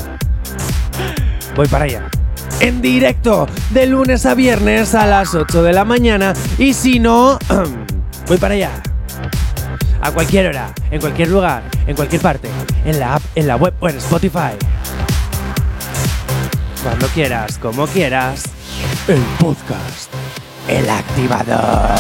Voy 1.55 1.69
para 1.69 1.85
allá. 1.87 2.03
en 2.61 2.81
directo 2.83 3.47
de 3.71 3.87
lunes 3.87 4.25
a 4.27 4.35
viernes 4.35 4.95
a 4.95 5.07
las 5.07 5.35
8 5.35 5.63
de 5.63 5.73
la 5.73 5.85
mañana. 5.85 6.35
Y 6.59 6.75
si 6.75 6.99
no, 6.99 7.39
voy 8.29 8.37
para 8.39 8.55
allá. 8.55 8.71
A 10.03 10.13
cualquier 10.13 10.49
hora, 10.49 10.71
en 10.91 11.01
cualquier 11.01 11.29
lugar, 11.29 11.63
en 11.87 11.97
cualquier 11.97 12.21
parte, 12.23 12.49
en 12.85 13.01
la 13.01 13.15
app, 13.15 13.23
en 13.35 13.47
la 13.47 13.57
web 13.57 13.75
o 13.81 13.89
en 13.89 13.97
Spotify. 13.97 14.53
Cuando 16.83 17.07
quieras, 17.09 17.59
como 17.59 17.87
quieras, 17.87 18.45
el 19.09 19.21
podcast, 19.41 20.13
el 20.69 20.89
activador. 20.89 21.91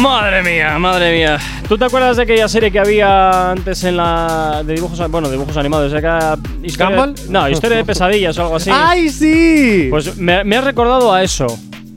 Madre 0.00 0.42
mía, 0.42 0.78
madre 0.78 1.12
mía. 1.12 1.38
¿Tú 1.68 1.76
te 1.76 1.84
acuerdas 1.84 2.16
de 2.16 2.22
aquella 2.22 2.48
serie 2.48 2.70
que 2.70 2.78
había 2.80 3.50
antes 3.52 3.84
en 3.84 3.96
la. 3.98 4.62
de 4.64 4.74
dibujos, 4.74 4.98
bueno, 5.10 5.30
dibujos 5.30 5.56
animados? 5.56 5.92
Acá, 5.92 6.36
historia- 6.62 6.96
¿Gumball? 6.96 7.14
No, 7.28 7.48
historia 7.48 7.76
de 7.78 7.84
pesadillas 7.84 8.36
o 8.38 8.42
algo 8.42 8.56
así. 8.56 8.70
¡Ay, 8.72 9.10
sí! 9.10 9.88
Pues 9.90 10.16
me, 10.16 10.44
me 10.44 10.56
ha 10.56 10.60
recordado 10.62 11.12
a 11.12 11.22
eso. 11.22 11.46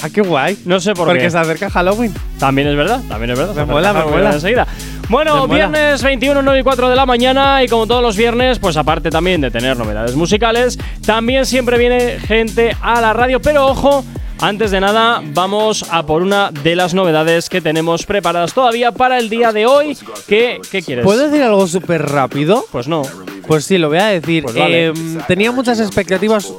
¡Ah, 0.03 0.09
qué 0.13 0.21
guay! 0.21 0.57
No 0.65 0.79
sé 0.81 0.93
por 0.93 1.07
Porque 1.07 1.21
qué. 1.23 1.31
se 1.31 1.37
acerca 1.37 1.69
Halloween. 1.69 2.13
También 2.37 2.67
es 2.67 2.75
verdad, 2.75 2.99
también 3.07 3.31
es 3.31 3.39
verdad. 3.39 3.55
Me 3.55 3.65
mola, 3.65 3.93
me 3.93 4.03
mola. 4.03 4.33
Enseguida. 4.33 4.67
Bueno, 5.07 5.33
Me 5.35 5.47
mola. 5.47 5.53
viernes 5.55 6.03
21, 6.03 6.41
9 6.41 6.59
y 6.59 6.63
4 6.63 6.89
de 6.89 6.95
la 6.97 7.05
mañana 7.05 7.63
y 7.63 7.69
como 7.69 7.87
todos 7.87 8.01
los 8.01 8.17
viernes, 8.17 8.59
pues 8.59 8.75
aparte 8.75 9.09
también 9.09 9.39
de 9.39 9.51
tener 9.51 9.77
novedades 9.77 10.15
musicales, 10.15 10.77
también 11.05 11.45
siempre 11.45 11.77
viene 11.77 12.19
gente 12.19 12.75
a 12.81 12.99
la 13.01 13.13
radio, 13.13 13.41
pero 13.41 13.67
ojo, 13.67 14.03
antes 14.41 14.71
de 14.71 14.79
nada 14.81 15.21
vamos 15.33 15.85
a 15.89 16.05
por 16.05 16.21
una 16.21 16.51
de 16.51 16.75
las 16.75 16.93
novedades 16.93 17.49
que 17.49 17.61
tenemos 17.61 18.05
preparadas 18.05 18.53
todavía 18.53 18.91
para 18.91 19.17
el 19.17 19.29
día 19.29 19.51
de 19.51 19.65
hoy. 19.65 19.97
¿Qué, 20.27 20.59
qué 20.71 20.81
quieres? 20.81 21.03
¿Puedo 21.05 21.27
decir 21.29 21.41
algo 21.43 21.65
súper 21.67 22.03
rápido? 22.09 22.65
Pues 22.71 22.87
no. 22.87 23.03
Pues 23.47 23.65
sí, 23.65 23.77
lo 23.77 23.89
voy 23.89 23.99
a 23.99 24.07
decir. 24.07 24.43
Pues 24.43 24.55
vale. 24.55 24.87
Em, 24.87 25.17
tenía 25.27 25.51
muchas 25.51 25.79
expectativas. 25.79 26.51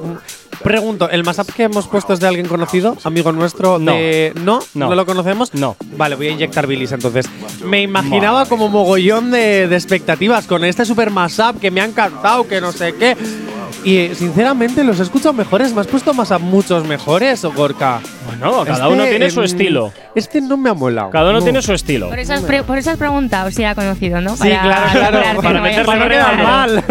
Pregunto, 0.62 1.09
¿el 1.11 1.22
mashup 1.22 1.51
que 1.53 1.64
hemos 1.64 1.87
puesto 1.87 2.12
es 2.14 2.18
de 2.20 2.27
alguien 2.27 2.47
conocido? 2.49 2.97
¿Amigo 3.05 3.31
nuestro? 3.31 3.79
No. 3.79 3.93
de- 3.93 4.33
¿No? 4.43 4.61
No. 4.74 4.93
lo 4.95 5.05
conocemos? 5.07 5.53
No. 5.55 5.77
Vale, 5.97 6.16
voy 6.16 6.29
a 6.29 6.31
inyectar 6.31 6.66
bilis 6.66 6.93
entonces. 6.93 7.27
Me 7.64 7.83
imaginaba 7.83 8.47
como 8.47 8.68
mogollón 8.68 9.31
de, 9.31 9.68
de 9.68 9.77
expectativas 9.77 10.47
con 10.47 10.64
este 10.64 10.85
super 10.85 11.11
mashup 11.11 11.61
que 11.61 11.70
me 11.70 11.81
ha 11.83 11.85
encantado, 11.85 12.49
que 12.49 12.61
no 12.61 12.72
sé 12.72 12.95
qué. 12.95 13.16
Y 13.87 13.99
eh, 13.99 14.14
sinceramente 14.16 14.82
los 14.82 14.99
he 14.99 15.05
escuchado 15.05 15.32
mejores. 15.32 15.72
¿Me 15.72 15.80
has 15.80 15.87
puesto 15.87 16.12
mashup 16.12 16.41
muchos 16.41 16.84
mejores, 16.84 17.45
Gorka? 17.45 18.01
Bueno, 18.26 18.64
cada 18.64 18.89
uno 18.89 19.05
tiene 19.05 19.30
su 19.30 19.43
estilo. 19.45 19.93
Este 20.16 20.41
no 20.41 20.57
me 20.57 20.70
ha 20.70 20.74
molado. 20.74 21.11
Cada 21.11 21.30
uno 21.30 21.39
No. 21.39 21.45
tiene 21.45 21.62
su 21.62 21.72
estilo. 21.72 22.09
Por 22.09 22.18
eso, 22.18 22.32
has 22.34 22.41
pre- 22.43 22.64
por 22.64 22.78
eso 22.78 22.91
has 22.91 22.97
preguntado 22.99 23.49
si 23.53 23.62
era 23.62 23.76
conocido, 23.76 24.20
¿no? 24.20 24.37
Sí, 24.37 24.49
claro, 24.49 24.66
claro. 24.91 25.18
aclararte, 25.18 25.37
Para 25.43 25.53
no 25.53 25.59
a 25.59 25.62
meterle 25.62 26.18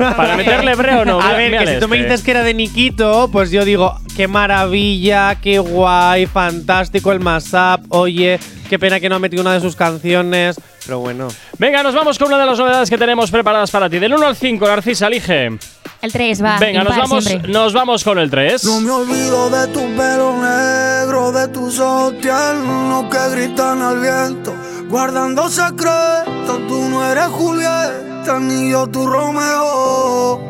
no. 0.05 0.15
Para 0.15 0.37
meterle 0.37 0.75
breo, 0.75 1.03
no. 1.05 1.19
A 1.21 1.33
ver, 1.33 1.51
que 1.65 1.73
si 1.73 1.79
tú 1.81 1.87
me 1.89 1.97
este. 1.97 2.07
dices 2.07 2.23
que 2.23 2.31
era 2.31 2.43
de 2.43 2.53
Nikito, 2.53 3.29
pues 3.29 3.51
yo 3.51 3.65
digo, 3.65 3.99
qué 4.15 4.29
maravilla, 4.29 5.35
qué 5.41 5.59
guay, 5.59 6.27
fantástico 6.27 7.11
el 7.11 7.19
mashup. 7.19 7.81
Oye, 7.89 8.39
qué 8.69 8.79
pena 8.79 9.01
que 9.01 9.09
no 9.09 9.15
ha 9.15 9.19
metido 9.19 9.41
una 9.41 9.51
de 9.53 9.59
sus 9.59 9.75
canciones. 9.75 10.55
Pero 10.85 10.99
bueno. 10.99 11.27
Venga, 11.57 11.83
nos 11.83 11.93
vamos 11.93 12.17
con 12.17 12.29
una 12.29 12.37
de 12.39 12.45
las 12.45 12.57
novedades 12.57 12.89
que 12.89 12.97
tenemos 12.97 13.31
preparadas 13.31 13.69
para 13.71 13.89
ti. 13.89 13.99
Del 13.99 14.13
1 14.13 14.27
al 14.27 14.35
5, 14.37 14.65
Narcisa, 14.65 15.07
elige. 15.07 15.57
El 16.05 16.11
3 16.11 16.43
va. 16.43 16.59
Venga, 16.59 16.83
nos 16.83 16.95
vamos, 16.95 17.23
siempre. 17.23 17.51
nos 17.51 17.73
vamos 17.73 18.03
con 18.03 18.19
el 18.19 18.29
3. 18.29 18.63
No 18.63 18.79
me 18.79 18.91
olvido 18.91 19.49
de 19.49 19.65
tu 19.69 19.79
pelo 19.97 20.33
negro, 20.37 21.31
de 21.31 21.47
tus 21.47 21.79
ojos 21.79 22.13
tiernos 22.21 23.05
que 23.05 23.29
gritan 23.31 23.81
al 23.81 23.99
viento. 23.99 24.53
Guardando 24.87 25.49
secretos, 25.49 26.67
tú 26.67 26.79
no 26.89 27.03
eres 27.11 27.25
Julieta, 27.25 28.39
ni 28.39 28.69
yo 28.69 28.85
tu 28.85 29.07
Romeo. 29.07 30.47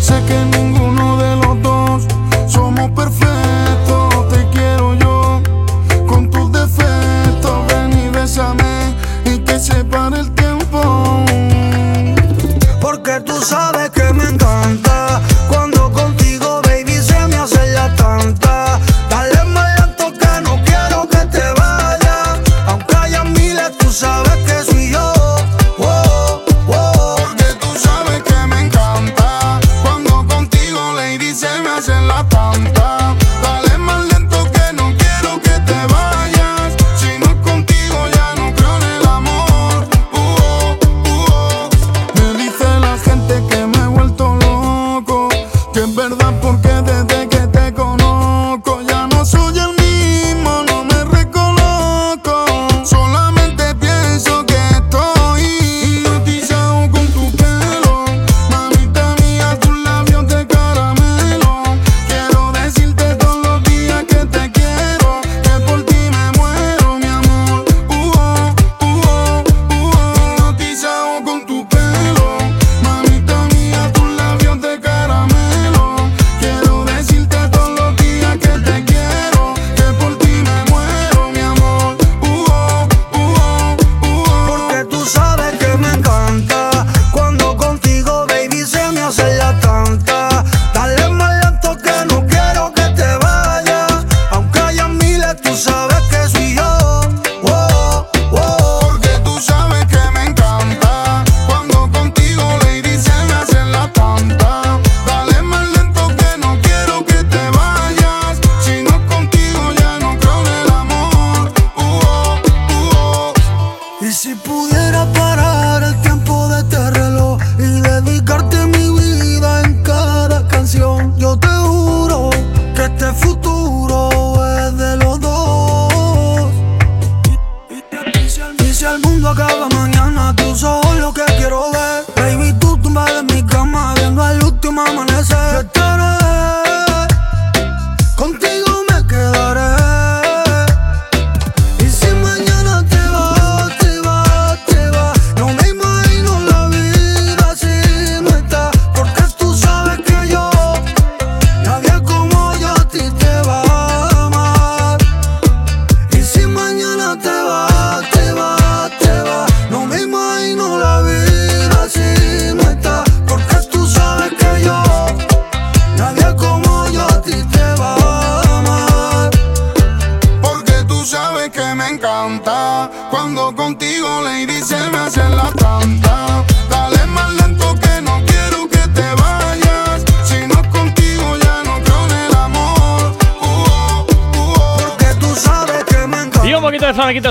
Sé 0.00 0.14
que 0.28 0.56
ninguno 0.56 1.16
de 1.16 1.36
los 1.42 1.62
dos 1.62 2.06
somos 2.46 2.88
perfectos, 2.92 3.99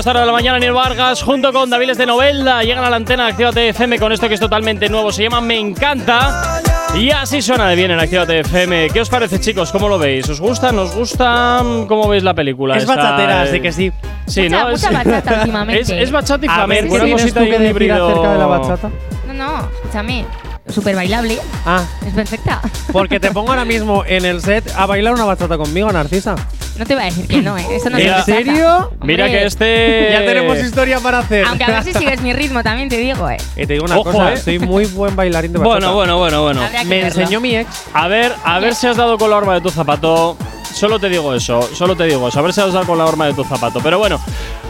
esta 0.00 0.10
hora 0.12 0.20
de 0.20 0.26
la 0.26 0.32
mañana, 0.32 0.58
Niel 0.58 0.72
Vargas, 0.72 1.22
junto 1.22 1.52
con 1.52 1.68
Daviles 1.68 1.98
de 1.98 2.06
Novelda, 2.06 2.62
llegan 2.62 2.84
a 2.84 2.90
la 2.90 2.96
antena 2.96 3.24
de 3.26 3.30
Actívate 3.32 3.68
FM 3.68 3.98
con 3.98 4.12
esto 4.12 4.28
que 4.28 4.34
es 4.34 4.40
totalmente 4.40 4.88
nuevo, 4.88 5.12
se 5.12 5.22
llama 5.24 5.40
Me 5.42 5.58
Encanta. 5.58 6.60
Y 6.94 7.10
así 7.10 7.42
suena 7.42 7.68
de 7.68 7.76
bien 7.76 7.90
en 7.90 8.00
Actívate 8.00 8.40
FM. 8.40 8.88
¿Qué 8.90 9.00
os 9.02 9.08
parece, 9.10 9.38
chicos? 9.40 9.70
¿Cómo 9.70 9.88
lo 9.88 9.98
veis? 9.98 10.26
¿Os 10.30 10.40
gusta? 10.40 10.72
¿Nos 10.72 10.94
gusta? 10.94 11.62
¿Cómo 11.86 12.08
veis 12.08 12.22
la 12.22 12.32
película? 12.34 12.76
Es 12.76 12.84
Esta, 12.84 12.96
bachatera, 12.96 13.42
así 13.42 13.60
que 13.60 13.72
sí. 13.72 13.92
Sí, 14.26 14.42
Mucha- 14.44 14.62
¿no? 14.64 14.70
mucha 14.70 14.90
bachata 14.90 15.34
últimamente. 15.40 15.80
Es, 15.82 15.90
es 15.90 16.10
bachata 16.10 16.46
y 16.46 16.48
flamenco, 16.48 16.94
¿qué 16.96 17.02
una 17.02 17.12
cosita 17.12 17.40
un 17.40 17.50
decir 17.50 17.66
híbrido. 17.70 18.08
acerca 18.08 18.32
de 18.32 18.38
la 18.38 18.46
bachata? 18.46 18.90
No, 19.26 19.32
no, 19.34 19.68
escúchame. 19.74 20.24
Súper 20.68 20.96
bailable. 20.96 21.38
Ah, 21.66 21.82
Es 22.06 22.14
perfecta. 22.14 22.60
porque 22.92 23.20
te 23.20 23.30
pongo 23.32 23.50
ahora 23.50 23.64
mismo 23.64 24.04
en 24.06 24.24
el 24.24 24.40
set 24.40 24.72
a 24.76 24.86
bailar 24.86 25.12
una 25.14 25.24
bachata 25.24 25.58
conmigo, 25.58 25.92
Narcisa. 25.92 26.34
No 26.80 26.86
te 26.86 26.94
voy 26.94 27.02
a 27.02 27.06
decir 27.06 27.28
que 27.28 27.42
no, 27.42 27.58
¿eh? 27.58 27.66
Eso 27.72 27.90
no 27.90 27.98
¿En 27.98 28.24
serio? 28.24 28.90
Mira 29.02 29.28
que 29.28 29.44
este. 29.44 30.08
Ya 30.12 30.24
tenemos 30.24 30.58
historia 30.58 30.98
para 30.98 31.18
hacer. 31.18 31.44
Aunque 31.44 31.64
a 31.64 31.68
ver 31.68 31.84
si 31.84 31.92
sigues 31.92 32.22
mi 32.22 32.32
ritmo, 32.32 32.62
también 32.62 32.88
te 32.88 32.96
digo, 32.96 33.28
¿eh? 33.28 33.36
Y 33.54 33.66
te 33.66 33.74
digo 33.74 33.84
una 33.84 33.98
Ojo, 33.98 34.12
cosa, 34.12 34.32
eh. 34.32 34.36
soy 34.38 34.58
muy 34.58 34.86
buen 34.86 35.14
bailarín 35.14 35.52
de 35.52 35.58
bachata. 35.58 35.90
Bueno, 35.90 35.94
bueno, 35.94 36.16
bueno, 36.16 36.42
bueno. 36.42 36.62
Me 36.86 37.02
verlo. 37.02 37.20
enseñó 37.20 37.38
mi 37.38 37.54
ex. 37.54 37.68
A 37.92 38.08
ver, 38.08 38.32
a 38.44 38.58
ver 38.60 38.74
si 38.74 38.86
has 38.86 38.96
dado 38.96 39.18
con 39.18 39.28
la 39.28 39.36
horma 39.36 39.52
de 39.52 39.60
tu 39.60 39.68
zapato. 39.68 40.38
Solo 40.72 40.98
te 40.98 41.10
digo 41.10 41.34
eso, 41.34 41.60
solo 41.74 41.94
te 41.94 42.04
digo 42.04 42.26
eso. 42.28 42.38
A 42.38 42.42
ver 42.42 42.54
si 42.54 42.62
has 42.62 42.72
dado 42.72 42.86
con 42.86 42.96
la 42.96 43.04
horma 43.04 43.26
de 43.26 43.34
tu 43.34 43.44
zapato. 43.44 43.80
Pero 43.82 43.98
bueno, 43.98 44.18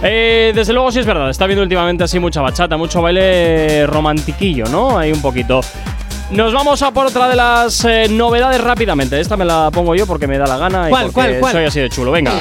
eh, 0.02 0.50
desde 0.52 0.72
luego 0.72 0.90
sí 0.90 0.98
es 0.98 1.06
verdad. 1.06 1.30
Está 1.30 1.46
viendo 1.46 1.62
últimamente 1.62 2.02
así 2.02 2.18
mucha 2.18 2.40
bachata, 2.40 2.76
mucho 2.76 3.00
baile 3.00 3.86
romantiquillo, 3.86 4.64
¿no? 4.64 4.98
Ahí 4.98 5.12
un 5.12 5.22
poquito. 5.22 5.60
Nos 6.30 6.52
vamos 6.52 6.80
a 6.82 6.92
por 6.92 7.06
otra 7.06 7.28
de 7.28 7.34
las 7.34 7.84
eh, 7.84 8.06
novedades 8.08 8.60
rápidamente. 8.60 9.18
Esta 9.20 9.36
me 9.36 9.44
la 9.44 9.70
pongo 9.72 9.94
yo 9.96 10.06
porque 10.06 10.28
me 10.28 10.38
da 10.38 10.46
la 10.46 10.58
gana 10.58 10.86
y 10.86 10.90
¿Cuál, 10.90 11.02
porque 11.06 11.14
cuál, 11.14 11.40
cuál? 11.40 11.52
soy 11.52 11.64
así 11.64 11.80
de 11.80 11.88
chulo. 11.88 12.12
Venga. 12.12 12.32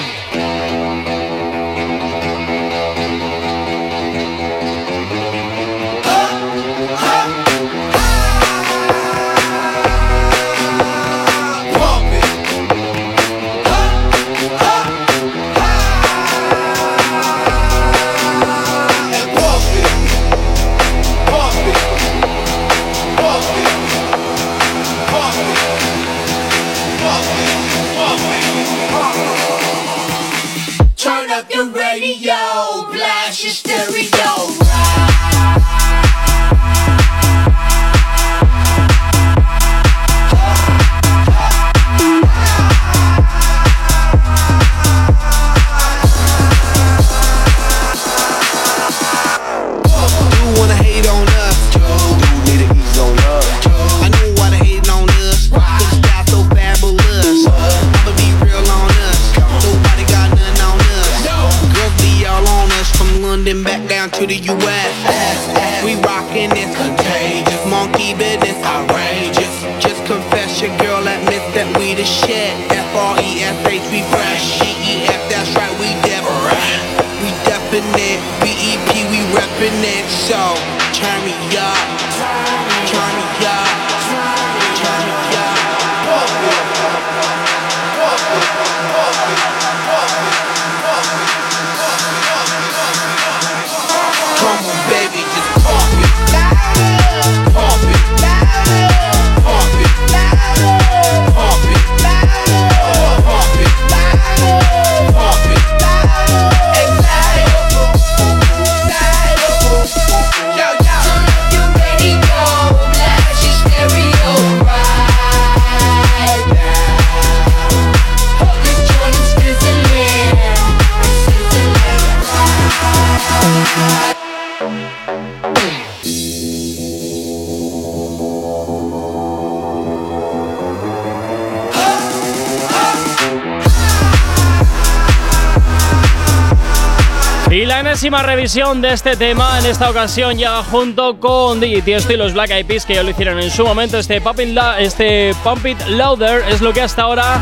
De 138.51 138.93
este 138.93 139.15
tema 139.15 139.59
en 139.59 139.67
esta 139.67 139.91
ocasión 139.91 140.35
ya 140.35 140.63
junto 140.63 141.19
con 141.19 141.59
DJ 141.59 141.83
Tiesto 141.83 142.13
y 142.13 142.17
los 142.17 142.33
Black 142.33 142.49
Eyed 142.49 142.65
Peas 142.65 142.83
que 142.83 142.95
ya 142.95 143.03
lo 143.03 143.11
hicieron 143.11 143.39
en 143.39 143.51
su 143.51 143.63
momento. 143.63 143.99
Este 143.99 144.19
Pump 144.21 144.39
It, 144.39 144.49
La- 144.55 144.79
este 144.79 145.35
Pump 145.43 145.63
It 145.67 145.79
Louder 145.89 146.43
es 146.49 146.59
lo 146.59 146.73
que 146.73 146.81
hasta 146.81 147.03
ahora 147.03 147.39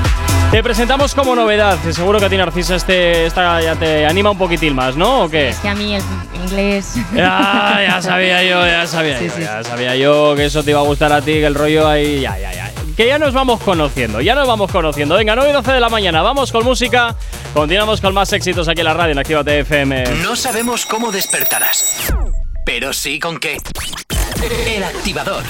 te 0.52 0.62
presentamos 0.62 1.16
como 1.16 1.34
novedad. 1.34 1.78
Seguro 1.92 2.20
que 2.20 2.26
a 2.26 2.30
ti, 2.30 2.36
Narcisa, 2.36 2.76
este, 2.76 3.26
esta 3.26 3.62
ya 3.62 3.76
te 3.76 4.06
anima 4.06 4.32
un 4.32 4.38
poquitín 4.38 4.76
más, 4.76 4.98
¿no? 4.98 5.24
¿O 5.24 5.30
qué? 5.30 5.48
Es 5.50 5.60
que 5.60 5.70
a 5.70 5.76
mí 5.76 5.96
el 5.96 6.04
inglés. 6.44 6.96
Ya, 7.16 7.80
ya 7.88 8.02
sabía 8.02 8.44
yo, 8.44 8.66
ya 8.68 8.86
sabía 8.86 9.18
Sí, 9.18 9.28
yo, 9.28 9.34
sí, 9.34 9.42
ya 9.44 9.64
sabía 9.64 9.96
yo 9.96 10.36
que 10.36 10.44
eso 10.46 10.62
te 10.62 10.72
iba 10.72 10.82
a 10.82 10.84
gustar 10.84 11.14
a 11.14 11.22
ti, 11.22 11.32
que 11.32 11.46
el 11.46 11.56
rollo 11.56 11.88
ahí, 11.88 12.20
ya, 12.20 12.38
ya, 12.38 12.52
ya. 12.54 12.72
Que 12.98 13.06
ya 13.08 13.20
nos 13.20 13.32
vamos 13.32 13.62
conociendo, 13.62 14.20
ya 14.22 14.34
nos 14.36 14.48
vamos 14.48 14.72
conociendo. 14.72 15.16
Venga, 15.16 15.36
9 15.36 15.52
y 15.52 15.54
12 15.54 15.72
de 15.72 15.80
la 15.80 15.88
mañana, 15.88 16.22
vamos 16.24 16.52
con 16.52 16.64
música. 16.66 17.16
Continuamos 17.54 18.02
con 18.02 18.14
más 18.14 18.32
éxitos 18.34 18.68
aquí 18.68 18.82
en 18.82 18.86
la 18.86 18.94
radio 18.94 19.14
en 19.14 19.20
Actívate 19.20 19.60
FM. 19.60 20.04
No 20.22 20.36
sabemos 20.36 20.86
cómo 20.86 21.12
despertarás, 21.12 22.14
pero 22.66 22.94
sí 22.94 23.20
con 23.20 23.40
qué. 23.40 23.58
El 24.68 24.84
activador. 24.84 25.44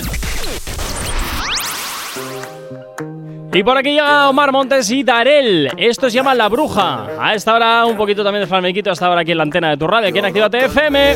Y 3.54 3.64
por 3.64 3.78
aquí 3.78 3.92
llega 3.92 4.30
Omar 4.30 4.52
Montes 4.52 4.90
y 4.92 5.04
Darel. 5.04 5.72
Esto 5.78 6.10
se 6.10 6.16
llama 6.16 6.36
La 6.36 6.48
Bruja. 6.48 7.08
A 7.20 7.34
esta 7.34 7.56
hora, 7.56 7.86
un 7.86 7.98
poquito 7.98 8.24
también 8.24 8.44
de 8.44 8.48
flamenquito, 8.48 8.92
hasta 8.92 9.08
ahora 9.08 9.22
aquí 9.22 9.32
en 9.32 9.38
la 9.38 9.44
antena 9.44 9.70
de 9.72 9.78
tu 9.78 9.88
radio, 9.88 10.10
aquí 10.10 10.20
en 10.20 10.26
Actívate 10.26 10.66
FM. 10.66 11.16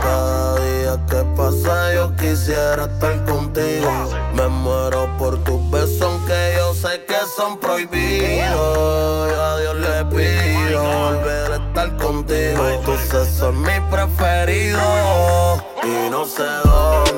Cada 0.00 0.54
día 0.56 0.98
que 1.08 1.24
pasa 1.36 1.94
yo 1.94 2.14
quisiera 2.16 2.84
estar 2.84 3.24
contigo. 3.24 3.90
Me 4.34 4.48
muero 4.48 5.08
por 5.18 5.42
tus 5.44 5.70
besos 5.70 6.02
aunque 6.02 6.54
yo 6.58 6.74
sé 6.74 7.04
que 7.06 7.16
son 7.36 7.58
prohibidos. 7.58 9.47
Contigo. 12.58 12.82
Tu 12.84 12.96
sexo 12.98 13.50
es 13.50 13.54
mi 13.54 13.80
preferido. 13.90 14.80
Y 15.82 16.10
no 16.10 16.24
sé 16.24 16.44
dónde, 16.64 17.17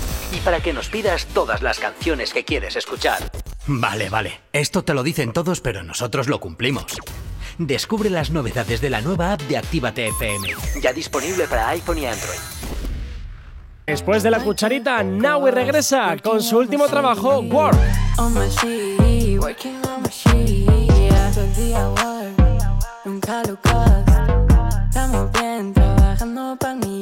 Para 0.43 0.59
que 0.59 0.73
nos 0.73 0.89
pidas 0.89 1.27
todas 1.27 1.61
las 1.61 1.79
canciones 1.79 2.33
que 2.33 2.43
quieres 2.43 2.75
escuchar. 2.75 3.19
Vale, 3.67 4.09
vale. 4.09 4.41
Esto 4.51 4.83
te 4.83 4.93
lo 4.93 5.03
dicen 5.03 5.33
todos, 5.33 5.61
pero 5.61 5.83
nosotros 5.83 6.27
lo 6.27 6.39
cumplimos. 6.39 6.85
Descubre 7.57 8.09
las 8.09 8.31
novedades 8.31 8.81
de 8.81 8.89
la 8.89 9.01
nueva 9.01 9.33
app 9.33 9.41
de 9.41 9.57
Actívate 9.57 10.07
FM. 10.07 10.49
Ya 10.81 10.93
disponible 10.93 11.47
para 11.47 11.69
iPhone 11.69 11.99
y 11.99 12.05
Android. 12.07 12.39
Después 13.85 14.23
de 14.23 14.31
la 14.31 14.39
cucharita, 14.39 15.03
Naui 15.03 15.51
regresa 15.51 16.15
con 16.23 16.41
su 16.41 16.57
último 16.57 16.87
trabajo, 16.87 17.39
Work. 17.39 17.77
On 18.17 18.33
my 18.33 18.47
sheet, 18.49 19.39
working 19.39 19.79
on 19.85 20.01
my 20.01 20.09
sheet. 20.09 20.67
Yeah, 20.67 21.31
todo 21.33 21.43
el 21.43 21.55
día 21.55 21.89
work, 21.89 22.65
nunca 23.05 23.43
lo 23.43 23.57
cost. 23.61 24.09
Estamos 24.87 25.31
bien, 25.33 25.73
trabajando 25.73 26.55
pa' 26.57 26.75
mí, 26.75 27.01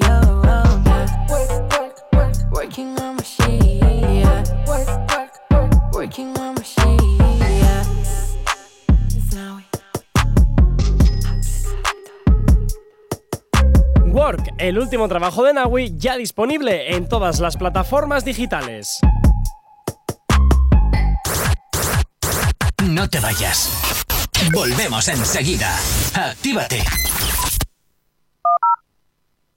el 14.60 14.78
último 14.78 15.08
trabajo 15.08 15.44
de 15.44 15.54
Naui, 15.54 15.94
ya 15.98 16.18
disponible 16.18 16.96
en 16.96 17.08
todas 17.08 17.40
las 17.40 17.58
plataformas 17.58 18.26
digitales. 18.26 19.00
No 22.84 23.10
te 23.10 23.20
vayas. 23.20 23.70
Volvemos 24.54 25.08
enseguida. 25.08 25.76
Actívate. 26.14 26.84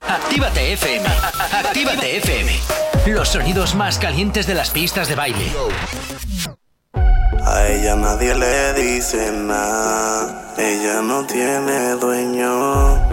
Actívate 0.01 0.73
FM. 0.73 1.07
Actívate 1.51 2.17
FM. 2.17 2.59
Los 3.07 3.29
sonidos 3.29 3.75
más 3.75 3.97
calientes 3.99 4.47
de 4.47 4.53
las 4.53 4.69
pistas 4.69 5.07
de 5.07 5.15
baile. 5.15 5.51
A 7.45 7.67
ella 7.67 7.95
nadie 7.95 8.35
le 8.35 8.73
dice 8.73 9.31
nada, 9.31 10.53
ella 10.57 11.01
no 11.01 11.25
tiene 11.25 11.91
dueño. 11.99 13.12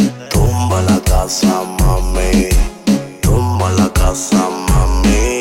Casa, 1.21 1.61
mami. 1.77 2.49
Tumba 3.21 3.69
la 3.77 3.87
casa, 3.93 4.41
mami. 4.67 5.37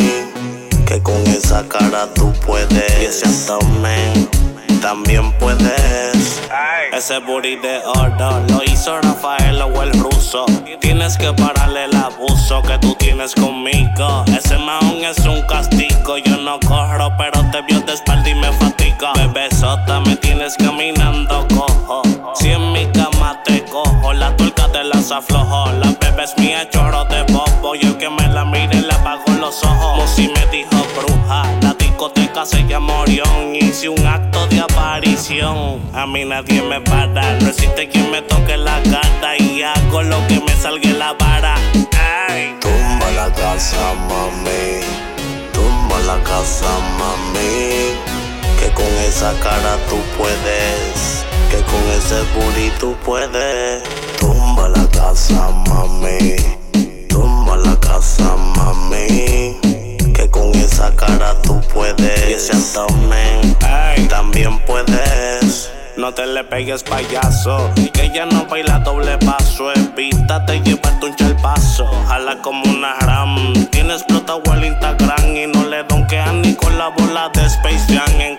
Que 0.84 1.02
con 1.02 1.26
esa 1.26 1.66
cara 1.66 2.06
tú 2.14 2.30
puedes. 2.44 3.00
Y 3.00 3.06
ese 3.06 3.24
abdomen 3.24 4.28
también 4.82 5.32
puedes. 5.38 6.42
Ese 6.92 7.18
booty 7.20 7.56
de 7.56 7.78
oro 7.96 8.42
lo 8.50 8.62
hizo 8.64 9.00
Rafael 9.00 9.62
o 9.62 9.82
el 9.82 9.98
ruso. 9.98 10.44
Tienes 10.82 11.16
que 11.16 11.32
pararle 11.32 11.86
el 11.86 11.96
abuso 11.96 12.60
que 12.60 12.76
tú 12.76 12.94
tienes 12.96 13.34
conmigo. 13.34 14.26
Ese 14.36 14.58
maón 14.58 15.02
es 15.02 15.24
un 15.24 15.40
castigo. 15.46 16.18
Yo 16.18 16.36
no 16.36 16.60
corro, 16.60 17.10
pero 17.16 17.40
te 17.52 17.62
vio 17.62 17.80
de 17.80 17.94
espalda 17.94 18.28
y 18.28 18.34
me 18.34 18.52
fatiga. 18.52 19.14
Bebesota, 19.14 20.00
me 20.00 20.14
tienes 20.16 20.56
caminando 20.58 21.48
cojo. 21.48 22.02
Si 22.34 22.50
en 22.50 22.70
mi 22.70 22.84
cama 22.92 23.09
cojo, 23.70 24.12
la 24.12 24.36
tuerca 24.36 24.70
te 24.72 24.84
las 24.84 25.10
aflojo. 25.10 25.70
La 25.72 25.86
bebé 26.00 26.24
es 26.24 26.36
mía, 26.36 26.68
chorro 26.68 27.04
de 27.04 27.22
bobo. 27.32 27.74
Yo 27.74 27.96
que 27.96 28.10
me 28.10 28.26
la 28.28 28.44
mire 28.44 28.82
le 28.82 28.92
apago 28.92 29.32
los 29.40 29.62
ojos. 29.64 29.96
Musi 29.96 30.28
me 30.28 30.46
dijo 30.46 30.76
bruja, 30.96 31.44
la 31.62 31.72
discoteca 31.74 32.44
se 32.44 32.66
llama 32.66 33.00
Orión. 33.00 33.54
Hice 33.54 33.88
un 33.88 34.06
acto 34.06 34.46
de 34.48 34.60
aparición. 34.60 35.80
A 35.94 36.06
mí 36.06 36.24
nadie 36.24 36.62
me 36.62 36.80
para. 36.80 37.38
No 37.40 37.48
existe 37.48 37.88
quien 37.88 38.10
me 38.10 38.20
toque 38.22 38.56
la 38.56 38.80
gata 38.80 39.36
y 39.38 39.62
hago 39.62 40.02
lo 40.02 40.26
que 40.26 40.40
me 40.40 40.54
salga 40.60 40.90
la 40.90 41.12
vara. 41.14 41.54
Ay. 42.28 42.56
Tumba 42.60 43.10
la 43.12 43.32
casa, 43.32 43.94
mami. 44.08 44.82
Tumba 45.52 45.98
la 46.00 46.22
casa, 46.24 46.68
mami. 46.98 47.94
Que 48.58 48.70
con 48.74 48.92
esa 49.06 49.32
cara 49.40 49.78
tú 49.88 49.96
puedes. 50.18 51.19
Que 51.60 51.66
con 51.66 51.90
ese 51.90 52.22
booty 52.34 52.70
tú 52.78 52.96
puedes. 53.04 53.82
Tumba 54.18 54.70
la 54.70 54.86
casa, 54.88 55.50
mami. 55.68 56.36
Tumba 57.06 57.58
la 57.58 57.78
casa, 57.78 58.34
mami. 58.56 59.58
Que 60.14 60.26
con 60.30 60.54
esa 60.54 60.90
cara 60.96 61.34
tú 61.42 61.60
puedes. 61.74 62.30
Y 62.30 62.32
ese 62.32 62.54
abdomen 62.54 63.58
también 64.08 64.58
puedes. 64.60 65.70
No 65.98 66.14
te 66.14 66.24
le 66.24 66.44
pegues 66.44 66.82
payaso 66.82 67.70
Y 67.76 67.90
que 67.90 68.04
ella 68.04 68.24
no 68.24 68.46
baila 68.46 68.78
doble 68.78 69.18
paso 69.18 69.70
Evítate 69.72 70.60
llevarte 70.60 71.06
un 71.06 71.14
chalpazo 71.14 71.86
Jala 72.08 72.40
como 72.40 72.62
una 72.62 72.94
ram 73.00 73.66
Tiene 73.66 73.94
explotado 73.94 74.42
el 74.54 74.64
Instagram 74.64 75.36
Y 75.36 75.46
no 75.48 75.66
le 75.66 75.82
donkean 75.84 76.40
ni 76.40 76.54
con 76.54 76.78
la 76.78 76.88
bola 76.88 77.28
de 77.34 77.44
Space 77.44 77.84
Jam 77.94 78.18
En 78.18 78.38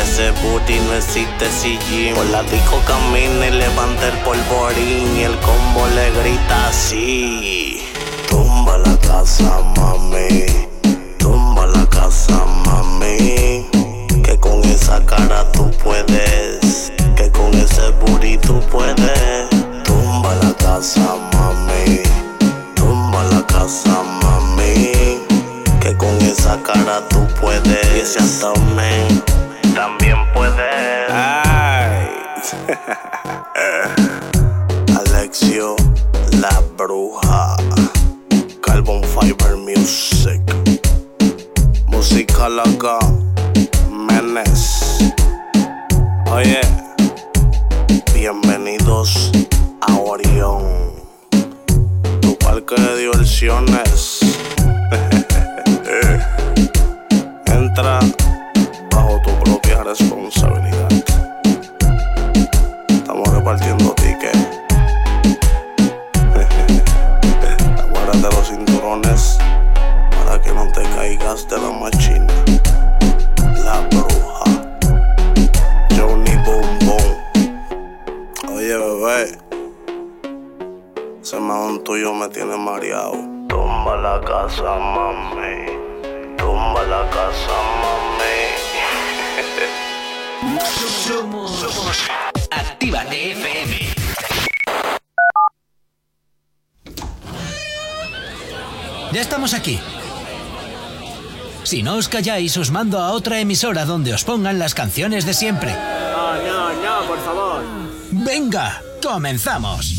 Ese 0.00 0.30
booty 0.42 0.78
no 0.80 0.94
existe 0.94 1.50
si 1.50 1.78
gym. 1.88 2.14
Por 2.14 2.26
la 2.26 2.42
disco 2.42 2.80
camina 2.86 3.46
y 3.46 3.50
levanta 3.50 4.08
el 4.08 4.18
polvorín 4.24 5.16
y 5.16 5.22
el 5.22 5.38
combo 5.40 5.86
le 5.94 6.10
grita 6.20 6.68
así. 6.68 7.82
Tumba 8.28 8.78
la 8.78 8.96
casa, 8.98 9.62
mami. 9.76 10.44
Tumba 11.18 11.66
la 11.66 11.86
casa, 11.86 12.44
mami. 12.66 13.66
Que 14.22 14.38
con 14.38 14.62
esa 14.64 15.04
cara 15.06 15.50
tú 15.52 15.70
puedes. 15.82 16.92
Calláis, 102.12 102.58
os 102.58 102.70
mando 102.70 103.00
a 103.00 103.12
otra 103.12 103.40
emisora 103.40 103.86
donde 103.86 104.12
os 104.12 104.22
pongan 104.22 104.58
las 104.58 104.74
canciones 104.74 105.24
de 105.24 105.32
siempre. 105.32 105.72
No, 105.72 106.36
no, 106.44 106.68
no, 106.74 107.06
por 107.08 107.18
favor. 107.24 107.62
Venga, 108.10 108.82
comenzamos. 109.02 109.94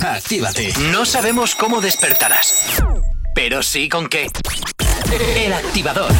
Actívate. 0.00 0.72
No 0.92 1.04
sabemos 1.04 1.56
cómo 1.56 1.80
despertarás, 1.80 2.54
pero 3.34 3.64
sí 3.64 3.88
con 3.88 4.08
qué. 4.08 4.30
El 5.34 5.52
activador. 5.52 6.12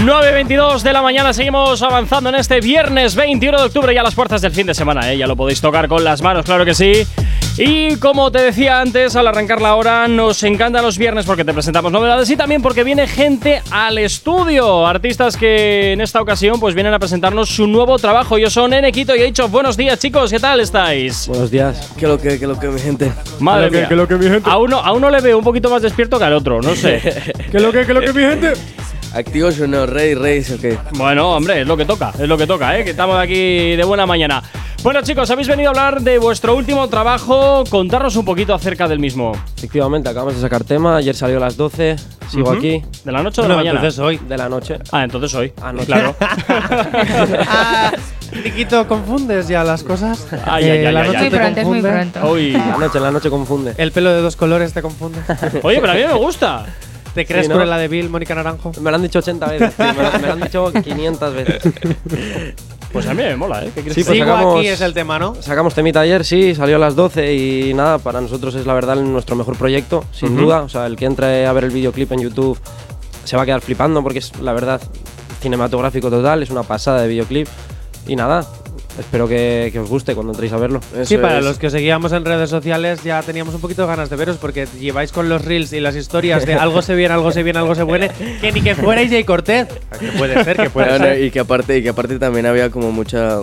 9.22 0.00 0.82
de 0.82 0.92
la 0.92 1.02
mañana 1.02 1.32
seguimos 1.32 1.80
avanzando 1.82 2.30
en 2.30 2.34
este 2.34 2.60
viernes 2.60 3.14
21 3.14 3.58
de 3.58 3.64
octubre 3.64 3.94
ya 3.94 4.00
a 4.00 4.04
las 4.04 4.16
puertas 4.16 4.42
del 4.42 4.50
fin 4.50 4.66
de 4.66 4.74
semana, 4.74 5.12
¿eh? 5.12 5.16
ya 5.16 5.28
lo 5.28 5.36
podéis 5.36 5.60
tocar 5.60 5.86
con 5.86 6.02
las 6.02 6.20
manos, 6.20 6.44
claro 6.44 6.64
que 6.64 6.74
sí. 6.74 7.06
Y 7.58 7.96
como 7.96 8.32
te 8.32 8.40
decía 8.40 8.80
antes, 8.80 9.14
al 9.14 9.26
arrancar 9.26 9.60
la 9.60 9.74
hora, 9.74 10.08
nos 10.08 10.42
encantan 10.42 10.82
los 10.82 10.96
viernes 10.96 11.26
porque 11.26 11.44
te 11.44 11.52
presentamos 11.52 11.92
novedades 11.92 12.30
y 12.30 12.36
también 12.36 12.62
porque 12.62 12.82
viene 12.82 13.06
gente 13.06 13.60
al 13.70 13.98
estudio. 13.98 14.86
Artistas 14.86 15.36
que 15.36 15.92
en 15.92 16.00
esta 16.00 16.22
ocasión 16.22 16.58
pues 16.58 16.74
vienen 16.74 16.94
a 16.94 16.98
presentarnos 16.98 17.50
su 17.50 17.66
nuevo 17.66 17.98
trabajo. 17.98 18.38
Yo 18.38 18.48
son 18.48 18.72
Enequito 18.72 19.14
y 19.14 19.20
he 19.20 19.24
dicho 19.26 19.48
buenos 19.48 19.76
días 19.76 19.98
chicos, 19.98 20.30
¿qué 20.30 20.40
tal 20.40 20.60
estáis? 20.60 21.28
Buenos 21.28 21.50
días. 21.50 21.92
¿Qué 21.98 22.06
lo 22.06 22.18
que, 22.18 22.38
qué 22.38 22.46
lo 22.46 22.58
que 22.58 22.68
mi 22.68 22.80
gente? 22.80 23.12
Madre 23.38 23.66
¿Qué 23.66 23.66
lo 23.66 23.70
que, 23.70 23.78
mía. 23.80 23.88
qué 23.88 23.96
lo 23.96 24.08
que 24.08 24.14
mi 24.16 24.30
gente? 24.30 24.50
A 24.50 24.56
uno, 24.56 24.78
a 24.78 24.92
uno 24.92 25.10
le 25.10 25.20
veo 25.20 25.36
un 25.36 25.44
poquito 25.44 25.68
más 25.68 25.82
despierto 25.82 26.18
que 26.18 26.24
al 26.24 26.32
otro, 26.32 26.62
no 26.62 26.74
sé. 26.74 27.32
¿Qué 27.52 27.60
lo 27.60 27.70
que, 27.70 27.84
qué 27.84 27.92
lo 27.92 28.00
que 28.00 28.14
mi 28.14 28.22
gente? 28.22 28.54
Activos 29.14 29.60
o 29.60 29.66
no, 29.66 29.84
rey, 29.84 30.14
rey, 30.14 30.42
¿o 30.50 30.58
qué? 30.58 30.78
Bueno, 30.92 31.36
hombre, 31.36 31.60
es 31.60 31.66
lo 31.66 31.76
que 31.76 31.84
toca, 31.84 32.14
es 32.18 32.26
lo 32.26 32.38
que 32.38 32.46
toca, 32.46 32.78
¿eh? 32.78 32.82
Que 32.82 32.90
estamos 32.90 33.18
aquí 33.18 33.76
de 33.76 33.84
buena 33.84 34.06
mañana. 34.06 34.42
Bueno, 34.82 35.00
chicos, 35.02 35.30
habéis 35.30 35.46
venido 35.46 35.68
a 35.68 35.70
hablar 35.70 36.00
de 36.02 36.18
vuestro 36.18 36.56
último 36.56 36.88
trabajo. 36.88 37.62
Contarnos 37.70 38.16
un 38.16 38.24
poquito 38.24 38.52
acerca 38.52 38.88
del 38.88 38.98
mismo. 38.98 39.30
Efectivamente, 39.56 40.08
acabamos 40.08 40.34
de 40.34 40.40
sacar 40.40 40.64
tema. 40.64 40.96
Ayer 40.96 41.14
salió 41.14 41.36
a 41.36 41.40
las 41.40 41.56
12. 41.56 41.94
Sigo 42.28 42.48
Ujú. 42.50 42.58
aquí. 42.58 42.82
¿De 43.04 43.12
la 43.12 43.22
noche 43.22 43.40
o 43.40 43.44
de 43.44 43.48
la 43.48 43.54
No, 43.54 43.60
mañana? 43.60 43.78
Entonces 43.78 44.00
hoy. 44.00 44.18
De 44.18 44.36
la 44.36 44.48
noche. 44.48 44.78
Ah, 44.90 45.04
entonces 45.04 45.32
hoy. 45.34 45.52
Anoche. 45.62 45.86
Claro. 45.86 46.16
Ah, 47.48 47.92
Niquito, 48.44 48.88
¿confundes 48.88 49.46
ya 49.46 49.62
las 49.62 49.82
cosas? 49.84 50.26
Ay, 50.46 50.64
ay, 50.70 50.86
ay, 50.86 50.92
la 50.92 51.04
noche 51.04 51.18
ay. 51.18 51.30
te 51.30 51.36
Muy 51.38 51.46
es 51.48 51.54
muy 51.54 51.62
confunde. 51.82 51.90
pronto. 51.92 52.32
Uy. 52.32 52.52
La 52.52 52.76
noche, 52.78 52.98
la 53.00 53.10
noche 53.10 53.30
confunde. 53.30 53.74
El 53.76 53.92
pelo 53.92 54.10
de 54.10 54.22
dos 54.22 54.36
colores 54.36 54.72
te 54.72 54.80
confunde. 54.82 55.18
Oye, 55.62 55.80
pero 55.80 55.92
a 55.92 55.94
mí 55.96 56.00
me 56.06 56.14
gusta. 56.14 56.64
¿Te 57.14 57.26
crees 57.26 57.44
Sí, 57.44 57.50
¿no? 57.50 57.56
Cruella 57.56 57.76
de 57.76 57.88
Bill, 57.88 58.08
Mónica 58.08 58.34
Naranjo? 58.34 58.72
Me 58.80 58.90
lo 58.90 58.96
han 58.96 59.02
dicho 59.02 59.18
80 59.18 59.46
veces. 59.48 59.74
tío, 59.74 59.84
Me, 59.94 60.02
lo, 60.02 60.12
me 60.18 60.26
lo 60.28 60.32
han 60.32 60.40
dicho 60.40 60.72
500 60.72 61.34
veces. 61.34 61.62
Pues 62.92 63.06
a 63.06 63.14
mí 63.14 63.22
me 63.22 63.36
mola, 63.36 63.64
¿eh? 63.64 63.72
¿Qué 63.74 63.80
crees 63.80 63.94
Sí, 63.94 64.04
pues 64.04 64.18
Sigo 64.18 64.26
sacamos, 64.26 64.58
aquí 64.58 64.68
es 64.68 64.80
el 64.80 64.92
tema, 64.92 65.18
¿no? 65.18 65.34
Sacamos 65.40 65.74
temita 65.74 66.00
ayer, 66.00 66.24
sí, 66.24 66.54
salió 66.54 66.76
a 66.76 66.78
las 66.78 66.94
12 66.94 67.34
y 67.34 67.74
nada, 67.74 67.98
para 67.98 68.20
nosotros 68.20 68.54
es 68.54 68.66
la 68.66 68.74
verdad 68.74 68.96
nuestro 68.96 69.34
mejor 69.34 69.56
proyecto, 69.56 70.04
sin 70.12 70.36
duda. 70.36 70.62
O 70.62 70.68
sea, 70.68 70.86
el 70.86 70.96
que 70.96 71.06
entre 71.06 71.46
a 71.46 71.52
ver 71.52 71.64
el 71.64 71.70
videoclip 71.70 72.12
en 72.12 72.20
YouTube 72.20 72.58
se 73.24 73.36
va 73.36 73.42
a 73.42 73.46
quedar 73.46 73.60
flipando 73.60 74.02
porque 74.02 74.18
es 74.18 74.38
la 74.40 74.52
verdad 74.52 74.80
cinematográfico 75.40 76.10
total, 76.10 76.42
es 76.42 76.50
una 76.50 76.62
pasada 76.62 77.02
de 77.02 77.08
videoclip. 77.08 77.48
Y 78.06 78.16
nada, 78.16 78.46
espero 78.98 79.26
que, 79.28 79.70
que 79.72 79.78
os 79.80 79.88
guste 79.88 80.14
cuando 80.14 80.32
entréis 80.32 80.52
a 80.52 80.56
verlo. 80.58 80.80
sí, 81.04 81.16
para 81.18 81.40
los 81.40 81.58
que 81.58 81.66
os 81.68 81.72
seguíamos 81.72 82.12
en 82.12 82.24
redes 82.24 82.50
sociales 82.50 83.02
ya 83.02 83.22
teníamos 83.22 83.54
un 83.54 83.60
poquito 83.60 83.82
de 83.82 83.88
ganas 83.88 84.10
de 84.10 84.16
veros 84.16 84.36
porque 84.36 84.66
lleváis 84.78 85.12
con 85.12 85.28
los 85.28 85.44
reels 85.44 85.72
y 85.72 85.80
las 85.80 85.96
historias 85.96 86.44
de 86.46 86.54
algo 86.54 86.82
se 86.82 86.94
viene, 86.94 87.14
algo 87.14 87.32
se 87.32 87.42
viene, 87.42 87.58
algo 87.58 87.74
se 87.74 87.84
viene, 87.84 88.10
que 88.40 88.52
ni 88.52 88.60
que 88.62 88.74
fuerais 88.74 89.10
Jay 89.10 89.24
Cortez. 89.24 89.68
Que 89.98 90.08
puede 90.18 90.42
ser, 90.44 90.56
que 90.56 90.70
puede 90.70 90.86
No, 90.92 90.98
no, 90.98 91.04
ser. 91.04 91.22
y 91.22 91.30
que 91.30 91.40
aparte 91.40 91.78
y 91.78 91.82
que 91.82 91.88
aparte 91.88 92.18
también 92.18 92.46
había 92.46 92.70
como 92.70 92.92
mucha 92.92 93.38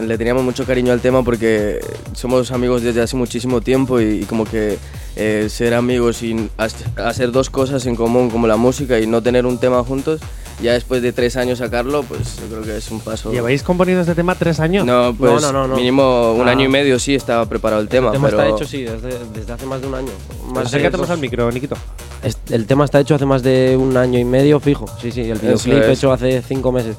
le 0.00 0.18
teníamos 0.18 0.42
mucho 0.44 0.64
cariño 0.64 0.92
al 0.92 1.00
tema 1.00 1.22
porque 1.22 1.80
somos 2.14 2.50
amigos 2.52 2.82
desde 2.82 3.00
hace 3.02 3.16
muchísimo 3.16 3.60
tiempo 3.60 4.00
y, 4.00 4.20
y 4.20 4.24
como 4.24 4.44
que 4.44 4.78
eh, 5.16 5.46
ser 5.48 5.74
amigos 5.74 6.22
y 6.22 6.50
hacer 6.96 7.30
dos 7.32 7.50
cosas 7.50 7.86
en 7.86 7.96
común 7.96 8.30
como 8.30 8.46
la 8.46 8.56
música 8.56 8.98
y 8.98 9.06
no 9.06 9.22
tener 9.22 9.46
un 9.46 9.58
tema 9.58 9.82
juntos 9.84 10.20
ya 10.62 10.72
después 10.72 11.02
de 11.02 11.12
tres 11.12 11.36
años 11.36 11.58
sacarlo 11.58 12.04
pues 12.04 12.36
yo 12.36 12.46
creo 12.48 12.62
que 12.62 12.76
es 12.76 12.88
un 12.92 13.00
paso 13.00 13.32
¿Lleváis 13.32 13.62
componiendo 13.64 14.02
este 14.02 14.14
tema 14.14 14.36
tres 14.36 14.60
años? 14.60 14.86
no 14.86 15.12
pues 15.18 15.32
No, 15.32 15.40
no, 15.40 15.52
no, 15.52 15.68
no. 15.68 15.76
mínimo 15.76 16.32
un 16.32 16.46
Ah. 16.48 16.52
año 16.52 16.64
y 16.64 16.68
medio 16.68 16.98
sí 17.00 17.14
estaba 17.14 17.44
preparado 17.46 17.82
el 17.82 17.88
tema, 17.88 18.08
el 18.08 18.12
tema 18.14 18.28
pero 18.28 18.40
está 18.42 18.56
hecho, 18.56 18.64
sí, 18.64 18.82
desde, 18.82 19.18
desde 19.34 19.52
hace 19.52 19.66
más 19.66 19.80
de 19.80 19.88
un 19.88 19.94
año. 19.96 20.10
Más 20.52 20.70
de 20.70 20.78
acércate 20.78 20.96
más 20.96 21.10
al 21.10 21.18
micro, 21.18 21.50
Niquito. 21.50 21.76
Es- 22.22 22.38
El 22.50 22.66
tema 22.66 22.84
está 22.84 23.00
hecho 23.00 23.16
hace 23.16 23.26
más 23.26 23.42
de 23.42 23.76
un 23.76 23.96
año 23.96 24.18
y 24.18 24.24
medio, 24.24 24.60
fijo. 24.60 24.86
Sí, 25.02 25.10
sí, 25.10 25.22
el 25.22 25.38
videoclip 25.38 25.82
hecho 25.88 26.12
hace 26.12 26.40
cinco 26.42 26.70
meses. 26.72 26.96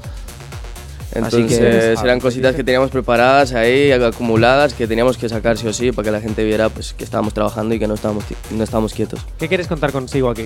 Así 1.15 1.37
Entonces 1.37 1.59
que- 1.99 2.05
eran 2.05 2.19
cositas 2.19 2.55
que 2.55 2.63
teníamos 2.63 2.89
preparadas 2.91 3.53
ahí, 3.53 3.91
acumuladas, 3.91 4.73
que 4.73 4.85
teníamos 4.85 5.17
que 5.17 5.29
sacar 5.29 5.57
sí 5.57 5.65
o 5.67 5.71
sí 5.73 5.91
para 5.93 6.05
que 6.05 6.11
la 6.11 6.19
gente 6.21 6.43
viera 6.43 6.67
pues, 6.69 6.93
que 6.93 7.03
estábamos 7.05 7.33
trabajando 7.33 7.73
y 7.73 7.79
que 7.79 7.87
no 7.87 7.93
estábamos, 7.93 8.25
no 8.51 8.63
estábamos 8.63 8.93
quietos. 8.93 9.21
¿Qué 9.39 9.47
quieres 9.47 9.67
contar 9.67 9.91
consigo 9.93 10.29
aquí? 10.29 10.45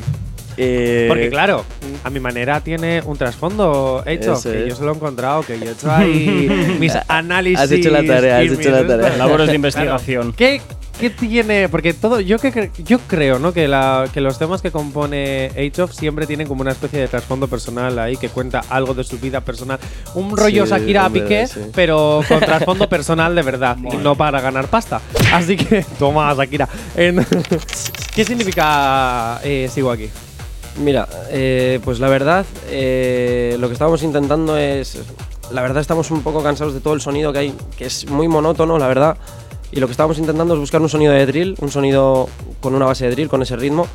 Eh, 0.58 1.06
Porque 1.08 1.30
claro, 1.30 1.64
a 2.04 2.10
mi 2.10 2.20
manera 2.20 2.60
tiene 2.62 3.02
un 3.06 3.18
trasfondo 3.18 4.04
hecho, 4.06 4.40
que 4.44 4.64
es. 4.64 4.70
yo 4.70 4.76
se 4.76 4.84
lo 4.84 4.92
he 4.92 4.96
encontrado, 4.96 5.42
que 5.42 5.58
yo 5.58 5.66
he 5.66 5.72
hecho 5.72 5.90
ahí 5.92 6.76
mis 6.80 6.94
análisis. 7.08 7.60
Has 7.60 7.72
hecho 7.72 7.90
la 7.90 8.04
tarea, 8.06 8.38
has 8.40 8.44
hecho 8.44 8.58
mis 8.58 8.66
la 8.68 8.86
tarea. 8.86 9.10
Labores 9.18 9.48
de 9.48 9.54
Claro. 9.54 9.56
investigación. 9.56 10.34
¿Qué, 10.34 10.62
qué 11.00 11.10
tiene? 11.10 11.70
Porque 11.70 11.94
todo, 11.94 12.20
yo 12.20 12.38
que 12.40 12.72
yo 12.84 13.00
creo, 13.08 13.40
¿no? 13.40 13.54
Que, 13.54 13.68
la, 13.68 14.08
que 14.14 14.22
los 14.22 14.38
temas 14.38 14.62
que 14.62 14.72
compone 14.72 15.52
H-Off 15.58 15.94
siempre 15.94 16.28
tienen 16.28 16.48
como 16.48 16.62
una 16.62 16.72
especie 16.72 17.00
de 17.00 17.08
trasfondo 17.08 17.48
personal 17.48 17.98
ahí 18.00 18.18
que 18.18 18.30
cuenta 18.30 18.62
algo 18.70 18.94
de 18.94 19.04
su 19.04 19.18
vida 19.20 19.42
personal. 19.42 19.80
Un 20.16 20.36
rollo 20.36 20.66
Sí, 20.66 20.72
Shakira 20.72 21.10
Piqué, 21.10 21.48
sí. 21.48 21.62
pero 21.74 22.22
con 22.28 22.40
trasfondo 22.40 22.88
personal 22.90 23.34
de 23.36 23.42
verdad 23.42 23.78
y 23.92 23.98
no 23.98 24.16
para 24.16 24.42
ganar 24.42 24.68
pasta. 24.68 25.02
Así 25.34 25.56
que, 25.58 25.86
toma, 26.00 26.34
Shakira. 26.34 26.68
En- 26.96 27.26
¿Qué 28.16 28.26
significa 28.26 29.40
eh, 29.44 29.70
sigo 29.74 29.92
aquí? 29.92 30.10
Mira, 30.78 31.08
eh, 31.30 31.80
pues 31.84 32.00
la 32.00 32.10
verdad, 32.10 32.46
eh, 32.70 33.56
lo 33.60 33.68
que 33.68 33.74
estábamos 33.74 34.04
intentando 34.04 34.58
es 34.58 34.98
la 35.52 35.62
verdad 35.64 35.82
estamos 35.82 36.12
un 36.12 36.22
poco 36.22 36.44
cansados 36.44 36.74
de 36.76 36.80
todo 36.80 36.94
el 36.94 37.02
sonido 37.02 37.34
que 37.34 37.40
hay, 37.40 37.54
que 37.78 37.86
es 37.86 38.08
muy 38.10 38.28
monótono, 38.28 38.78
la 38.78 38.88
verdad. 38.88 39.18
Y 39.72 39.80
lo 39.80 39.88
que 39.88 39.92
estábamos 39.92 40.18
intentando 40.18 40.54
es 40.56 40.60
buscar 40.60 40.82
un 40.82 40.90
sonido 40.90 41.14
de 41.14 41.26
drill, 41.26 41.56
un 41.62 41.70
sonido 41.72 42.28
con 42.60 42.74
una 42.74 42.86
base 42.86 43.06
de 43.06 43.12
drill, 43.12 43.30
con 43.30 43.42
ese 43.42 43.56
ritmo, 43.56 43.88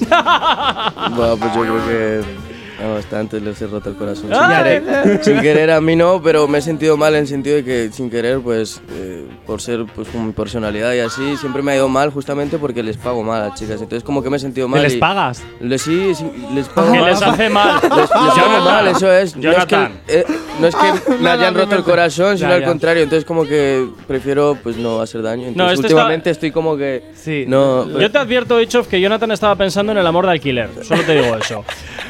Bueno, 1.12 1.38
pues 1.38 1.54
yo 1.56 1.62
creo 1.62 1.88
que 1.88 2.49
a 2.84 2.88
bastantes 2.94 3.42
les 3.42 3.62
he 3.62 3.68
roto 3.68 3.90
el 3.90 3.96
corazón. 3.96 4.30
Sin 4.32 4.58
querer. 4.58 5.20
Sin 5.24 5.40
querer 5.42 5.72
a 5.72 5.82
mí 5.82 5.96
no, 5.96 6.22
pero 6.22 6.48
me 6.48 6.60
he 6.60 6.62
sentido 6.62 6.96
mal 6.98 7.14
en 7.16 7.22
el 7.22 7.28
sentido 7.28 7.58
de 7.58 7.64
que 7.64 7.90
sin 7.92 8.10
querer, 8.10 8.40
pues 8.40 8.82
eh, 8.92 9.26
por 9.46 9.62
ser 9.62 9.86
pues 9.96 10.08
con 10.10 10.26
mi 10.28 10.32
personalidad 10.34 10.94
y 10.94 11.00
así, 11.00 11.36
siempre 11.38 11.62
me 11.62 11.72
ha 11.74 11.76
ido 11.76 11.90
mal 11.90 12.10
justamente 12.12 12.58
porque 12.58 12.82
les 12.84 12.98
pago 12.98 13.24
mal 13.24 13.42
a 13.42 13.48
las 13.50 13.60
chicas. 13.60 13.82
Entonces 13.82 14.04
como 14.04 14.24
que 14.24 14.30
me 14.30 14.38
he 14.38 14.40
sentido 14.40 14.68
mal. 14.68 14.80
¿Que 14.82 14.88
les 14.88 14.96
y- 14.96 15.00
pagas? 15.00 15.44
Les, 15.60 15.82
sí, 15.82 16.14
sí, 16.16 16.26
les 16.54 16.68
pago 16.70 16.92
Que 16.92 17.00
mal. 17.00 17.10
les 17.10 17.22
hace 17.22 17.50
mal. 17.50 17.80
Les, 17.84 17.92
les 17.92 18.12
hago 18.12 18.64
mal, 18.66 18.88
eso 18.88 19.12
es. 19.12 19.36
No 19.36 19.52
es 19.52 19.66
que, 19.66 19.76
Jonathan. 19.76 20.00
eh, 20.08 20.26
no 20.60 20.68
es 20.68 20.76
que 20.76 21.12
me 21.12 21.18
Nada, 21.22 21.34
hayan 21.34 21.56
roto 21.56 21.76
el 21.76 21.84
corazón, 21.84 22.38
sino 22.38 22.50
Ya, 22.50 22.56
al 22.56 22.62
ya. 22.62 22.68
contrario. 22.68 23.04
Entonces 23.04 23.26
como 23.26 23.46
que 23.46 23.88
prefiero 24.08 24.58
pues 24.64 24.78
no 24.78 25.02
hacer 25.02 25.22
daño. 25.22 25.48
Entonces 25.48 25.80
está- 25.80 25.88
últimamente 25.88 26.30
estoy 26.30 26.52
como 26.52 26.78
que 26.78 27.04
Sí. 27.16 27.46
no. 27.48 28.00
Yo 28.00 28.10
te 28.12 28.18
advierto, 28.18 28.60
Ichov, 28.62 28.88
que 28.88 29.00
Jonathan 29.02 29.32
estaba 29.32 29.56
pensando 29.56 29.92
en 29.92 29.98
el 29.98 30.08
amor 30.08 30.26
de 30.26 30.32
alquiler. 30.32 30.70
Solo 30.84 31.04
te 31.04 31.22
digo 31.22 31.36
eso. 31.36 31.64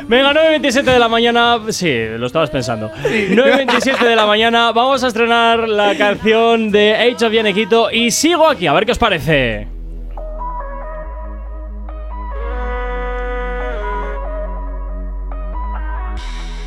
Venga, 0.08 0.34
9.27 0.60 0.84
de 0.84 1.00
la 1.00 1.08
mañana. 1.08 1.60
Sí, 1.70 1.94
lo 2.18 2.28
estabas 2.28 2.50
pensando. 2.50 2.92
9.27 2.92 4.00
de 4.04 4.16
la 4.16 4.26
mañana. 4.26 4.72
Vamos 4.72 5.04
a 5.04 5.08
estrenar 5.08 5.68
la 5.68 5.96
canción 5.98 6.72
de 6.72 6.96
Age 6.96 7.26
of 7.26 7.34
Yanequito. 7.34 7.92
Y 7.92 8.12
sigo 8.12 8.48
aquí, 8.48 8.68
a 8.68 8.74
ver 8.74 8.86
qué 8.86 8.92
os 8.92 8.98
parece. 8.98 9.68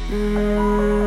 Ya 0.09 1.02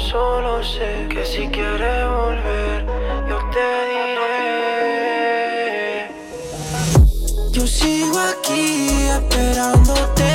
solo 0.00 0.62
sé 0.62 1.06
que 1.08 1.24
si 1.24 1.48
quieres 1.48 2.06
volver, 2.08 2.86
yo 3.28 3.38
te 3.54 3.68
diré. 3.92 5.30
Yo 7.52 7.66
sigo 7.66 8.18
aquí 8.18 9.06
esperándote. 9.18 10.29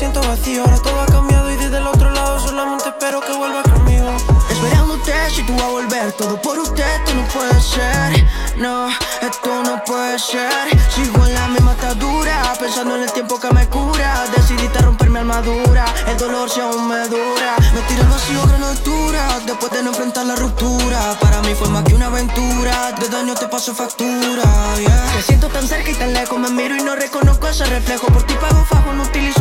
Siento 0.00 0.22
vacío, 0.22 0.62
ahora 0.62 0.78
todo 0.78 0.98
ha 0.98 1.04
cambiado 1.04 1.50
y 1.50 1.56
desde 1.56 1.76
el 1.76 1.86
otro 1.86 2.10
lado 2.10 2.40
solamente 2.40 2.88
espero 2.88 3.20
que 3.20 3.34
vuelvas 3.34 3.68
conmigo. 3.70 4.16
Esperándote 4.48 5.12
si 5.28 5.42
tú 5.42 5.52
vas 5.52 5.64
a 5.64 5.68
volver, 5.68 6.12
todo 6.12 6.40
por 6.40 6.58
usted, 6.58 6.86
esto 6.96 7.12
no 7.12 7.28
puede 7.28 7.60
ser. 7.60 8.26
No, 8.56 8.88
esto 8.88 9.62
no 9.62 9.84
puede 9.84 10.18
ser. 10.18 10.70
Sigo 10.94 11.26
en 11.26 11.34
la 11.34 11.48
misma 11.48 11.72
atadura, 11.72 12.54
pensando 12.58 12.96
en 12.96 13.02
el 13.02 13.12
tiempo 13.12 13.38
que 13.38 13.50
me 13.52 13.68
cura. 13.68 14.24
Decidiste 14.34 14.78
romper 14.78 15.10
mi 15.10 15.18
armadura, 15.18 15.84
el 16.08 16.16
dolor 16.16 16.48
si 16.48 16.60
aún 16.60 16.88
me 16.88 17.06
dura. 17.08 17.56
Me 17.74 17.80
tiré 17.82 18.00
al 18.00 18.08
vacío 18.08 18.46
gran 18.46 18.64
altura, 18.64 19.40
después 19.44 19.70
de 19.70 19.82
no 19.82 19.90
enfrentar 19.90 20.24
la 20.24 20.36
ruptura. 20.36 21.14
Para 21.20 21.42
mí 21.42 21.54
fue 21.54 21.68
más 21.68 21.84
que 21.84 21.94
una 21.94 22.06
aventura, 22.06 22.92
de 22.92 23.08
daño 23.10 23.34
te 23.34 23.48
paso 23.48 23.74
factura. 23.74 24.44
Yeah. 24.78 25.12
Me 25.14 25.22
siento 25.22 25.48
tan 25.48 25.68
cerca 25.68 25.90
y 25.90 25.94
tan 25.94 26.14
lejos, 26.14 26.38
me 26.38 26.48
miro 26.48 26.74
y 26.74 26.82
no 26.82 26.96
reconozco 26.96 27.48
ese 27.48 27.66
reflejo. 27.66 28.06
Por 28.06 28.22
ti 28.22 28.32
pago 28.40 28.64
fajo, 28.64 28.94
no 28.94 29.02
utilizo 29.02 29.39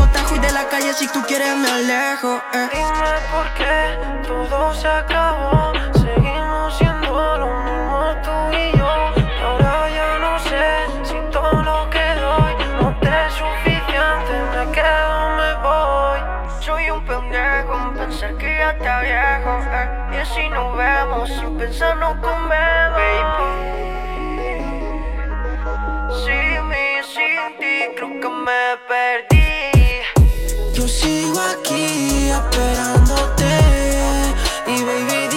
si 0.93 1.07
tú 1.07 1.21
quieres 1.25 1.55
me 1.55 1.69
alejo. 1.69 2.41
Eh. 2.53 2.67
Dime 2.73 3.13
por 3.31 3.47
qué 3.53 4.27
todo 4.27 4.73
se 4.73 4.87
acabó. 4.87 5.71
Seguimos 5.93 6.77
siendo 6.77 7.37
lo 7.37 7.47
mismo 7.63 8.15
tú 8.23 8.57
y 8.57 8.77
yo. 8.77 8.91
Y 9.15 9.41
ahora 9.41 9.89
ya 9.89 10.19
no 10.19 10.39
sé 10.39 10.87
si 11.03 11.15
todo 11.31 11.63
lo 11.63 11.89
que 11.89 12.05
doy 12.15 12.53
no 12.81 12.97
te 12.99 13.07
es 13.27 13.33
suficiente. 13.33 14.33
Me 14.53 14.71
quedo, 14.73 15.37
me 15.37 15.53
voy. 15.63 16.19
Soy 16.59 16.91
un 16.91 17.05
pendejo 17.05 17.73
en 17.75 17.93
pensar 17.93 18.35
que 18.35 18.57
ya 18.57 18.71
está 18.71 18.99
viejo, 19.01 19.59
eh. 19.71 19.87
Y 20.11 20.17
así 20.17 20.49
nos 20.49 20.75
vemos 20.75 21.29
sin 21.29 21.57
pensarnos 21.57 22.17
con 22.19 22.49
baby. 22.49 23.11
Sin 26.23 26.67
mí, 26.67 26.87
sin 27.13 27.57
ti, 27.59 27.95
creo 27.95 28.19
que 28.19 28.29
me 28.29 28.77
perdí. 28.89 29.39
Yo 30.79 30.87
sigo 30.87 31.41
aquí 31.41 32.29
esperándote. 32.29 33.43
Y 34.65 34.81
baby 34.81 35.28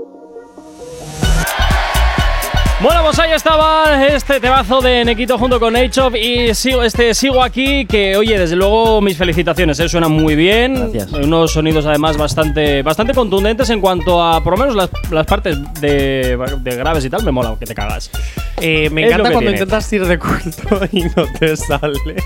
Bueno, 2.83 3.05
pues 3.05 3.17
ahí 3.21 3.31
estaba 3.31 4.05
este 4.09 4.41
temazo 4.41 4.81
de 4.81 5.05
Nequito 5.05 5.39
junto 5.39 5.61
con 5.61 5.77
H-Of 5.77 6.17
y 6.17 6.53
sigo, 6.53 6.83
este 6.83 7.15
sigo 7.15 7.41
aquí 7.41 7.87
que, 7.87 8.17
oye, 8.17 8.37
desde 8.37 8.57
luego 8.57 9.01
mis 9.01 9.17
felicitaciones, 9.17 9.79
¿eh? 9.79 9.89
suena 9.89 10.09
muy 10.09 10.35
bien. 10.35 10.91
Gracias. 10.91 11.13
Unos 11.13 11.53
sonidos 11.53 11.87
además 11.87 12.17
bastante, 12.17 12.83
bastante 12.83 13.15
contundentes 13.15 13.71
en 13.71 13.81
cuanto 13.81 14.21
a, 14.21 14.43
por 14.43 14.55
lo 14.55 14.65
menos 14.65 14.75
las, 14.75 14.91
las 15.13 15.27
partes 15.27 15.59
de, 15.81 16.37
de 16.61 16.77
graves 16.77 17.05
y 17.05 17.11
tal, 17.11 17.23
me 17.23 17.31
mola 17.31 17.55
que 17.57 17.67
te 17.67 17.75
cagas. 17.75 18.11
Eh, 18.61 18.91
me 18.91 19.07
encanta 19.07 19.31
cuando 19.31 19.39
tiene. 19.39 19.53
intentas 19.53 19.93
ir 19.93 20.05
de 20.05 20.19
culto 20.19 20.81
y 20.91 21.03
no 21.03 21.27
te 21.39 21.57
sale. 21.57 22.17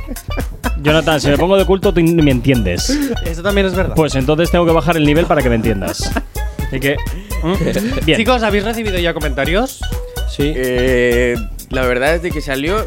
Jonathan, 0.81 1.21
si 1.21 1.29
me 1.29 1.37
pongo 1.37 1.59
de 1.59 1.67
culto 1.67 1.93
tú 1.93 2.01
me 2.01 2.31
entiendes. 2.31 2.89
Eso 3.27 3.43
también 3.43 3.67
es 3.67 3.75
verdad. 3.75 3.95
Pues 3.95 4.15
entonces 4.15 4.51
tengo 4.51 4.65
que 4.65 4.73
bajar 4.73 4.97
el 4.97 5.05
nivel 5.05 5.27
para 5.27 5.43
que 5.43 5.51
me 5.51 5.57
entiendas. 5.57 6.11
Así 6.67 6.81
que... 6.81 6.97
¿mm? 7.43 8.05
Bien. 8.07 8.19
Chicos, 8.19 8.43
¿habéis 8.43 8.65
recibido 8.65 8.99
ya 8.99 9.13
comentarios? 9.13 9.81
Sí. 10.29 10.53
Eh, 10.55 11.37
la 11.71 11.87
verdad 11.87 12.15
es 12.15 12.23
de 12.23 12.31
que 12.31 12.41
salió. 12.41 12.87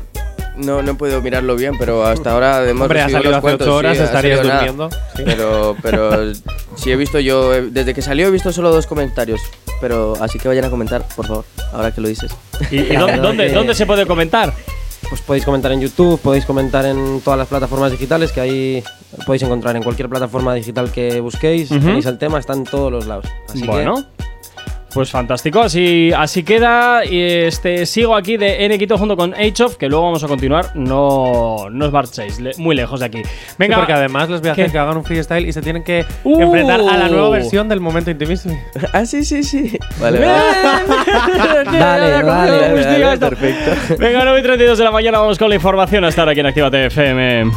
No, 0.57 0.81
no 0.81 0.91
he 0.91 0.95
podido 0.95 1.21
mirarlo 1.21 1.55
bien, 1.55 1.77
pero 1.77 2.05
hasta 2.05 2.33
ahora 2.33 2.69
hemos 2.69 2.81
Hombre, 2.81 3.01
ha 3.01 3.07
salido 3.07 3.31
hace 3.31 3.41
cuantos, 3.41 3.65
ocho 3.67 3.77
horas, 3.77 3.97
sí, 3.97 4.03
estarías 4.03 4.43
durmiendo. 4.43 4.89
Sí. 5.15 5.23
Pero, 5.25 5.77
pero 5.81 6.33
sí 6.75 6.91
he 6.91 6.97
visto 6.97 7.17
yo, 7.19 7.51
desde 7.61 7.93
que 7.93 8.01
salió 8.01 8.27
he 8.27 8.31
visto 8.31 8.51
solo 8.51 8.69
dos 8.71 8.85
comentarios. 8.85 9.39
Pero 9.79 10.15
así 10.19 10.37
que 10.37 10.49
vayan 10.49 10.65
a 10.65 10.69
comentar, 10.69 11.05
por 11.15 11.27
favor, 11.27 11.45
ahora 11.71 11.91
que 11.93 12.01
lo 12.01 12.09
dices. 12.09 12.35
¿Y, 12.71 12.79
y 12.79 12.95
dónde, 12.97 13.17
dónde, 13.19 13.49
dónde 13.53 13.73
se 13.73 13.85
puede 13.85 14.05
comentar? 14.05 14.53
Pues 15.07 15.21
podéis 15.21 15.45
comentar 15.45 15.71
en 15.71 15.79
YouTube, 15.79 16.19
podéis 16.19 16.45
comentar 16.45 16.85
en 16.85 17.21
todas 17.21 17.39
las 17.39 17.47
plataformas 17.47 17.91
digitales, 17.91 18.33
que 18.33 18.41
ahí 18.41 18.83
podéis 19.25 19.43
encontrar 19.43 19.77
en 19.77 19.83
cualquier 19.83 20.09
plataforma 20.09 20.53
digital 20.53 20.91
que 20.91 21.21
busquéis. 21.21 21.71
Ujú. 21.71 21.79
Tenéis 21.79 22.05
el 22.05 22.17
tema, 22.17 22.37
está 22.37 22.51
en 22.53 22.65
todos 22.65 22.91
los 22.91 23.07
lados. 23.07 23.25
Así 23.47 23.65
bueno. 23.65 24.05
Pues 24.93 25.11
fantástico, 25.11 25.61
así, 25.61 26.11
así 26.15 26.43
queda. 26.43 27.05
Y 27.05 27.21
este 27.21 27.85
sigo 27.85 28.15
aquí 28.15 28.37
de 28.37 28.65
N 28.65 28.77
Quito 28.79 28.97
junto 28.97 29.15
con 29.15 29.33
H-Off, 29.35 29.77
que 29.77 29.87
luego 29.87 30.05
vamos 30.05 30.23
a 30.23 30.27
continuar. 30.27 30.75
No, 30.75 31.67
no 31.69 31.85
os 31.85 31.91
marchéis, 31.91 32.39
le- 32.39 32.51
muy 32.57 32.75
lejos 32.75 32.99
de 32.99 33.05
aquí. 33.05 33.21
Venga, 33.57 33.75
Sí, 33.75 33.79
porque 33.81 33.93
además 33.93 34.29
les 34.29 34.41
voy 34.41 34.49
a 34.49 34.53
hacer 34.53 34.65
¿Qué? 34.65 34.71
que 34.71 34.79
hagan 34.79 34.97
un 34.97 35.05
freestyle 35.05 35.47
y 35.47 35.53
se 35.53 35.61
tienen 35.61 35.83
que 35.83 36.05
Uh. 36.23 36.41
enfrentar 36.41 36.79
a 36.79 36.97
la 36.97 37.07
nueva 37.07 37.29
versión 37.29 37.69
del 37.69 37.79
momento 37.79 38.09
intimísimo. 38.11 38.59
ah, 38.93 39.05
sí, 39.05 39.23
sí, 39.23 39.43
sí. 39.43 39.77
Vale, 40.01 40.19
dale, 40.19 42.23
dale, 42.23 42.83
dale, 42.83 43.17
perfecto. 43.17 43.95
Venga, 43.97 44.21
9 44.23 44.39
y 44.39 44.43
32 44.43 44.77
de 44.77 44.83
la 44.83 44.91
mañana, 44.91 45.19
vamos 45.19 45.37
con 45.37 45.49
la 45.49 45.55
información 45.55 46.03
hasta 46.03 46.21
ahora 46.21 46.31
aquí 46.31 46.39
en 46.39 46.45
Actívate 46.47 46.85
FM. 46.87 47.51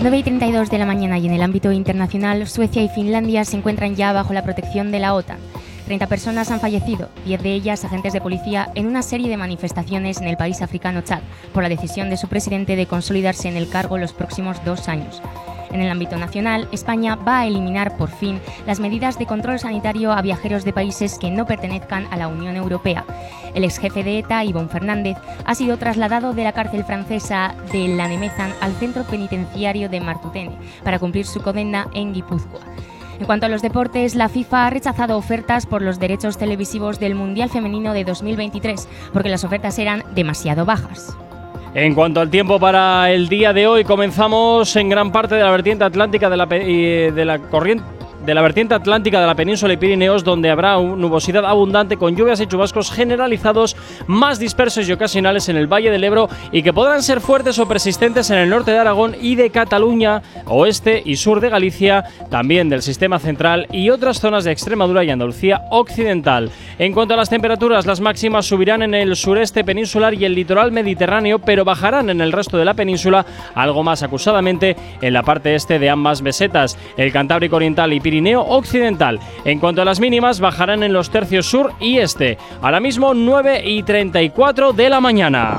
Las 0.00 0.04
9 0.04 0.16
y 0.16 0.22
32 0.22 0.70
de 0.70 0.78
la 0.78 0.86
mañana 0.86 1.18
y 1.18 1.26
en 1.26 1.34
el 1.34 1.42
ámbito 1.42 1.72
internacional, 1.72 2.48
Suecia 2.48 2.82
y 2.82 2.88
Finlandia 2.88 3.44
se 3.44 3.58
encuentran 3.58 3.96
ya 3.96 4.14
bajo 4.14 4.32
la 4.32 4.42
protección 4.42 4.90
de 4.90 4.98
la 4.98 5.12
OTAN. 5.12 5.36
30 5.84 6.06
personas 6.06 6.50
han 6.50 6.58
fallecido, 6.58 7.10
10 7.26 7.42
de 7.42 7.52
ellas 7.52 7.84
agentes 7.84 8.14
de 8.14 8.22
policía, 8.22 8.70
en 8.74 8.86
una 8.86 9.02
serie 9.02 9.28
de 9.28 9.36
manifestaciones 9.36 10.18
en 10.22 10.28
el 10.28 10.38
país 10.38 10.62
africano 10.62 11.02
Chad, 11.02 11.20
por 11.52 11.62
la 11.62 11.68
decisión 11.68 12.08
de 12.08 12.16
su 12.16 12.28
presidente 12.28 12.76
de 12.76 12.86
consolidarse 12.86 13.48
en 13.48 13.58
el 13.58 13.68
cargo 13.68 13.98
los 13.98 14.14
próximos 14.14 14.64
dos 14.64 14.88
años. 14.88 15.20
En 15.72 15.80
el 15.80 15.90
ámbito 15.90 16.16
nacional, 16.16 16.68
España 16.72 17.14
va 17.14 17.40
a 17.40 17.46
eliminar 17.46 17.96
por 17.96 18.10
fin 18.10 18.40
las 18.66 18.80
medidas 18.80 19.18
de 19.18 19.26
control 19.26 19.58
sanitario 19.58 20.12
a 20.12 20.22
viajeros 20.22 20.64
de 20.64 20.72
países 20.72 21.18
que 21.18 21.30
no 21.30 21.46
pertenezcan 21.46 22.06
a 22.10 22.16
la 22.16 22.28
Unión 22.28 22.56
Europea. 22.56 23.04
El 23.54 23.64
ex 23.64 23.78
jefe 23.78 24.02
de 24.02 24.18
ETA, 24.18 24.44
Ivonne 24.44 24.68
Fernández, 24.68 25.16
ha 25.44 25.54
sido 25.54 25.76
trasladado 25.76 26.32
de 26.32 26.44
la 26.44 26.52
cárcel 26.52 26.84
francesa 26.84 27.54
de 27.72 27.88
La 27.88 28.08
Nemezan 28.08 28.52
al 28.60 28.72
centro 28.74 29.04
penitenciario 29.04 29.88
de 29.88 30.00
Martutene 30.00 30.56
para 30.82 30.98
cumplir 30.98 31.26
su 31.26 31.40
condena 31.40 31.88
en 31.94 32.12
Guipúzcoa. 32.12 32.60
En 33.20 33.26
cuanto 33.26 33.46
a 33.46 33.48
los 33.50 33.62
deportes, 33.62 34.14
la 34.14 34.30
FIFA 34.30 34.66
ha 34.66 34.70
rechazado 34.70 35.18
ofertas 35.18 35.66
por 35.66 35.82
los 35.82 35.98
derechos 35.98 36.38
televisivos 36.38 36.98
del 36.98 37.14
Mundial 37.14 37.50
Femenino 37.50 37.92
de 37.92 38.04
2023 38.04 38.88
porque 39.12 39.28
las 39.28 39.44
ofertas 39.44 39.78
eran 39.78 40.04
demasiado 40.14 40.64
bajas. 40.64 41.14
En 41.72 41.94
cuanto 41.94 42.20
al 42.20 42.30
tiempo 42.30 42.58
para 42.58 43.12
el 43.12 43.28
día 43.28 43.52
de 43.52 43.68
hoy, 43.68 43.84
comenzamos 43.84 44.74
en 44.74 44.88
gran 44.88 45.12
parte 45.12 45.36
de 45.36 45.42
la 45.44 45.52
vertiente 45.52 45.84
atlántica 45.84 46.28
de 46.28 46.36
la, 46.36 46.46
de 46.46 47.24
la 47.24 47.38
corriente. 47.38 47.84
De 48.30 48.34
la 48.34 48.42
vertiente 48.42 48.76
atlántica 48.76 49.20
de 49.20 49.26
la 49.26 49.34
península 49.34 49.72
y 49.72 49.76
Pirineos, 49.76 50.22
donde 50.22 50.50
habrá 50.50 50.76
nubosidad 50.76 51.44
abundante 51.44 51.96
con 51.96 52.14
lluvias 52.14 52.40
y 52.40 52.46
chubascos 52.46 52.92
generalizados 52.92 53.76
más 54.06 54.38
dispersos 54.38 54.88
y 54.88 54.92
ocasionales 54.92 55.48
en 55.48 55.56
el 55.56 55.66
Valle 55.66 55.90
del 55.90 56.04
Ebro 56.04 56.28
y 56.52 56.62
que 56.62 56.72
podrán 56.72 57.02
ser 57.02 57.20
fuertes 57.20 57.58
o 57.58 57.66
persistentes 57.66 58.30
en 58.30 58.38
el 58.38 58.48
norte 58.48 58.70
de 58.70 58.78
Aragón 58.78 59.16
y 59.20 59.34
de 59.34 59.50
Cataluña, 59.50 60.22
oeste 60.46 61.02
y 61.04 61.16
sur 61.16 61.40
de 61.40 61.48
Galicia, 61.48 62.04
también 62.30 62.68
del 62.68 62.82
sistema 62.82 63.18
central 63.18 63.66
y 63.72 63.90
otras 63.90 64.20
zonas 64.20 64.44
de 64.44 64.52
Extremadura 64.52 65.02
y 65.02 65.10
Andalucía 65.10 65.62
occidental. 65.72 66.52
En 66.78 66.92
cuanto 66.92 67.14
a 67.14 67.16
las 67.16 67.30
temperaturas, 67.30 67.84
las 67.84 68.00
máximas 68.00 68.46
subirán 68.46 68.82
en 68.82 68.94
el 68.94 69.16
sureste 69.16 69.64
peninsular 69.64 70.14
y 70.14 70.24
el 70.24 70.36
litoral 70.36 70.70
mediterráneo, 70.70 71.40
pero 71.40 71.64
bajarán 71.64 72.10
en 72.10 72.20
el 72.20 72.30
resto 72.30 72.56
de 72.56 72.64
la 72.64 72.74
península, 72.74 73.26
algo 73.56 73.82
más 73.82 74.04
acusadamente 74.04 74.76
en 75.02 75.14
la 75.14 75.24
parte 75.24 75.56
este 75.56 75.80
de 75.80 75.90
ambas 75.90 76.22
mesetas, 76.22 76.78
el 76.96 77.10
Cantábrico 77.10 77.56
Oriental 77.56 77.92
y 77.92 77.98
Occidental. 78.26 79.20
En 79.44 79.58
cuanto 79.58 79.82
a 79.82 79.84
las 79.84 80.00
mínimas, 80.00 80.40
bajarán 80.40 80.82
en 80.82 80.92
los 80.92 81.10
tercios 81.10 81.46
sur 81.46 81.72
y 81.80 81.98
este. 81.98 82.38
Ahora 82.62 82.80
mismo 82.80 83.14
9 83.14 83.62
y 83.64 83.82
34 83.82 84.72
de 84.72 84.90
la 84.90 85.00
mañana. 85.00 85.58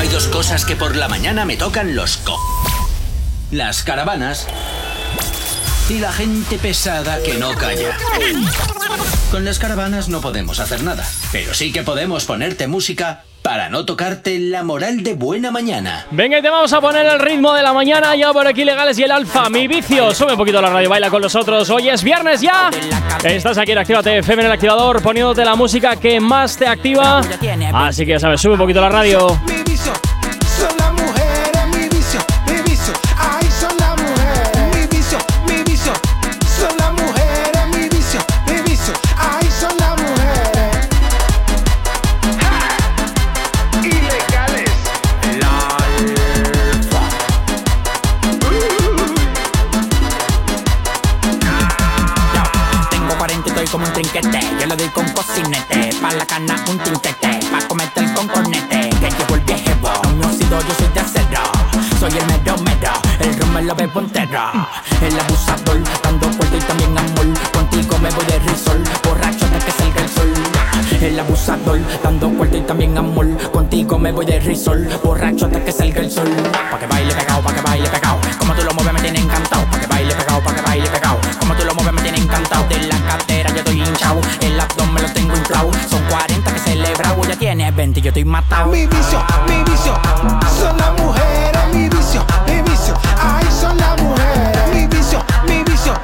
Hay 0.00 0.08
dos 0.08 0.28
cosas 0.28 0.64
que 0.64 0.76
por 0.76 0.96
la 0.96 1.08
mañana 1.08 1.44
me 1.44 1.56
tocan 1.56 1.94
los 1.94 2.16
co. 2.18 2.36
Las 3.50 3.82
caravanas 3.82 4.48
y 5.92 5.98
la 5.98 6.10
gente 6.10 6.56
pesada 6.56 7.22
que 7.22 7.34
no 7.34 7.54
calla. 7.54 7.96
Con 9.30 9.44
las 9.44 9.58
caravanas 9.58 10.08
no 10.08 10.22
podemos 10.22 10.58
hacer 10.58 10.82
nada, 10.82 11.06
pero 11.32 11.52
sí 11.52 11.70
que 11.70 11.82
podemos 11.82 12.24
ponerte 12.24 12.66
música 12.66 13.24
para 13.42 13.68
no 13.68 13.84
tocarte 13.84 14.38
la 14.38 14.62
moral 14.62 15.02
de 15.02 15.14
buena 15.14 15.50
mañana. 15.50 16.06
Venga, 16.10 16.38
y 16.38 16.42
te 16.42 16.48
vamos 16.48 16.72
a 16.72 16.80
poner 16.80 17.04
el 17.04 17.18
ritmo 17.18 17.52
de 17.52 17.62
la 17.62 17.74
mañana 17.74 18.16
ya 18.16 18.32
por 18.32 18.46
aquí 18.46 18.64
legales 18.64 18.98
y 18.98 19.02
el 19.02 19.10
alfa, 19.10 19.50
mi 19.50 19.68
vicio. 19.68 20.14
Sube 20.14 20.32
un 20.32 20.38
poquito 20.38 20.62
la 20.62 20.70
radio, 20.70 20.88
baila 20.88 21.10
con 21.10 21.20
nosotros. 21.20 21.68
Hoy 21.68 21.90
es 21.90 22.02
viernes 22.02 22.40
ya. 22.40 22.70
Estás 23.22 23.58
aquí 23.58 23.72
en 23.72 23.78
Actívate 23.78 24.18
FM 24.18 24.42
en 24.42 24.46
el 24.46 24.52
activador, 24.52 25.02
poniéndote 25.02 25.44
la 25.44 25.56
música 25.56 25.96
que 25.96 26.20
más 26.20 26.56
te 26.56 26.66
activa. 26.66 27.20
Así 27.74 28.06
que 28.06 28.12
ya 28.12 28.18
sabes, 28.18 28.40
sube 28.40 28.54
un 28.54 28.60
poquito 28.60 28.80
la 28.80 28.88
radio. 28.88 29.38
la 56.16 56.26
cana 56.26 56.64
un 56.68 56.78
tintete 56.78 57.40
Pa' 57.50 57.66
cometer 57.68 58.04
el 58.04 58.14
concornete 58.14 58.90
Que 59.00 59.10
llegó 59.10 59.34
el 59.34 59.40
viejo 59.40 59.92
No 60.18 60.30
yo 60.30 60.74
soy 60.74 60.88
de 60.92 61.00
acero. 61.00 61.40
Soy 61.98 62.10
el 62.10 62.26
mero 62.26 62.56
mero 62.58 62.92
El 63.20 63.38
ron 63.38 63.54
me 63.54 63.62
lo 63.62 63.74
bebo 63.74 64.00
entero. 64.00 64.40
El 65.00 65.18
abusador 65.18 65.80
Dando 66.02 66.28
fuerte 66.30 66.56
y 66.56 66.60
también 66.60 66.98
amor. 66.98 67.26
Contigo 67.52 67.98
me 67.98 68.10
voy 68.10 68.24
de 68.26 68.38
risol 68.40 68.84
Borracho 69.04 69.44
hasta 69.46 69.58
que 69.64 69.72
salga 69.72 70.02
el 70.02 70.08
sol. 70.08 70.32
El 71.00 71.20
abusador 71.20 71.80
Dando 72.02 72.30
fuerte 72.30 72.58
y 72.58 72.62
también 72.62 72.98
amor. 72.98 73.26
Contigo 73.50 73.98
me 73.98 74.12
voy 74.12 74.26
de 74.26 74.40
risol 74.40 74.88
Borracho 75.02 75.46
hasta 75.46 75.64
que 75.64 75.71
Mi 88.70 88.86
vicio, 88.86 89.18
mi 89.48 89.62
vicio, 89.64 89.92
son 90.60 90.76
las 90.78 90.92
mujeres, 90.98 91.62
mi 91.72 91.88
vicio, 91.88 92.24
mi 92.46 92.62
vicio, 92.62 92.94
ay 93.18 93.44
son 93.60 93.76
las 93.76 94.00
mujeres, 94.00 94.68
mi 94.72 94.86
vicio, 94.86 95.24
mi 95.46 95.64
vicio, 95.64 95.94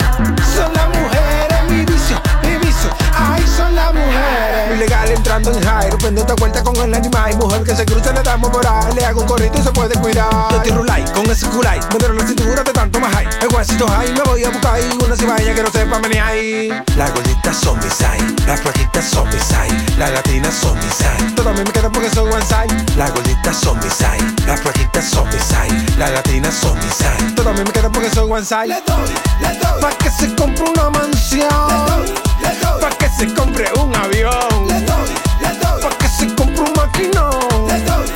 son 0.54 0.72
las 0.74 0.88
mujeres, 0.88 1.70
mi 1.70 1.84
vicio, 1.84 2.20
mi 2.42 2.56
vicio, 2.58 2.90
ay 3.14 3.44
son 3.46 3.74
las 3.74 3.94
mujeres. 3.94 4.76
Ilegal 4.76 5.10
entrando 5.10 5.52
en 5.52 5.90
rompiendo 5.90 6.20
esta 6.20 6.34
vuelta 6.34 6.64
con 6.64 6.76
el 6.76 6.94
animal, 6.94 7.36
mujer 7.36 7.62
que 7.62 7.76
se 7.76 7.86
cruza 7.86 8.12
le 8.12 8.17
por 8.40 8.66
ahí, 8.66 8.94
le 8.94 9.04
hago 9.04 9.22
un 9.22 9.26
corrito 9.26 9.58
y 9.58 9.62
se 9.62 9.70
puede 9.72 9.94
cuidar. 9.98 10.30
Yo 10.50 10.62
tiro 10.62 10.84
like 10.84 11.10
con 11.12 11.28
ese 11.30 11.46
culay, 11.48 11.80
me 11.92 11.98
dieron 11.98 12.16
la 12.16 12.26
cintura 12.26 12.62
de 12.62 12.72
tanto 12.72 13.00
más 13.00 13.12
high, 13.14 13.28
el 13.42 13.48
guasito 13.48 13.86
high, 13.88 14.12
me 14.12 14.22
voy 14.22 14.44
a 14.44 14.50
buscar 14.50 14.80
una 15.04 15.16
cibaya 15.16 15.54
que 15.54 15.62
no 15.62 15.70
sepa 15.70 16.00
ahí. 16.24 16.68
Las 16.96 17.12
gorditas 17.12 17.56
son 17.56 17.78
mis 17.78 17.94
high, 17.94 18.36
las 18.46 18.60
flaquitas 18.60 19.04
son 19.04 19.28
mis 19.28 19.42
high, 19.42 19.96
las 19.98 20.10
latinas 20.12 20.54
son 20.54 20.74
mis 20.78 20.94
high, 20.98 21.34
todas 21.34 21.56
me 21.56 21.64
quedan 21.64 21.92
porque 21.92 22.10
soy 22.10 22.30
one 22.30 22.44
side. 22.44 22.96
Las 22.96 23.12
gorditas 23.12 23.56
son 23.56 23.78
mis 23.78 23.94
high, 23.94 24.46
las 24.46 24.60
flaquitas 24.60 25.04
son 25.04 25.28
mis 25.28 25.42
high, 25.54 25.98
las 25.98 26.10
latinas 26.10 26.54
son 26.54 26.76
mis 26.78 26.96
high, 26.98 27.34
todas 27.34 27.58
me 27.58 27.64
quedan 27.64 27.92
porque 27.92 28.10
soy 28.10 28.30
one 28.30 28.44
side. 28.44 28.68
Le 28.68 28.82
doy, 28.86 29.10
le 29.40 29.58
doy, 29.58 29.80
pa' 29.80 29.90
que 29.98 30.10
se 30.10 30.34
compre 30.34 30.64
una 30.64 30.90
mansión, 30.90 31.48
le 31.88 31.88
doy, 31.88 32.14
le 32.42 32.58
doy, 32.60 32.80
pa' 32.80 32.90
que 32.98 33.08
se 33.08 33.34
compre 33.34 33.70
un 33.80 33.94
avión, 33.94 34.66
le 34.66 34.80
doy, 34.80 35.08
le 35.40 35.48
doy, 35.58 35.82
pa' 35.82 35.98
que 35.98 36.08
se 36.08 36.34
compre 36.34 36.62
un 36.62 36.72
maquinón, 36.76 37.66
le 37.68 37.80
doy, 37.82 38.06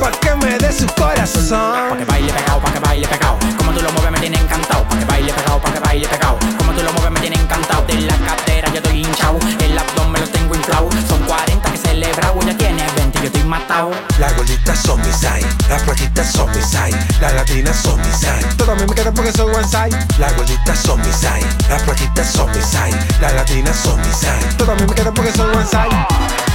pa' 0.00 0.10
que 0.12 0.34
me 0.36 0.58
dé 0.58 0.72
su 0.72 0.86
corazón. 0.94 1.90
Pa' 1.90 1.96
que 1.96 2.04
baile 2.04 2.32
pegado, 2.32 2.60
pa' 2.60 2.72
que 2.72 2.80
baile 2.80 3.06
pegado. 3.06 3.38
Como 3.58 3.72
tú 3.72 3.82
lo 3.82 3.92
mueves 3.92 4.10
me 4.12 4.18
tiene 4.18 4.38
encantado. 4.38 4.82
Pa' 4.88 4.98
que 4.98 5.04
baile 5.04 5.32
pegado, 5.32 5.60
pa' 5.60 5.72
que 5.72 5.80
baile 5.80 6.08
pegado. 6.08 6.38
Como 6.58 6.72
tú 6.72 6.82
lo 6.82 6.92
mueves 6.94 7.12
me 7.12 7.20
tiene 7.20 7.36
encantado. 7.36 7.84
De 7.86 7.94
la 8.00 8.16
cadera 8.16 8.68
yo 8.70 8.76
estoy 8.76 9.04
hinchado, 9.04 9.38
el 9.60 9.78
abdomen 9.78 10.22
lo 10.22 10.28
tengo 10.28 10.54
inflado. 10.54 10.88
Son 11.06 11.22
40 11.24 11.70
que 11.70 11.78
celebrado, 11.78 12.40
ya 12.40 12.56
tiene 12.56 12.84
20 12.96 13.18
yo 13.20 13.26
estoy 13.26 13.44
matado. 13.44 13.90
Las 14.18 14.34
gorditas 14.36 14.78
son 14.78 15.00
mis 15.02 15.20
las 15.68 15.82
flaquitas 15.84 16.32
son 16.32 16.50
mis 16.50 16.72
las 17.20 17.34
latinas 17.34 17.76
son 17.76 18.00
mis. 18.00 18.56
Todas 18.56 18.76
a 18.76 18.80
mí 18.80 18.86
me 18.88 18.94
quedan 18.94 19.14
porque 19.14 19.32
soy 19.32 19.54
one 19.54 19.68
side. 19.68 19.96
Las 20.18 20.34
gorditas 20.36 20.78
son 20.78 21.00
mis 21.00 21.22
las 21.68 21.82
flaquitas 21.82 22.32
son 22.32 22.50
mis 22.50 22.72
las 23.20 23.34
latinas 23.34 23.76
son 23.76 24.00
mis. 24.00 24.56
Todas 24.56 24.76
a 24.76 24.80
mí 24.80 24.86
me 24.88 24.94
quedan 24.94 25.14
porque 25.14 25.32
soy 25.32 25.54
one 25.54 25.66
side. 25.66 26.49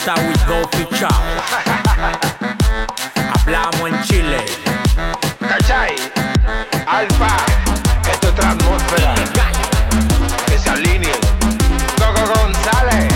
Un 0.00 0.06
deportado 0.06 0.30
y 0.30 0.38
dos 0.46 0.66
fichados. 0.72 1.18
Hablamos 3.34 3.90
en 3.90 4.02
Chile. 4.04 4.46
¿Cachai? 5.40 5.94
Alfa, 6.86 7.36
esto 8.10 8.28
es 8.28 8.32
otra 8.32 8.50
atmósfera. 8.52 9.14
Que 10.46 10.58
se 10.58 10.70
alineen. 10.70 11.20
Coco 11.98 12.32
González. 12.34 13.12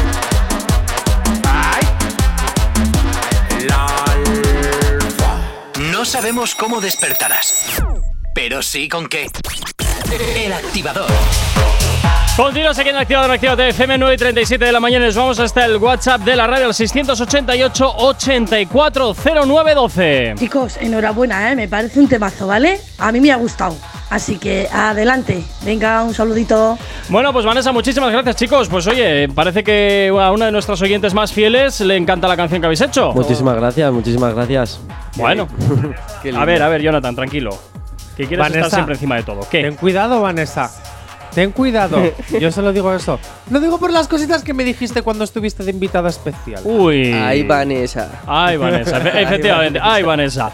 Ay. 1.49 1.85
No 5.91 6.05
sabemos 6.05 6.55
cómo 6.55 6.83
despertarás, 6.83 7.83
pero 8.35 8.63
sí 8.63 8.91
con 8.91 9.09
qué. 9.09 9.31
El 10.15 10.53
activador. 10.53 11.09
Continuas 12.37 12.79
aquí 12.79 12.91
en 12.91 12.95
Activador 12.95 13.33
Activate 13.33 13.71
FM 13.71 13.99
9 13.99 14.15
y 14.15 14.17
37 14.17 14.65
de 14.65 14.71
la 14.71 14.79
mañana. 14.79 15.07
Nos 15.07 15.17
vamos 15.17 15.41
hasta 15.41 15.65
el 15.65 15.79
WhatsApp 15.79 16.21
de 16.21 16.37
la 16.37 16.47
radio 16.47 16.67
al 16.67 16.75
688 16.75 17.95
840912. 17.97 20.35
Chicos, 20.39 20.77
enhorabuena, 20.77 21.51
¿eh? 21.51 21.57
me 21.57 21.67
parece 21.67 21.99
un 21.99 22.07
temazo, 22.07 22.47
¿vale? 22.47 22.81
A 22.99 23.11
mí 23.11 23.21
me 23.21 23.33
ha 23.33 23.37
gustado. 23.37 23.77
Así 24.09 24.37
que 24.37 24.69
adelante. 24.73 25.43
Venga, 25.65 26.05
un 26.05 26.15
saludito. 26.15 26.79
Bueno, 27.09 27.33
pues 27.33 27.45
Vanessa, 27.45 27.73
muchísimas 27.73 28.13
gracias, 28.13 28.37
chicos. 28.37 28.69
Pues 28.69 28.87
oye, 28.87 29.29
parece 29.31 29.65
que 29.65 30.13
a 30.17 30.31
una 30.31 30.47
de 30.47 30.53
nuestras 30.53 30.81
oyentes 30.81 31.13
más 31.13 31.33
fieles 31.33 31.81
le 31.81 31.97
encanta 31.97 32.29
la 32.29 32.37
canción 32.37 32.61
que 32.61 32.67
habéis 32.67 32.83
hecho. 32.83 33.13
Muchísimas 33.15 33.57
gracias, 33.57 33.93
muchísimas 33.93 34.33
gracias. 34.33 34.79
Bueno, 35.17 35.49
a 36.37 36.45
ver, 36.45 36.63
a 36.63 36.69
ver, 36.69 36.83
Jonathan, 36.83 37.17
tranquilo. 37.17 37.74
Que 38.17 38.27
quieres 38.27 38.39
Vanessa, 38.39 38.61
estar 38.67 38.71
siempre 38.79 38.95
encima 38.95 39.17
de 39.17 39.23
todo. 39.25 39.41
¿Qué? 39.51 39.63
Ten 39.63 39.75
cuidado, 39.77 40.21
Vanessa. 40.21 40.71
Ten 41.35 41.51
cuidado. 41.51 41.99
Yo 42.41 42.53
solo 42.53 42.73
digo 42.73 42.95
eso. 42.95 43.19
Lo 43.51 43.59
digo 43.59 43.79
por 43.81 43.91
las 43.93 44.07
cositas 44.07 44.45
que 44.45 44.55
me 44.55 44.63
dijiste 44.63 45.03
cuando 45.03 45.25
estuviste 45.25 45.65
de 45.65 45.73
invitada 45.73 46.09
especial. 46.09 46.61
Uy. 46.65 47.13
Ay, 47.13 47.43
Vanessa. 47.43 48.23
Ay, 48.25 48.57
Vanessa, 48.57 48.99
efe- 49.03 49.21
efectivamente. 49.23 49.81
Ay, 49.83 50.05
Vanessa. 50.05 50.53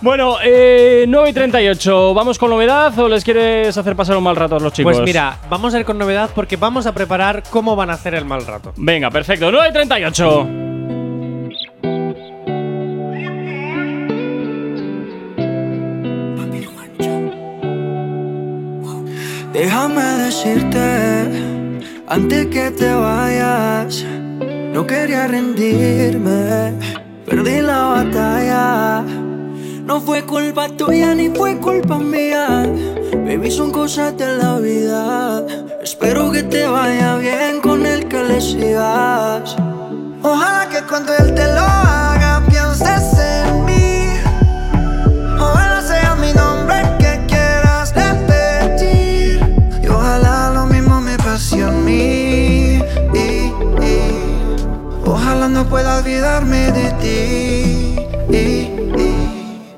Bueno, 0.00 0.36
eh, 0.42 1.04
9 1.06 1.28
y 1.28 1.32
38. 1.34 2.14
¿Vamos 2.14 2.38
con 2.38 2.48
novedad 2.48 2.98
o 2.98 3.10
les 3.10 3.22
quieres 3.24 3.76
hacer 3.76 3.94
pasar 3.94 4.16
un 4.16 4.24
mal 4.24 4.36
rato 4.36 4.56
a 4.56 4.60
los 4.60 4.72
chicos? 4.72 4.94
Pues 4.94 5.04
mira, 5.04 5.36
vamos 5.50 5.74
a 5.74 5.78
ir 5.80 5.84
con 5.84 5.98
novedad 5.98 6.30
porque 6.34 6.56
vamos 6.56 6.86
a 6.86 6.92
preparar 6.92 7.42
cómo 7.50 7.76
van 7.76 7.90
a 7.90 7.92
hacer 7.92 8.14
el 8.14 8.24
mal 8.24 8.46
rato. 8.46 8.72
Venga, 8.76 9.10
perfecto. 9.10 9.52
9 9.52 9.66
y 9.68 9.72
38. 9.74 10.71
Déjame 19.52 20.02
decirte, 20.24 21.82
antes 22.08 22.46
que 22.46 22.70
te 22.70 22.94
vayas, 22.94 24.02
no 24.72 24.86
quería 24.86 25.26
rendirme, 25.26 26.72
perdí 27.26 27.60
la 27.60 27.82
batalla. 27.82 29.04
No 29.84 30.00
fue 30.00 30.22
culpa 30.22 30.68
tuya 30.70 31.14
ni 31.14 31.28
fue 31.28 31.58
culpa 31.58 31.98
mía, 31.98 32.66
baby, 33.26 33.50
son 33.50 33.70
cosas 33.72 34.16
de 34.16 34.38
la 34.38 34.58
vida. 34.58 35.44
Espero 35.82 36.32
que 36.32 36.42
te 36.44 36.66
vaya 36.66 37.16
bien 37.16 37.60
con 37.60 37.84
el 37.84 38.08
que 38.08 38.22
le 38.22 38.40
sigas. 38.40 39.54
Ojalá 40.22 40.66
que 40.70 40.80
cuando 40.88 41.12
él 41.18 41.34
te 41.34 41.44
lo 41.44 41.81
pueda 55.82 55.98
olvidarme 55.98 56.70
de 56.70 56.90
ti. 57.02 57.96
Y- 58.30 58.70
y 59.00 59.76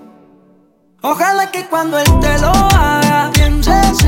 Ojalá 1.03 1.51
que 1.51 1.65
cuando 1.67 1.99
él 1.99 2.07
te 2.21 2.39
lo 2.41 2.49
haga 2.51 3.31
pienses 3.33 4.04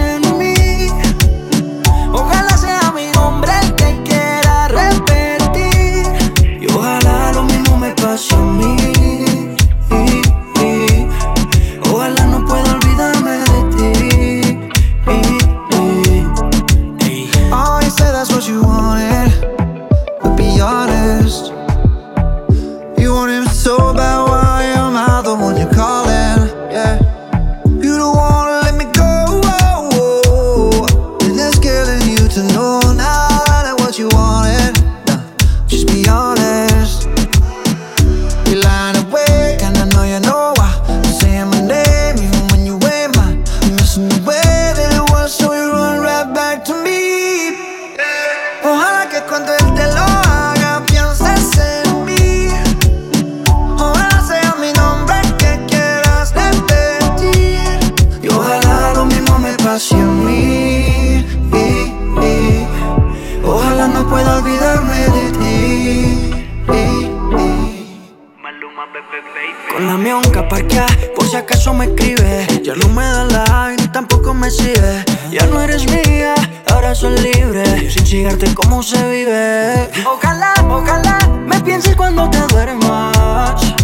Con 69.76 69.88
la 69.88 69.98
mionca 69.98 70.48
parquea, 70.48 70.86
por 71.14 71.28
si 71.28 71.36
acaso 71.36 71.74
me 71.74 71.84
escribe. 71.84 72.46
Ya 72.62 72.74
no 72.76 72.88
me 72.88 73.04
da 73.04 73.24
like, 73.26 73.82
ni 73.82 73.88
tampoco 73.88 74.32
me 74.32 74.50
sigue. 74.50 75.04
Ya 75.30 75.44
no 75.48 75.60
eres 75.60 75.84
mía, 75.84 76.34
ahora 76.72 76.94
soy 76.94 77.18
libre. 77.18 77.90
Sin 77.90 78.02
chingarte 78.04 78.54
cómo 78.54 78.82
se 78.82 78.96
vive. 79.06 79.90
Ojalá, 80.06 80.54
ojalá 80.70 81.18
me 81.44 81.60
pienses 81.60 81.94
cuando 81.94 82.30
te 82.30 82.38
duermas. 82.54 83.74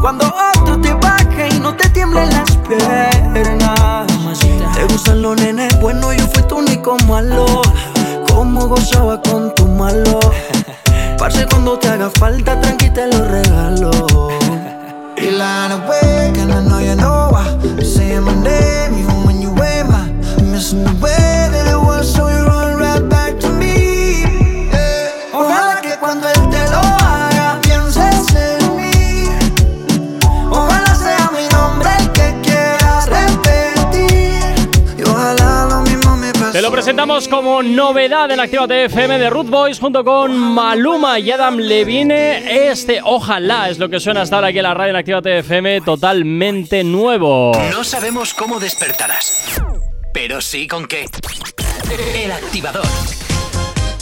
Cuando 0.00 0.26
otro 0.26 0.80
te 0.80 0.92
baje 0.92 1.50
y 1.54 1.60
no 1.60 1.76
te 1.76 1.88
tiemblen 1.90 2.28
las 2.28 2.56
piernas. 2.66 4.08
Te 4.74 4.84
gustan 4.92 5.22
los 5.22 5.40
nenes, 5.40 5.80
bueno, 5.80 6.12
yo 6.12 6.26
fui 6.34 6.42
tu 6.48 6.56
único 6.56 6.96
malo. 7.06 7.62
Cómo 8.26 8.66
gozaba 8.66 9.22
con 9.22 9.54
tu 9.54 9.68
malo. 9.68 10.18
Parce, 11.16 11.46
cuando 11.46 11.78
te 11.78 11.86
haga 11.86 12.10
falta, 12.18 12.60
tranqui 12.60 12.90
te 12.90 13.06
lo 13.06 13.24
regalo. 13.24 14.37
Y 15.28 15.34
la 15.36 15.66
awake 15.66 16.38
and 16.38 16.52
I 16.52 16.62
know 16.66 16.78
you 16.78 16.94
know 16.96 17.28
why. 17.30 17.44
Saying 17.82 18.22
my 18.22 18.32
name, 18.42 18.94
even 18.94 19.26
when 19.26 19.42
you 19.42 19.50
ain't 19.62 19.86
my. 19.86 20.10
Missing 20.50 20.84
the 20.84 20.94
way 21.02 21.50
that 21.52 21.66
it 21.68 21.76
was, 21.76 22.14
so 22.14 22.37
presentamos 36.88 37.28
como 37.28 37.62
novedad 37.62 38.30
en 38.30 38.40
Activa 38.40 38.64
FM 38.64 39.18
de 39.18 39.28
Root 39.28 39.50
Boys 39.50 39.78
junto 39.78 40.02
con 40.02 40.34
Maluma 40.34 41.18
y 41.18 41.30
Adam 41.30 41.58
Levine. 41.58 42.70
Este 42.70 43.02
Ojalá 43.04 43.68
es 43.68 43.78
lo 43.78 43.90
que 43.90 44.00
suena 44.00 44.22
hasta 44.22 44.36
ahora 44.36 44.48
aquí 44.48 44.56
en 44.56 44.62
la 44.62 44.72
radio 44.72 44.92
en 44.92 44.96
Activa 44.96 45.20
FM 45.22 45.82
totalmente 45.82 46.82
nuevo. 46.84 47.52
No 47.70 47.84
sabemos 47.84 48.32
cómo 48.32 48.58
despertarás, 48.58 49.60
pero 50.14 50.40
sí 50.40 50.66
con 50.66 50.86
qué. 50.86 51.04
El 52.14 52.32
activador. 52.32 52.86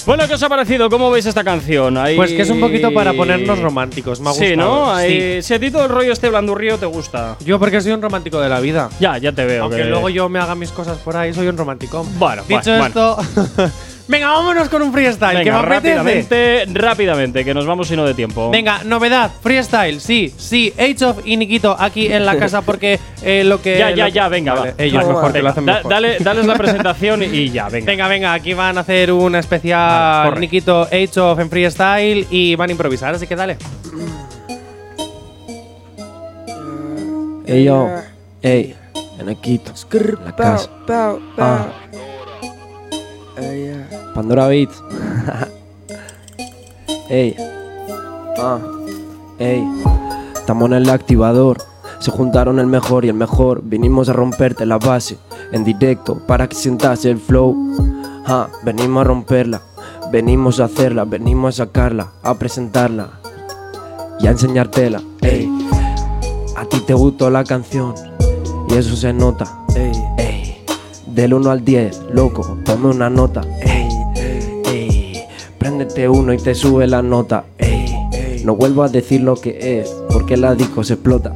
Bueno, 0.06 0.28
¿qué 0.28 0.34
os 0.34 0.42
ha 0.44 0.48
parecido? 0.48 0.88
¿Cómo 0.88 1.10
veis 1.10 1.26
esta 1.26 1.42
canción? 1.42 1.98
Ahí- 1.98 2.14
Pues 2.16 2.32
que 2.32 2.42
es 2.42 2.50
un 2.50 2.60
poquito 2.60 2.94
para 2.94 3.12
ponernos 3.12 3.58
románticos, 3.58 4.20
me 4.20 4.30
ha 4.30 4.32
Sí, 4.34 4.50
gustado. 4.50 4.56
¿no? 4.86 4.94
Ahí- 4.94 5.42
Sí. 5.42 5.42
Si 5.42 5.54
a 5.54 5.58
ti 5.58 5.70
todo 5.70 5.82
el 5.84 5.88
rollo 5.88 6.12
este 6.12 6.28
blandurrío 6.28 6.78
te 6.78 6.86
gusta. 6.86 7.36
Yo 7.44 7.58
porque 7.58 7.80
soy 7.80 7.90
un 7.92 8.00
romántico 8.00 8.40
de 8.40 8.48
la 8.48 8.60
vida. 8.60 8.88
Ya, 9.00 9.18
ya 9.18 9.32
te 9.32 9.44
veo. 9.44 9.64
Aunque 9.64 9.78
que- 9.78 9.84
luego 9.86 10.08
yo 10.08 10.28
me 10.28 10.38
haga 10.38 10.54
mis 10.54 10.70
cosas 10.70 10.98
por 10.98 11.16
ahí, 11.16 11.34
soy 11.34 11.48
un 11.48 11.56
romántico. 11.56 12.06
Bueno, 12.18 12.42
Dicho 12.46 12.70
bueno, 12.70 12.86
esto, 12.86 13.16
venga, 14.08 14.28
vámonos 14.30 14.68
con 14.68 14.82
un 14.82 14.92
freestyle, 14.92 15.42
que 15.42 15.50
me 15.50 15.56
Venga, 15.56 15.58
apetece. 15.76 15.94
rápidamente, 15.96 16.64
rápidamente, 16.72 17.44
que 17.44 17.54
nos 17.54 17.66
vamos 17.66 17.90
y 17.90 17.96
no 17.96 18.04
de 18.04 18.14
tiempo. 18.14 18.50
Venga, 18.50 18.82
novedad, 18.84 19.30
freestyle, 19.42 20.00
sí, 20.00 20.32
sí, 20.36 20.72
Age 20.78 21.04
of 21.04 21.18
y 21.26 21.36
Nikito 21.36 21.76
aquí 21.78 22.06
en 22.12 22.24
la 22.26 22.36
casa 22.38 22.62
porque 22.62 22.98
eh, 23.22 23.42
lo 23.44 23.60
que. 23.62 23.78
Ya, 23.78 23.90
ya, 23.90 24.04
lo- 24.06 24.10
ya, 24.10 24.28
venga, 24.28 24.54
Vale, 24.54 24.70
va. 24.72 24.82
Ellos 24.84 25.06
mejor 25.06 25.32
que 25.32 25.42
lo 25.42 25.48
hacen 25.48 25.66
da- 25.66 25.74
mejor. 25.74 25.90
Dale, 25.90 26.16
dales 26.20 26.46
la 26.46 26.54
presentación 26.58 27.22
y 27.22 27.50
ya, 27.50 27.68
venga. 27.68 27.86
Venga, 27.86 28.08
venga, 28.08 28.32
aquí 28.34 28.54
van 28.54 28.78
a 28.78 28.82
hacer 28.82 29.12
un 29.12 29.34
especial 29.34 30.28
Vale. 30.30 30.40
Nikito 30.40 30.82
Age 30.84 31.20
of 31.20 31.38
en 31.40 31.50
freestyle 31.50 32.26
y 32.30 32.54
van 32.56 32.68
a 32.70 32.72
improvisar, 32.72 33.14
así 33.14 33.26
que 33.26 33.36
dale. 33.36 33.56
Ey, 37.46 37.62
yo. 37.64 37.88
Ey, 38.42 38.74
en. 39.20 40.18
La 40.24 40.34
casa. 40.34 40.68
Ah. 41.38 41.66
Pandora 44.16 44.48
Beats. 44.48 44.82
Ey. 47.10 47.36
Ah. 48.38 48.58
Ey. 49.38 49.62
Estamos 50.34 50.70
en 50.70 50.72
el 50.72 50.88
activador. 50.88 51.58
Se 51.98 52.10
juntaron 52.10 52.58
el 52.58 52.66
mejor 52.66 53.04
y 53.04 53.10
el 53.10 53.14
mejor. 53.14 53.60
Vinimos 53.62 54.08
a 54.08 54.14
romperte 54.14 54.64
la 54.64 54.78
base. 54.78 55.18
En 55.52 55.64
directo 55.64 56.18
para 56.26 56.48
que 56.48 56.56
sientas 56.56 57.04
el 57.04 57.18
flow. 57.18 57.54
Ah, 58.26 58.48
venimos 58.64 59.02
a 59.02 59.04
romperla. 59.04 59.60
Venimos 60.10 60.60
a 60.60 60.64
hacerla. 60.64 61.04
Venimos 61.04 61.60
a 61.60 61.66
sacarla. 61.66 62.12
A 62.22 62.36
presentarla. 62.36 63.20
Y 64.18 64.28
a 64.28 64.30
enseñártela. 64.30 65.02
Ey. 65.20 65.46
A 66.56 66.64
ti 66.64 66.80
te 66.80 66.94
gustó 66.94 67.28
la 67.28 67.44
canción. 67.44 67.92
Y 68.70 68.76
eso 68.76 68.96
se 68.96 69.12
nota. 69.12 69.44
Ey. 69.74 69.92
Ey. 70.16 70.64
Del 71.06 71.34
1 71.34 71.50
al 71.50 71.64
10, 71.64 72.02
loco, 72.12 72.58
ponme 72.64 72.88
una 72.88 73.10
nota. 73.10 73.42
Ey. 73.60 73.70
Ey. 73.70 73.85
Préndete 75.76 76.08
uno 76.08 76.32
y 76.32 76.38
te 76.38 76.54
sube 76.54 76.86
la 76.86 77.02
nota. 77.02 77.44
No 78.44 78.56
vuelvo 78.56 78.82
a 78.82 78.88
decir 78.88 79.20
lo 79.20 79.36
que 79.36 79.78
es, 79.78 79.94
porque 80.10 80.34
la 80.38 80.54
disco 80.54 80.82
se 80.82 80.94
explota. 80.94 81.34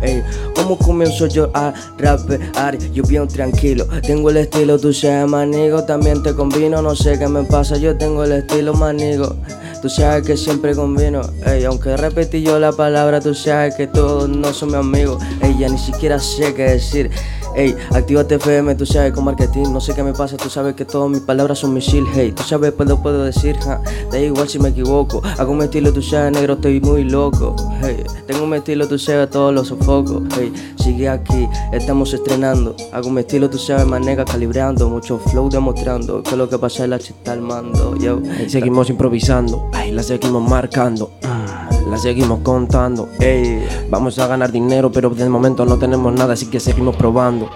Ey, 0.00 0.22
¿cómo 0.54 0.78
comienzo 0.78 1.26
yo 1.26 1.50
a 1.54 1.74
rapear? 1.98 2.78
Yo 2.92 3.02
bien 3.02 3.26
tranquilo, 3.26 3.84
tengo 4.06 4.30
el 4.30 4.36
estilo, 4.36 4.78
tú 4.78 4.92
seas 4.92 5.28
manigo, 5.28 5.82
también 5.82 6.22
te 6.22 6.34
combino, 6.34 6.82
no 6.82 6.94
sé 6.94 7.18
qué 7.18 7.26
me 7.26 7.42
pasa, 7.42 7.76
yo 7.76 7.98
tengo 7.98 8.22
el 8.22 8.30
estilo 8.30 8.74
manigo. 8.74 9.34
Tú 9.82 9.88
sabes 9.88 10.24
que 10.24 10.36
siempre 10.36 10.76
combino, 10.76 11.22
ey, 11.44 11.64
aunque 11.64 11.96
repetí 11.96 12.42
yo 12.42 12.60
la 12.60 12.70
palabra, 12.70 13.20
tú 13.20 13.34
sabes 13.34 13.74
que 13.74 13.88
todos 13.88 14.28
no 14.28 14.52
son 14.52 14.68
mis 14.68 14.76
amigos, 14.76 15.20
ey, 15.42 15.58
ya 15.58 15.68
ni 15.68 15.78
siquiera 15.78 16.20
sé 16.20 16.54
qué 16.54 16.62
decir. 16.62 17.10
Ey, 17.54 17.76
actívate 17.92 18.34
FM, 18.34 18.74
tú 18.74 18.84
sabes 18.84 19.12
con 19.12 19.24
marketing, 19.24 19.72
no 19.72 19.80
sé 19.80 19.94
qué 19.94 20.02
me 20.02 20.12
pasa, 20.12 20.36
tú 20.36 20.50
sabes 20.50 20.74
que 20.74 20.84
todas 20.84 21.08
mis 21.08 21.20
palabras 21.20 21.60
son 21.60 21.72
misil, 21.72 22.04
hey, 22.12 22.32
tú 22.34 22.42
sabes 22.42 22.72
pues 22.72 22.88
lo 22.88 23.00
puedo 23.00 23.22
decir, 23.22 23.56
ja, 23.58 23.80
da 24.10 24.18
igual 24.18 24.48
si 24.48 24.58
me 24.58 24.70
equivoco, 24.70 25.22
hago 25.38 25.54
mi 25.54 25.64
estilo, 25.64 25.92
tú 25.92 26.02
sabes 26.02 26.32
negro, 26.32 26.54
estoy 26.54 26.80
muy 26.80 27.04
loco, 27.04 27.54
hey, 27.80 28.02
tengo 28.26 28.44
mi 28.48 28.56
estilo, 28.56 28.88
tú 28.88 28.98
sabes 28.98 29.30
todos 29.30 29.54
los 29.54 29.68
sofocos, 29.68 30.24
hey, 30.36 30.52
sigue 30.76 31.08
aquí, 31.08 31.48
estamos 31.72 32.12
estrenando, 32.12 32.74
hago 32.92 33.10
mi 33.10 33.20
estilo, 33.20 33.48
tú 33.48 33.58
sabes 33.58 33.86
manega 33.86 34.24
calibrando, 34.24 34.88
mucho 34.88 35.18
flow 35.18 35.48
demostrando, 35.48 36.24
que 36.24 36.36
lo 36.36 36.48
que 36.48 36.58
pasa 36.58 36.82
es 36.82 36.90
la 36.90 36.98
chita 36.98 37.32
al 37.32 37.40
mando, 37.40 37.96
yo, 37.98 38.20
seguimos 38.48 38.90
improvisando, 38.90 39.70
ay, 39.72 39.92
la 39.92 40.02
seguimos 40.02 40.42
marcando, 40.42 41.12
mm, 41.22 41.73
la 41.88 41.96
seguimos 41.98 42.40
contando. 42.40 43.08
Ey, 43.20 43.66
vamos 43.90 44.18
a 44.18 44.26
ganar 44.26 44.50
dinero, 44.52 44.90
pero 44.90 45.10
de 45.10 45.28
momento 45.28 45.64
no 45.64 45.78
tenemos 45.78 46.12
nada, 46.12 46.34
así 46.34 46.46
que 46.46 46.60
seguimos 46.60 46.96
probando, 46.96 47.50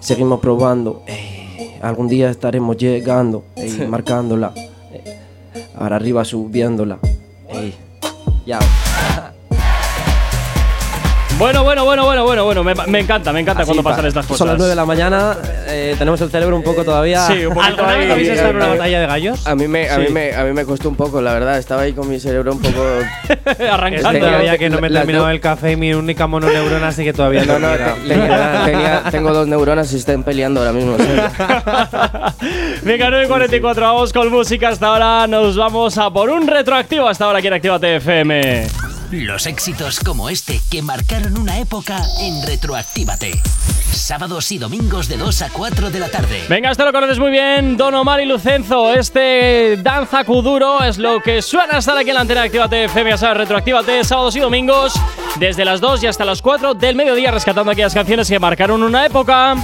seguimos 0.00 0.40
probando. 0.40 1.02
Ey, 1.06 1.78
algún 1.82 2.08
día 2.08 2.30
estaremos 2.30 2.76
llegando, 2.76 3.44
ey, 3.56 3.86
marcándola, 3.88 4.52
ahora 5.76 5.96
arriba 5.96 6.24
subiéndola. 6.24 6.98
Ya. 8.46 8.58
Bueno, 11.38 11.62
bueno, 11.62 11.84
bueno, 11.84 12.04
bueno, 12.04 12.24
bueno, 12.24 12.44
bueno. 12.44 12.64
Me, 12.64 12.74
me 12.88 12.98
encanta, 12.98 13.32
me 13.32 13.38
encanta 13.40 13.62
Así, 13.62 13.68
cuando 13.68 13.84
pa- 13.84 13.90
pasan 13.90 14.06
estas 14.06 14.26
cosas. 14.26 14.38
Son 14.38 14.48
las 14.48 14.56
9 14.58 14.70
de 14.70 14.74
la 14.74 14.84
mañana, 14.84 15.36
eh, 15.68 15.94
tenemos 15.96 16.20
el 16.20 16.30
cerebro 16.30 16.56
un 16.56 16.64
poco 16.64 16.82
todavía. 16.84 17.26
Sí, 17.28 17.46
un 17.46 17.54
poquito 17.54 17.76
¿Alguna 17.84 17.96
vez 17.96 18.06
ahí. 18.06 18.10
habéis 18.10 18.28
estado 18.30 18.50
en 18.50 18.56
una 18.56 18.66
eh, 18.66 18.70
batalla 18.70 19.00
de 19.00 19.06
gallos? 19.06 19.46
A 19.46 19.54
mí, 19.54 19.68
me, 19.68 19.88
a, 19.88 19.94
Sí. 19.94 20.00
mí 20.00 20.08
me, 20.10 20.34
a 20.34 20.42
mí 20.42 20.52
me 20.52 20.64
costó 20.64 20.88
un 20.88 20.96
poco, 20.96 21.20
la 21.22 21.32
verdad. 21.34 21.56
Estaba 21.58 21.82
ahí 21.82 21.92
con 21.92 22.08
mi 22.08 22.18
cerebro 22.18 22.52
un 22.52 22.60
poco. 22.60 22.82
Arrancando. 23.70 24.08
Este, 24.10 24.20
todavía 24.20 24.58
que 24.58 24.68
no 24.68 24.80
me 24.80 24.88
he 24.88 24.90
terminado 24.90 25.30
el 25.30 25.40
café 25.40 25.72
y 25.72 25.76
mi 25.76 25.94
única 25.94 26.26
mononeurona, 26.26 26.88
así 26.88 27.04
que 27.04 27.12
todavía 27.12 27.44
No, 27.44 27.60
no, 27.60 27.68
te- 27.70 28.08
tenía- 28.08 28.62
tenía- 28.64 29.02
tengo 29.12 29.32
dos 29.32 29.46
neuronas 29.46 29.92
y 29.92 29.96
están 29.96 30.24
peleando 30.24 30.58
ahora 30.60 30.72
mismo. 30.72 30.96
¿sí? 30.98 31.04
Venga, 32.82 33.10
9.44, 33.10 33.80
vamos 33.80 34.12
con 34.12 34.28
música 34.32 34.70
hasta 34.70 34.88
ahora. 34.88 35.26
Nos 35.28 35.56
vamos 35.56 35.96
a 35.98 36.10
por 36.10 36.30
un 36.30 36.48
retroactivo 36.48 37.06
hasta 37.08 37.26
ahora 37.26 37.38
aquí 37.38 37.46
en 37.46 37.54
Actívate 37.54 37.96
FM. 37.96 38.66
Los 39.10 39.46
éxitos 39.46 40.00
como 40.00 40.28
este 40.28 40.60
que 40.70 40.82
marcaron 40.82 41.38
una 41.38 41.58
época 41.58 41.98
en 42.20 42.46
Retroactívate. 42.46 43.40
Sábados 43.90 44.52
y 44.52 44.58
domingos 44.58 45.08
de 45.08 45.16
2 45.16 45.42
a 45.42 45.48
4 45.48 45.88
de 45.90 45.98
la 45.98 46.10
tarde. 46.10 46.44
Venga, 46.46 46.70
esto 46.70 46.84
lo 46.84 46.92
conoces 46.92 47.18
muy 47.18 47.30
bien, 47.30 47.78
Don 47.78 47.94
Omar 47.94 48.20
y 48.20 48.26
Lucenzo. 48.26 48.92
Este 48.92 49.78
Danza 49.82 50.24
Kuduro 50.24 50.84
es 50.84 50.98
lo 50.98 51.22
que 51.22 51.40
suena 51.40 51.78
hasta 51.78 51.98
aquí 51.98 52.10
en 52.10 52.16
la 52.16 52.20
antena 52.20 52.42
Actívate 52.42 52.84
FM. 52.84 53.10
Ya 53.10 53.16
sabes, 53.16 53.48
sábados 54.06 54.36
y 54.36 54.40
domingos 54.40 54.92
desde 55.36 55.64
las 55.64 55.80
2 55.80 56.02
y 56.02 56.06
hasta 56.06 56.26
las 56.26 56.42
4 56.42 56.74
del 56.74 56.94
mediodía, 56.94 57.30
rescatando 57.30 57.72
aquellas 57.72 57.94
canciones 57.94 58.28
que 58.28 58.38
marcaron 58.38 58.82
una 58.82 59.06
época. 59.06 59.56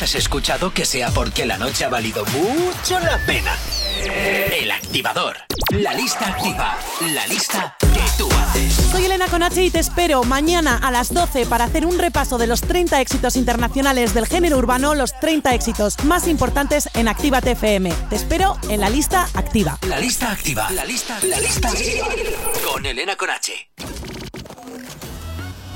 Pues 0.00 0.14
has 0.14 0.22
escuchado 0.22 0.72
que 0.72 0.86
sea 0.86 1.10
porque 1.10 1.44
la 1.44 1.58
noche 1.58 1.84
ha 1.84 1.90
valido 1.90 2.24
mucho 2.24 2.98
la 3.00 3.18
pena. 3.26 3.54
El 4.50 4.70
activador. 4.70 5.36
La 5.72 5.92
lista 5.92 6.26
activa. 6.26 6.78
La 7.12 7.26
lista 7.26 7.76
que 7.78 8.00
tú 8.16 8.26
haces. 8.32 8.72
Soy 8.90 9.04
Elena 9.04 9.26
Conache 9.26 9.62
y 9.62 9.68
te 9.68 9.78
espero 9.78 10.24
mañana 10.24 10.78
a 10.78 10.90
las 10.90 11.12
12 11.12 11.44
para 11.44 11.66
hacer 11.66 11.84
un 11.84 11.98
repaso 11.98 12.38
de 12.38 12.46
los 12.46 12.62
30 12.62 12.98
éxitos 12.98 13.36
internacionales 13.36 14.14
del 14.14 14.26
género 14.26 14.56
urbano, 14.56 14.94
los 14.94 15.12
30 15.20 15.54
éxitos 15.54 16.02
más 16.04 16.26
importantes 16.28 16.88
en 16.94 17.06
Activa 17.06 17.42
TFM. 17.42 17.92
Te 18.08 18.16
espero 18.16 18.56
en 18.70 18.80
la 18.80 18.88
lista 18.88 19.28
activa. 19.34 19.78
La 19.86 20.00
lista 20.00 20.32
activa. 20.32 20.70
La 20.70 20.86
lista, 20.86 21.18
la 21.24 21.40
lista 21.40 21.68
activa. 21.68 22.08
Con 22.72 22.86
Elena 22.86 23.16
Conache. 23.16 23.69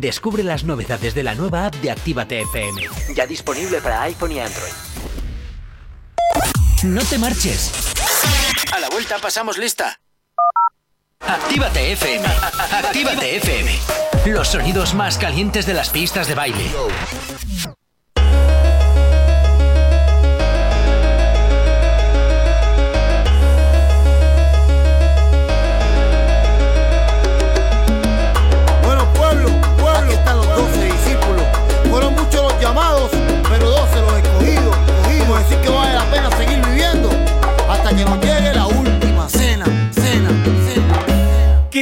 Descubre 0.00 0.42
las 0.42 0.64
novedades 0.64 1.14
de 1.14 1.22
la 1.22 1.36
nueva 1.36 1.66
app 1.66 1.74
de 1.76 1.88
Actívate 1.88 2.40
FM. 2.40 2.82
Ya 3.14 3.28
disponible 3.28 3.80
para 3.80 4.02
iPhone 4.02 4.32
y 4.32 4.40
Android. 4.40 4.72
No 6.82 7.00
te 7.04 7.16
marches. 7.16 7.70
A 8.72 8.80
la 8.80 8.88
vuelta 8.88 9.18
pasamos 9.18 9.56
lista. 9.56 10.00
Actívate 11.20 11.92
FM. 11.92 12.26
Actívate 12.26 13.36
FM. 13.36 13.70
Los 14.26 14.48
sonidos 14.48 14.94
más 14.94 15.16
calientes 15.16 15.64
de 15.64 15.74
las 15.74 15.90
pistas 15.90 16.26
de 16.26 16.34
baile. 16.34 16.72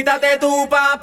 quítate 0.03 0.37
tu 0.37 0.67
papá. 0.67 1.02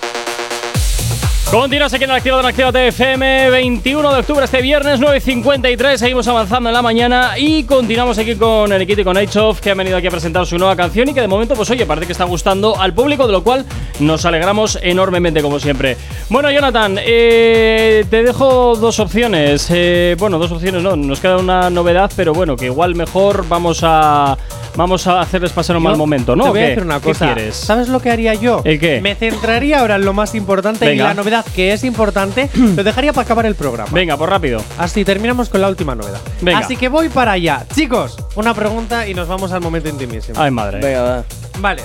Continuas 1.51 1.93
aquí 1.93 2.05
en 2.05 2.09
el 2.11 2.15
Activador 2.15 2.45
Actívate 2.45 2.87
FM 2.87 3.49
21 3.49 4.13
de 4.13 4.19
octubre, 4.21 4.45
este 4.45 4.61
viernes 4.61 5.01
9.53. 5.01 5.97
Seguimos 5.97 6.25
avanzando 6.29 6.69
en 6.69 6.73
la 6.73 6.81
mañana 6.81 7.37
y 7.37 7.65
continuamos 7.65 8.17
aquí 8.17 8.35
con 8.35 8.71
Enriquito 8.71 9.01
y 9.01 9.03
con 9.03 9.17
Aichov, 9.17 9.59
que 9.59 9.71
han 9.71 9.77
venido 9.77 9.97
aquí 9.97 10.07
a 10.07 10.11
presentar 10.11 10.45
su 10.45 10.57
nueva 10.57 10.77
canción 10.77 11.09
y 11.09 11.13
que 11.13 11.19
de 11.19 11.27
momento, 11.27 11.53
pues 11.53 11.69
oye, 11.69 11.85
parece 11.85 12.05
que 12.07 12.13
está 12.13 12.23
gustando 12.23 12.79
al 12.79 12.93
público, 12.93 13.27
de 13.27 13.33
lo 13.33 13.43
cual 13.43 13.65
nos 13.99 14.25
alegramos 14.25 14.79
enormemente, 14.81 15.41
como 15.41 15.59
siempre. 15.59 15.97
Bueno, 16.29 16.49
Jonathan, 16.49 16.97
eh, 17.01 18.05
te 18.09 18.23
dejo 18.23 18.77
dos 18.77 19.01
opciones. 19.01 19.67
Eh, 19.71 20.15
bueno, 20.17 20.39
dos 20.39 20.53
opciones 20.53 20.81
no, 20.81 20.95
nos 20.95 21.19
queda 21.19 21.35
una 21.37 21.69
novedad, 21.69 22.09
pero 22.15 22.33
bueno, 22.33 22.55
que 22.55 22.67
igual 22.67 22.95
mejor 22.95 23.45
vamos 23.49 23.81
a. 23.83 24.37
Vamos 24.73 25.05
a 25.05 25.19
hacerles 25.19 25.51
pasar 25.51 25.75
un 25.75 25.83
Yo 25.83 25.89
mal 25.89 25.97
momento, 25.97 26.33
¿no? 26.33 26.45
Te 26.45 26.49
¿O 26.49 26.53
voy 26.53 26.61
a 26.61 26.63
qué? 26.63 26.69
decir 26.69 26.83
una 26.85 27.01
¿Qué 27.01 27.09
cosa. 27.09 27.25
quieres? 27.33 27.57
¿Sabes 27.57 27.89
lo 27.89 27.99
que 27.99 28.09
haría 28.09 28.35
yo? 28.35 28.61
¿El 28.63 28.79
qué? 28.79 29.01
Me 29.01 29.15
centraría 29.15 29.81
ahora 29.81 29.95
en 29.97 30.05
lo 30.05 30.13
más 30.13 30.33
importante 30.33 30.85
y 30.85 30.89
Venga. 30.91 31.03
la 31.09 31.13
novedad 31.13 31.40
que 31.43 31.73
es 31.73 31.83
importante 31.83 32.49
lo 32.55 32.83
dejaría 32.83 33.13
para 33.13 33.25
acabar 33.25 33.45
el 33.45 33.55
programa. 33.55 33.89
Venga, 33.91 34.17
pues 34.17 34.29
rápido. 34.29 34.63
Así 34.77 35.03
terminamos 35.05 35.49
con 35.49 35.61
la 35.61 35.69
última 35.69 35.95
novedad. 35.95 36.19
Venga. 36.41 36.59
Así 36.59 36.75
que 36.75 36.89
voy 36.89 37.09
para 37.09 37.33
allá. 37.33 37.65
Chicos, 37.73 38.17
una 38.35 38.53
pregunta 38.53 39.07
y 39.07 39.13
nos 39.13 39.27
vamos 39.27 39.51
al 39.51 39.61
momento 39.61 39.89
intimísimo. 39.89 40.39
Ay, 40.39 40.51
madre. 40.51 40.79
Venga, 40.79 41.01
va. 41.01 41.23
Vale. 41.59 41.83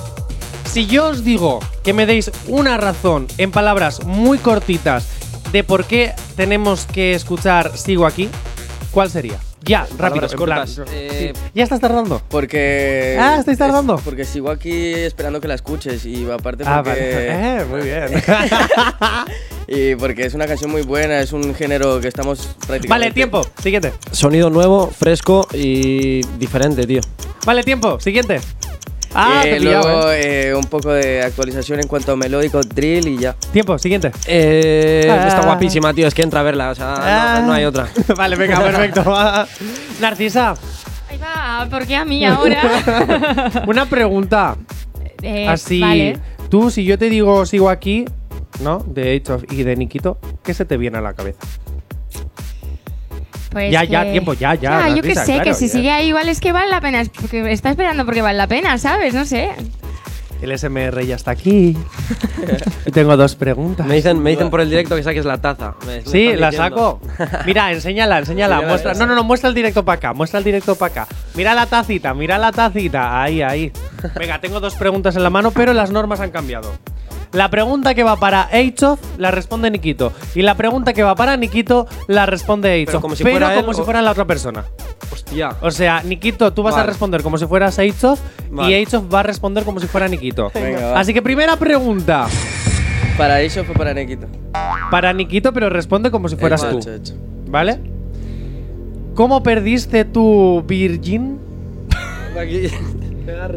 Si 0.64 0.86
yo 0.86 1.08
os 1.08 1.24
digo 1.24 1.60
que 1.82 1.92
me 1.92 2.06
deis 2.06 2.30
una 2.48 2.76
razón 2.76 3.26
en 3.38 3.50
palabras 3.50 4.04
muy 4.04 4.38
cortitas 4.38 5.08
de 5.52 5.64
por 5.64 5.84
qué 5.84 6.12
tenemos 6.36 6.86
que 6.86 7.14
escuchar 7.14 7.76
Sigo 7.78 8.04
aquí, 8.04 8.28
¿cuál 8.90 9.10
sería? 9.10 9.38
Ya, 9.66 9.86
rápido. 9.98 10.26
En 10.26 10.30
plan, 10.30 10.38
cortas. 10.38 10.80
Eh, 10.92 11.32
sí. 11.34 11.40
¿Ya 11.54 11.64
estás 11.64 11.80
tardando? 11.80 12.22
Porque. 12.28 13.16
Ah, 13.20 13.36
¿estáis 13.40 13.58
tardando? 13.58 13.96
es- 13.96 14.00
porque 14.02 14.24
sigo 14.24 14.50
aquí 14.50 14.94
esperando 14.94 15.40
que 15.40 15.48
la 15.48 15.54
escuches 15.54 16.04
y 16.06 16.28
aparte 16.30 16.64
Ah, 16.66 16.82
porque. 16.84 17.00
vale. 17.00 17.60
Eh, 17.60 17.64
muy 17.68 17.80
bien. 17.82 18.22
y 19.68 19.94
porque 19.96 20.26
es 20.26 20.34
una 20.34 20.46
canción 20.46 20.70
muy 20.70 20.82
buena, 20.82 21.20
es 21.20 21.32
un 21.32 21.54
género 21.54 22.00
que 22.00 22.08
estamos 22.08 22.38
prácticamente. 22.66 22.88
vale, 22.88 23.10
tiempo. 23.10 23.40
Siguiente. 23.62 23.92
Sonido 24.12 24.50
nuevo, 24.50 24.88
fresco 24.96 25.46
y 25.52 26.20
diferente, 26.38 26.86
tío. 26.86 27.00
Vale, 27.44 27.62
tiempo. 27.62 27.98
Siguiente. 28.00 28.40
Ah, 29.18 29.42
Eh, 29.44 29.50
te 29.54 29.60
luego 29.60 30.10
¿eh? 30.12 30.48
eh, 30.48 30.54
un 30.54 30.64
poco 30.64 30.92
de 30.92 31.22
actualización 31.22 31.80
en 31.80 31.88
cuanto 31.88 32.12
a 32.12 32.16
melódico, 32.16 32.60
drill 32.60 33.08
y 33.08 33.18
ya. 33.18 33.32
Tiempo, 33.52 33.78
siguiente. 33.78 34.12
Eh, 34.26 35.06
Ah. 35.10 35.26
Está 35.28 35.42
guapísima, 35.42 35.94
tío. 35.94 36.06
Es 36.06 36.14
que 36.14 36.22
entra 36.22 36.40
a 36.40 36.42
verla. 36.42 36.70
O 36.70 36.74
sea, 36.74 36.94
Ah. 36.98 37.40
no, 37.40 37.46
no 37.48 37.52
hay 37.54 37.64
otra. 37.64 37.88
vale, 38.16 38.36
venga, 38.36 38.60
perfecto. 38.60 39.02
Narcisa, 40.00 40.54
Ahí 41.08 41.18
va, 41.18 41.66
¿por 41.70 41.86
qué 41.86 41.96
a 41.96 42.04
mí 42.04 42.24
ahora? 42.26 42.60
una 43.66 43.86
pregunta. 43.86 44.56
Eh, 45.22 45.48
Así, 45.48 45.80
Vale. 45.80 46.18
tú, 46.50 46.70
si 46.70 46.84
yo 46.84 46.98
te 46.98 47.08
digo 47.08 47.46
sigo 47.46 47.70
aquí, 47.70 48.04
¿no? 48.60 48.84
De 48.86 49.16
Age 49.16 49.32
of 49.32 49.44
y 49.50 49.62
de 49.62 49.76
Nikito, 49.76 50.18
¿qué 50.44 50.52
se 50.52 50.64
te 50.64 50.76
viene 50.76 50.98
a 50.98 51.00
la 51.00 51.14
cabeza? 51.14 51.38
Pues 53.56 53.72
ya, 53.72 53.84
ya, 53.84 54.04
que- 54.04 54.10
tiempo, 54.10 54.34
ya, 54.34 54.54
ya. 54.54 54.84
Ah, 54.84 54.88
yo 54.90 55.00
que 55.00 55.14
sé, 55.14 55.24
claro, 55.24 55.44
que 55.44 55.54
si 55.54 55.68
ya. 55.68 55.72
sigue 55.72 55.90
ahí 55.90 56.08
igual 56.08 56.28
es 56.28 56.40
que 56.40 56.52
vale 56.52 56.70
la 56.70 56.82
pena. 56.82 57.00
Es 57.00 57.08
porque 57.08 57.50
está 57.50 57.70
esperando 57.70 58.04
porque 58.04 58.20
vale 58.20 58.36
la 58.36 58.46
pena, 58.46 58.76
¿sabes? 58.76 59.14
No 59.14 59.24
sé. 59.24 59.48
El 60.42 60.52
SMR 60.58 61.06
ya 61.06 61.16
está 61.16 61.30
aquí. 61.30 61.74
tengo 62.92 63.16
dos 63.16 63.34
preguntas. 63.34 63.86
Me 63.86 63.94
dicen, 63.94 64.22
me 64.22 64.28
dicen 64.28 64.50
por 64.50 64.60
el 64.60 64.68
directo 64.68 64.94
que 64.94 65.02
saques 65.02 65.24
la 65.24 65.40
taza. 65.40 65.74
Me- 65.86 65.96
me 65.96 66.02
Sí, 66.04 66.26
están 66.26 66.40
la 66.42 66.50
diciendo. 66.50 67.00
saco. 67.16 67.38
Mira, 67.46 67.72
enséñala, 67.72 68.18
enséñala. 68.18 68.56
Enséñala, 68.56 68.68
Muestra, 68.68 68.92
no, 68.92 69.06
no, 69.06 69.14
no, 69.14 69.24
muestra 69.24 69.48
el 69.48 69.54
directo 69.54 69.82
para 69.86 69.96
acá. 69.96 70.12
Muestra 70.12 70.36
el 70.36 70.44
directo 70.44 70.74
para 70.74 70.92
acá. 71.02 71.14
Mira 71.34 71.54
la 71.54 71.64
tacita, 71.64 72.12
mira 72.12 72.36
la 72.36 72.52
tacita. 72.52 73.22
Ahí, 73.22 73.40
ahí. 73.40 73.72
Venga, 74.18 74.38
tengo 74.38 74.60
dos 74.60 74.74
preguntas 74.74 75.16
en 75.16 75.22
la 75.22 75.30
mano, 75.30 75.50
pero 75.52 75.72
las 75.72 75.90
normas 75.90 76.20
han 76.20 76.30
cambiado. 76.30 76.74
La 77.32 77.50
pregunta 77.50 77.94
que 77.94 78.02
va 78.02 78.16
para 78.16 78.48
Eichhoff 78.52 79.00
la 79.18 79.30
responde 79.30 79.70
Nikito. 79.70 80.12
Y 80.34 80.42
la 80.42 80.54
pregunta 80.54 80.92
que 80.92 81.02
va 81.02 81.14
para 81.14 81.36
Nikito 81.36 81.86
la 82.06 82.24
responde 82.26 82.72
Eichhoff. 82.74 83.00
como 83.02 83.14
si 83.16 83.24
pero 83.24 83.48
él 83.50 83.56
como 83.60 83.74
si 83.74 83.80
o- 83.80 83.84
fuera 83.84 84.00
la 84.02 84.12
otra 84.12 84.24
persona. 84.24 84.64
Hostia. 85.12 85.50
O 85.60 85.70
sea, 85.70 86.02
Nikito, 86.02 86.52
tú 86.52 86.62
vas 86.62 86.76
a 86.76 86.82
responder 86.84 87.22
como 87.22 87.36
si 87.38 87.46
fueras 87.46 87.78
Eichhoff 87.78 88.20
y 88.50 88.54
Vale. 88.54 88.76
Eichhoff 88.78 89.12
va 89.12 89.20
a 89.20 89.22
responder 89.24 89.64
como 89.64 89.80
si 89.80 89.86
fuera 89.86 90.08
Nikito. 90.08 90.50
Venga. 90.54 90.98
Así 90.98 91.12
que 91.12 91.20
primera 91.22 91.56
pregunta. 91.56 92.26
¿Para 93.18 93.40
eso 93.40 93.64
fue 93.64 93.74
para 93.74 93.92
Nikito? 93.94 94.26
Para 94.90 95.12
Nikito, 95.12 95.52
pero 95.52 95.68
responde 95.70 96.10
como 96.10 96.28
si 96.28 96.36
fueras 96.36 96.68
tú. 96.68 96.78
Hecho, 96.78 96.94
hecho. 96.94 97.14
¿Vale? 97.48 97.80
¿Cómo 99.14 99.42
perdiste 99.42 100.04
tu 100.04 100.62
Virgin? 100.66 101.38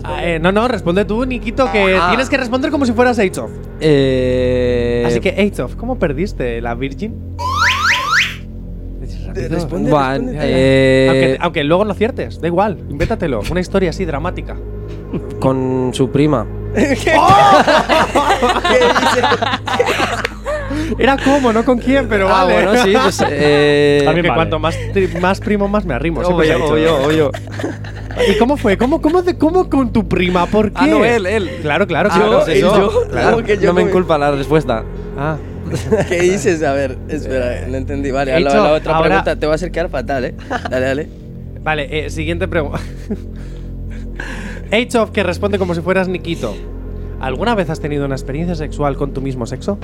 Ah, 0.04 0.26
eh, 0.26 0.40
no, 0.40 0.52
no, 0.52 0.68
responde 0.68 1.06
tú, 1.06 1.26
Nikito, 1.26 1.72
que 1.72 1.96
Ah. 1.96 2.08
tienes 2.10 2.30
que 2.30 2.38
responder 2.38 2.72
como 2.72 2.86
si 2.86 2.94
fueras 2.94 3.20
Eichhoff. 3.20 3.52
Eh, 3.80 5.04
Así 5.06 5.20
que, 5.20 5.30
Eichhoff, 5.30 5.76
¿cómo 5.76 6.00
perdiste 6.00 6.60
la 6.62 6.74
Virgin? 6.76 7.16
Responde, 9.34 9.92
eh, 10.42 11.08
Aunque, 11.10 11.38
aunque 11.40 11.64
luego 11.64 11.86
no 11.86 11.92
aciertes, 11.92 12.42
da 12.42 12.48
igual, 12.48 12.80
invéntatelo. 12.90 13.42
Una 13.52 13.60
historia 13.60 13.92
así 13.92 14.04
dramática. 14.06 14.58
Con 15.40 15.92
su 15.94 16.10
prima. 16.12 16.46
Era 20.98 21.18
cómo, 21.24 21.54
no 21.54 21.64
con 21.64 21.78
quién, 21.78 22.08
pero 22.10 22.28
Ah, 22.28 22.44
vale. 22.46 22.54
bueno, 22.54 22.84
sí, 22.84 22.94
pues. 23.02 23.24
Eh, 23.30 24.02
Porque 24.06 24.22
vale. 24.22 24.34
cuanto 24.34 24.60
más, 24.60 24.76
tri- 24.94 25.20
más 25.20 25.40
primo, 25.40 25.68
más 25.68 25.86
me 25.86 25.94
arrimo. 25.94 26.24
siempre 26.24 26.48
se 26.48 26.54
ha 26.54 26.58
dicho. 26.58 27.32
¿Y 28.28 28.38
cómo 28.38 28.58
fue? 28.58 28.78
¿Cómo, 28.78 29.02
cómo, 29.02 29.22
de- 29.22 29.38
cómo 29.38 29.70
con 29.70 29.94
tu 29.94 30.08
prima? 30.08 30.46
¿Por 30.48 30.72
qué? 30.72 30.78
Ah, 30.82 30.88
no, 30.88 31.06
él, 31.06 31.26
él. 31.26 31.50
Claro, 31.62 31.86
claro, 31.88 32.10
Ah, 32.12 32.16
claro. 32.18 32.42
pues 32.46 32.58
eso, 32.58 32.76
yo? 32.92 33.08
claro, 33.10 33.32
¿Cómo 33.36 33.46
que 33.46 33.58
yo 33.58 33.68
no 33.68 33.74
me 33.74 33.82
con- 33.82 33.90
inculpa 33.90 34.18
la 34.18 34.32
respuesta. 34.32 34.84
Ah. 35.18 35.38
¿Qué 36.10 36.22
dices? 36.22 36.64
A 36.64 36.74
ver, 36.74 36.98
espera, 37.10 37.66
no 37.68 37.78
entendí. 37.78 38.12
Vale, 38.12 38.36
He 38.36 38.40
la, 38.40 38.50
hecho 38.50 38.64
la 38.64 38.74
otra 38.74 38.96
ahora- 38.96 39.08
pregunta 39.10 39.36
te 39.36 39.46
va 39.46 39.52
a 39.54 39.56
hacer 39.56 39.72
quedar 39.72 39.90
fatal, 39.90 40.26
¿eh? 40.26 40.36
Dale, 40.70 40.86
dale. 40.86 41.10
Vale, 41.62 42.06
eh, 42.06 42.10
siguiente 42.10 42.48
pregunta. 42.48 42.80
H-Off 44.72 45.12
que 45.12 45.24
responde 45.24 45.58
como 45.60 45.76
si 45.76 45.82
fueras 45.82 46.08
Nikito. 46.08 46.56
¿Alguna 47.20 47.54
vez 47.56 47.70
has 47.70 47.80
tenido 47.82 48.06
una 48.06 48.16
experiencia 48.16 48.56
sexual 48.56 48.96
con 48.96 49.14
tu 49.14 49.22
mismo 49.22 49.46
sexo? 49.46 49.78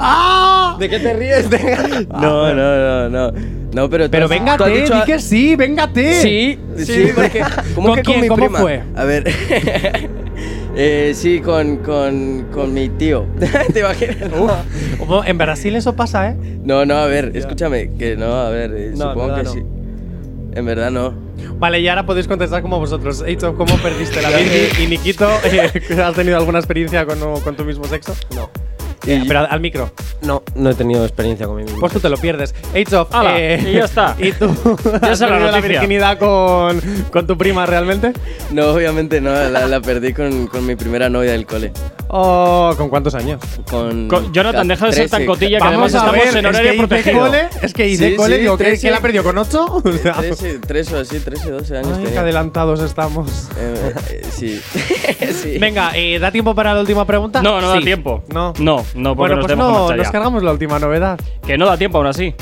¡Ah! 0.00 0.76
¿De 0.78 0.88
qué 0.88 0.98
te 0.98 1.12
ríes? 1.14 1.48
no, 2.10 2.54
no, 2.54 3.08
no, 3.08 3.08
no. 3.08 3.32
No, 3.72 3.90
pero 3.90 4.08
Pero 4.10 4.26
tú 4.28 4.32
has 4.32 4.40
véngate, 4.40 4.70
dicho 4.70 4.94
di 4.94 5.00
que 5.02 5.18
sí, 5.18 5.54
véngate. 5.56 6.14
Sí, 6.22 6.58
sí, 6.78 7.08
porque. 7.14 7.42
¿Cómo 7.74 7.88
¿Con 7.88 7.96
que 7.96 8.02
quién? 8.02 8.16
con 8.16 8.22
mi 8.22 8.28
¿Cómo 8.28 8.44
prima? 8.44 8.58
fue? 8.60 8.82
A 8.96 9.04
ver. 9.04 9.24
eh, 10.76 11.12
sí, 11.14 11.40
con, 11.40 11.76
con, 11.78 12.46
con 12.52 12.72
mi 12.72 12.88
tío. 12.88 13.26
¿Te 13.72 13.80
imaginas? 13.80 14.16
Ojo, 15.00 15.22
En 15.24 15.36
Brasil 15.38 15.76
eso 15.76 15.94
pasa, 15.94 16.30
¿eh? 16.30 16.36
No, 16.64 16.86
no, 16.86 16.96
a 16.96 17.06
ver, 17.06 17.32
escúchame. 17.34 17.90
Que 17.98 18.16
no, 18.16 18.32
a 18.40 18.48
ver, 18.50 18.72
eh, 18.74 18.92
No, 18.96 19.12
en 19.12 19.12
supongo 19.12 19.26
verdad 19.26 19.36
que 19.36 19.42
no. 19.44 19.52
sí. 19.52 19.62
En 20.54 20.64
verdad 20.66 20.90
no. 20.90 21.14
Vale, 21.58 21.80
y 21.80 21.88
ahora 21.88 22.06
podéis 22.06 22.26
contestar 22.26 22.62
como 22.62 22.78
vosotros. 22.78 23.22
H-Off, 23.22 23.56
¿cómo 23.56 23.76
perdiste 23.78 24.22
la 24.22 24.30
Virgin? 24.30 24.82
Y 24.84 24.86
Nikito, 24.86 25.28
eh, 25.44 25.70
¿has 26.02 26.14
tenido 26.14 26.36
alguna 26.38 26.58
experiencia 26.58 27.04
con, 27.04 27.18
con 27.42 27.54
tu 27.56 27.64
mismo 27.64 27.84
sexo? 27.84 28.14
No. 28.34 28.48
Eh, 29.08 29.24
pero 29.26 29.40
al 29.50 29.60
micro. 29.60 29.90
No, 30.22 30.42
no 30.54 30.70
he 30.70 30.74
tenido 30.74 31.04
experiencia 31.04 31.46
con 31.46 31.56
mi 31.56 31.62
mismo. 31.64 31.78
Pues 31.80 31.92
tú 31.92 32.00
te 32.00 32.08
lo 32.08 32.16
pierdes. 32.16 32.54
H-Off, 32.74 33.14
Hala, 33.14 33.38
eh, 33.38 33.64
y 33.70 33.72
ya 33.74 33.84
está. 33.84 34.16
¿Y 34.20 34.32
tú 34.32 34.46
Ya 35.02 35.12
has 35.12 35.18
perdido 35.20 35.50
la 35.50 35.60
virginidad 35.60 36.18
con, 36.18 36.80
con 37.10 37.26
tu 37.26 37.38
prima 37.38 37.66
realmente? 37.66 38.12
No, 38.50 38.66
obviamente 38.68 39.20
no. 39.20 39.30
La, 39.30 39.66
la 39.66 39.80
perdí 39.80 40.12
con, 40.12 40.46
con 40.48 40.66
mi 40.66 40.74
primera 40.76 41.08
novia 41.08 41.32
del 41.32 41.46
cole. 41.46 41.72
¿O 42.08 42.72
con 42.76 42.88
cuántos 42.88 43.14
años? 43.14 43.40
Con. 43.70 44.08
Co- 44.08 44.32
Jonathan, 44.32 44.66
deja 44.66 44.86
de 44.86 44.92
ser 44.92 45.10
tan 45.10 45.18
13. 45.20 45.26
cotilla 45.26 45.58
que 45.58 45.64
Vamos 45.64 45.74
además 45.74 45.94
a 45.94 45.98
estamos 45.98 46.24
ver, 46.34 46.36
en 46.38 46.46
horario 46.46 46.70
es 46.70 46.72
que 46.76 46.78
protegido. 46.86 47.20
cole, 47.20 47.48
es 47.62 47.74
que 47.74 47.88
hice 47.88 48.10
Sí, 48.10 48.16
cole, 48.16 48.34
sí, 48.36 48.40
digo, 48.40 48.56
¿qué, 48.56 48.64
13. 48.64 48.86
¿qué 48.86 48.90
la 48.90 49.00
perdió 49.00 49.22
con 49.24 49.36
8? 49.38 49.66
O 49.84 49.92
sea, 49.92 50.14
13, 50.14 50.58
13 50.60 50.96
o 50.96 51.00
así, 51.00 51.20
13, 51.20 51.50
12 51.50 51.76
años 51.76 51.90
ay, 51.92 51.98
qué 51.98 52.04
tenía. 52.06 52.20
adelantados 52.22 52.80
estamos. 52.80 53.48
Eh, 53.58 53.92
eh, 54.10 54.22
sí. 54.30 54.60
sí. 55.42 55.58
Venga, 55.58 55.90
eh, 55.94 56.18
¿da 56.18 56.30
tiempo 56.30 56.54
para 56.54 56.72
la 56.74 56.80
última 56.80 57.04
pregunta? 57.06 57.42
No, 57.42 57.60
no 57.60 57.68
da 57.68 57.80
tiempo. 57.80 58.22
No. 58.32 58.52
No, 58.58 58.84
no, 58.98 59.14
porque 59.16 59.34
Bueno, 59.34 59.36
nos 59.36 59.46
pues 59.46 59.56
no, 59.56 59.96
nos 59.96 60.10
cargamos 60.10 60.42
la 60.42 60.52
última 60.52 60.78
novedad. 60.78 61.18
Que 61.46 61.56
no 61.56 61.66
da 61.66 61.76
tiempo 61.76 61.98
aún 61.98 62.08
así. 62.08 62.34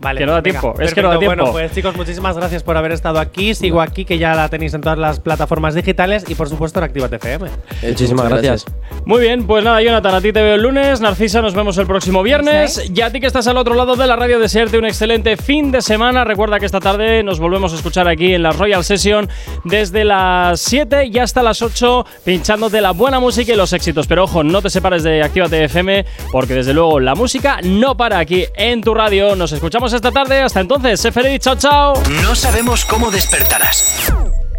Vale, 0.00 0.18
que 0.18 0.26
no 0.26 0.32
da 0.32 0.40
venga, 0.40 0.60
tiempo. 0.60 0.80
Es 0.80 0.94
que 0.94 1.02
no 1.02 1.08
da 1.08 1.18
tiempo. 1.18 1.36
Bueno, 1.36 1.52
pues 1.52 1.72
chicos, 1.72 1.94
muchísimas 1.96 2.36
gracias 2.36 2.62
por 2.62 2.76
haber 2.76 2.92
estado 2.92 3.18
aquí. 3.18 3.54
Sigo 3.54 3.80
aquí, 3.80 4.04
que 4.04 4.18
ya 4.18 4.34
la 4.34 4.48
tenéis 4.48 4.72
en 4.74 4.80
todas 4.80 4.98
las 4.98 5.20
plataformas 5.20 5.74
digitales 5.74 6.24
y 6.28 6.34
por 6.34 6.48
supuesto 6.48 6.78
en 6.78 6.84
Actívate 6.84 7.16
FM. 7.16 7.48
Muchísimas 7.82 8.28
gracias. 8.28 8.66
Muy 9.04 9.20
bien, 9.20 9.46
pues 9.46 9.64
nada, 9.64 9.82
Jonathan, 9.82 10.14
a 10.14 10.20
ti 10.20 10.32
te 10.32 10.42
veo 10.42 10.54
el 10.54 10.62
lunes. 10.62 11.00
Narcisa, 11.00 11.42
nos 11.42 11.54
vemos 11.54 11.76
el 11.78 11.86
próximo 11.86 12.22
viernes. 12.22 12.90
Y 12.94 13.00
a 13.02 13.10
ti 13.10 13.20
que 13.20 13.26
estás 13.26 13.46
al 13.46 13.56
otro 13.56 13.74
lado 13.74 13.96
de 13.96 14.06
la 14.06 14.16
radio, 14.16 14.38
desearte 14.38 14.78
un 14.78 14.86
excelente 14.86 15.36
fin 15.36 15.70
de 15.70 15.82
semana. 15.82 16.24
Recuerda 16.24 16.58
que 16.58 16.66
esta 16.66 16.80
tarde 16.80 17.22
nos 17.22 17.38
volvemos 17.38 17.72
a 17.72 17.76
escuchar 17.76 18.08
aquí 18.08 18.34
en 18.34 18.42
la 18.42 18.52
Royal 18.52 18.82
Session 18.84 19.28
desde 19.64 20.04
las 20.04 20.60
7 20.60 21.06
y 21.06 21.18
hasta 21.18 21.42
las 21.42 21.60
8, 21.60 22.06
pinchándote 22.24 22.80
la 22.80 22.92
buena 22.92 23.20
música 23.20 23.52
y 23.52 23.56
los 23.56 23.72
éxitos. 23.72 24.06
Pero 24.06 24.24
ojo, 24.24 24.42
no 24.42 24.62
te 24.62 24.70
separes 24.70 25.02
de 25.02 25.22
Actívate 25.22 25.64
FM, 25.64 26.04
porque 26.32 26.54
desde 26.54 26.72
luego 26.72 27.00
la 27.00 27.14
música 27.14 27.60
no 27.62 27.96
para 27.96 28.18
aquí 28.18 28.46
en 28.54 28.80
tu 28.80 28.94
radio. 28.94 29.36
Nos 29.36 29.52
escuchamos 29.52 29.89
esta 29.92 30.10
tarde. 30.10 30.40
Hasta 30.40 30.60
entonces, 30.60 31.00
sé 31.00 31.12
feliz, 31.12 31.40
chao, 31.40 31.56
chao. 31.56 32.02
No 32.22 32.34
sabemos 32.34 32.84
cómo 32.84 33.10
despertarás, 33.10 34.12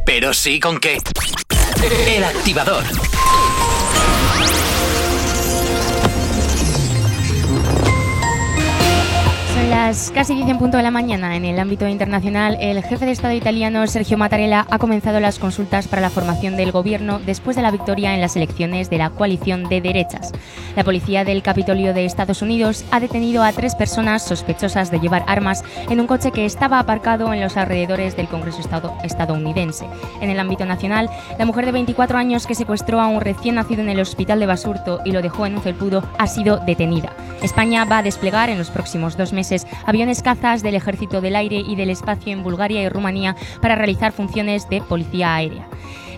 pero 0.05 0.33
sí 0.33 0.59
con 0.59 0.79
qué. 0.79 0.99
El 2.07 2.23
activador. 2.23 2.83
Las 9.72 10.11
casi 10.11 10.35
10 10.35 10.49
en 10.49 10.57
punto 10.57 10.76
de 10.76 10.84
la 10.84 10.91
mañana. 10.91 11.34
En 11.38 11.45
el 11.45 11.57
ámbito 11.57 11.88
internacional, 11.88 12.57
el 12.60 12.84
jefe 12.84 13.06
de 13.06 13.11
Estado 13.11 13.34
italiano, 13.34 13.88
Sergio 13.88 14.18
Mattarella, 14.18 14.68
ha 14.69 14.77
comenzado 14.77 15.22
las 15.22 15.39
consultas 15.39 15.88
para 15.88 16.02
la 16.02 16.10
formación 16.10 16.57
del 16.57 16.73
gobierno 16.73 17.19
después 17.26 17.56
de 17.56 17.61
la 17.61 17.72
victoria 17.72 18.14
en 18.14 18.19
las 18.19 18.35
elecciones 18.35 18.89
de 18.89 18.98
la 18.98 19.11
coalición 19.11 19.69
de 19.69 19.80
derechas. 19.80 20.34
La 20.76 20.84
policía 20.84 21.23
del 21.23 21.41
Capitolio 21.41 21.93
de 21.93 22.03
Estados 22.03 22.41
Unidos 22.41 22.84
ha 22.91 22.99
detenido 22.99 23.43
a 23.43 23.53
tres 23.53 23.76
personas 23.76 24.23
sospechosas 24.26 24.91
de 24.91 24.99
llevar 24.99 25.23
armas 25.26 25.64
en 25.89 26.02
un 26.02 26.07
coche 26.07 26.31
que 26.31 26.45
estaba 26.45 26.77
aparcado 26.77 27.34
en 27.34 27.39
los 27.39 27.56
alrededores 27.56 28.18
del 28.18 28.27
Congreso 28.27 28.60
estado- 28.60 28.98
estadounidense. 29.03 29.85
En 30.19 30.30
el 30.30 30.39
ámbito 30.41 30.65
nacional, 30.65 31.10
la 31.39 31.45
mujer 31.45 31.65
de 31.65 31.72
24 31.72 32.18
años 32.18 32.45
que 32.45 32.56
secuestró 32.56 32.99
a 32.99 33.07
un 33.07 33.22
recién 33.22 33.56
nacido 33.56 33.81
en 33.81 33.89
el 33.89 34.02
hospital 34.02 34.41
de 34.41 34.48
Basurto 34.48 34.99
y 35.06 35.14
lo 35.14 35.22
dejó 35.22 35.45
en 35.45 35.56
un 35.56 35.61
felpudo 35.61 36.03
ha 36.18 36.27
sido 36.27 36.57
detenida. 36.57 37.14
España 37.41 37.85
va 37.85 37.99
a 37.99 38.03
desplegar 38.03 38.49
en 38.49 38.57
los 38.57 38.69
próximos 38.69 39.15
dos 39.18 39.31
meses 39.34 39.60
aviones 39.85 40.21
cazas 40.21 40.63
del 40.63 40.75
Ejército 40.75 41.21
del 41.21 41.35
Aire 41.35 41.57
y 41.57 41.75
del 41.75 41.89
Espacio 41.89 42.33
en 42.33 42.43
Bulgaria 42.43 42.81
y 42.81 42.89
Rumanía 42.89 43.35
para 43.61 43.75
realizar 43.75 44.11
funciones 44.11 44.69
de 44.69 44.81
policía 44.81 45.35
aérea. 45.35 45.67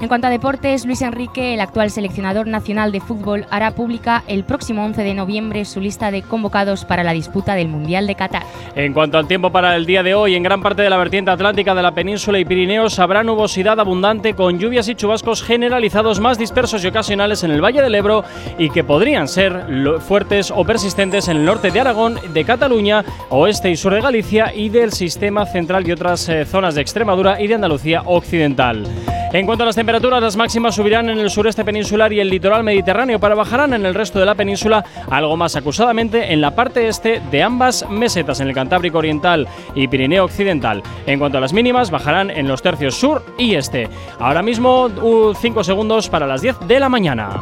En 0.04 0.10
cuanto 0.10 0.28
a 0.28 0.30
deportes, 0.30 0.86
Luis 0.86 1.02
Enrique, 1.02 1.54
el 1.54 1.62
actual 1.62 1.90
seleccionador 1.90 2.46
nacional 2.46 2.92
de 2.92 3.00
fútbol, 3.00 3.46
hará 3.50 3.72
pública 3.72 4.26
el 4.28 4.44
próximo 4.44 4.84
11 4.84 5.02
de 5.02 5.14
noviembre 5.14 5.64
su 5.64 5.80
lista 5.80 6.12
de 6.12 6.24
convocados 6.24 6.84
para 6.84 7.06
la 7.06 7.14
disputa 7.14 7.56
del 7.56 7.70
Mundial 7.70 8.06
de 8.06 8.16
Qatar. 8.16 8.44
En 8.76 8.92
cuanto 8.92 9.18
al 9.18 9.30
tiempo 9.30 9.50
para 9.54 9.78
el 9.78 9.86
día 9.86 10.04
de 10.04 10.14
hoy, 10.14 10.36
en 10.36 10.44
gran 10.44 10.62
parte 10.62 10.82
de 10.82 10.90
la 10.90 10.98
vertiente 10.98 11.32
atlántica 11.32 11.74
de 11.74 11.82
la 11.82 11.94
península 11.94 12.38
y 12.38 12.44
Pirineos 12.44 13.00
habrá 13.00 13.24
nubosidad 13.24 13.80
abundante 13.80 14.34
con 14.34 14.60
lluvias 14.60 14.90
y 14.90 14.96
chubascos 14.96 15.42
generalizados 15.42 16.20
más 16.20 16.38
dispersos 16.38 16.84
y 16.84 16.88
ocasionales 16.88 17.46
en 17.46 17.52
el 17.52 17.64
Valle 17.64 17.82
del 17.82 17.96
Ebro 17.96 18.26
y 18.58 18.72
que 18.72 18.84
podrían 18.84 19.30
ser 19.30 19.68
fuertes 20.02 20.52
o 20.52 20.66
persistentes 20.66 21.30
en 21.30 21.38
el 21.38 21.46
norte 21.46 21.72
de 21.72 21.80
Aragón, 21.80 22.20
de 22.34 22.44
Cataluña, 22.44 23.06
oeste 23.30 23.72
y 23.72 23.78
sur 23.78 23.94
de 23.94 24.02
Galicia 24.02 24.54
y 24.54 24.68
del 24.68 24.92
sistema 24.92 25.46
central 25.46 25.88
y 25.88 25.94
otras 25.94 26.28
eh, 26.28 26.44
zonas 26.44 26.76
de 26.76 26.82
Extremadura 26.82 27.40
y 27.42 27.48
de 27.48 27.56
Andalucía 27.56 28.02
occidental. 28.04 28.86
En 29.34 29.48
cuanto 29.48 29.64
a 29.64 29.66
las 29.66 29.78
temperaturas, 29.94 30.24
las 30.24 30.38
máximas 30.38 30.74
subirán 30.74 31.08
en 31.12 31.20
el 31.20 31.30
sureste 31.30 31.64
peninsular 31.64 32.12
y 32.12 32.20
el 32.20 32.28
litoral 32.28 32.64
mediterráneo, 32.64 33.20
pero 33.20 33.36
bajarán 33.36 33.76
en 33.76 33.86
el 33.86 33.94
resto 33.94 34.18
de 34.18 34.26
la 34.26 34.34
península 34.34 34.84
algo 35.12 35.38
más 35.38 35.56
acusadamente 35.56 36.34
en 36.34 36.42
la 36.42 36.56
parte 36.56 36.88
este 36.88 37.22
de 37.30 37.44
ambas 37.44 37.88
mesetas, 37.88 38.40
en 38.40 38.48
el 38.48 38.56
Cantábrico 38.56 38.98
Oriental 38.98 39.48
y 39.76 39.88
Pirineo 39.88 40.26
Occidental. 40.26 40.82
En 41.06 41.20
cuanto 41.20 41.38
a 41.38 41.42
las 41.42 41.54
mínimas, 41.54 41.92
bajarán 41.92 42.32
en 42.32 42.48
los 42.48 42.64
tercios 42.64 42.96
sur 42.96 43.24
y 43.38 43.54
este. 43.54 43.88
Ahora 44.18 44.42
mismo, 44.42 44.90
5 45.40 45.64
segundos 45.64 46.10
para 46.10 46.26
las 46.26 46.42
10 46.42 46.62
de 46.62 46.80
la 46.80 46.90
mañana. 46.90 47.40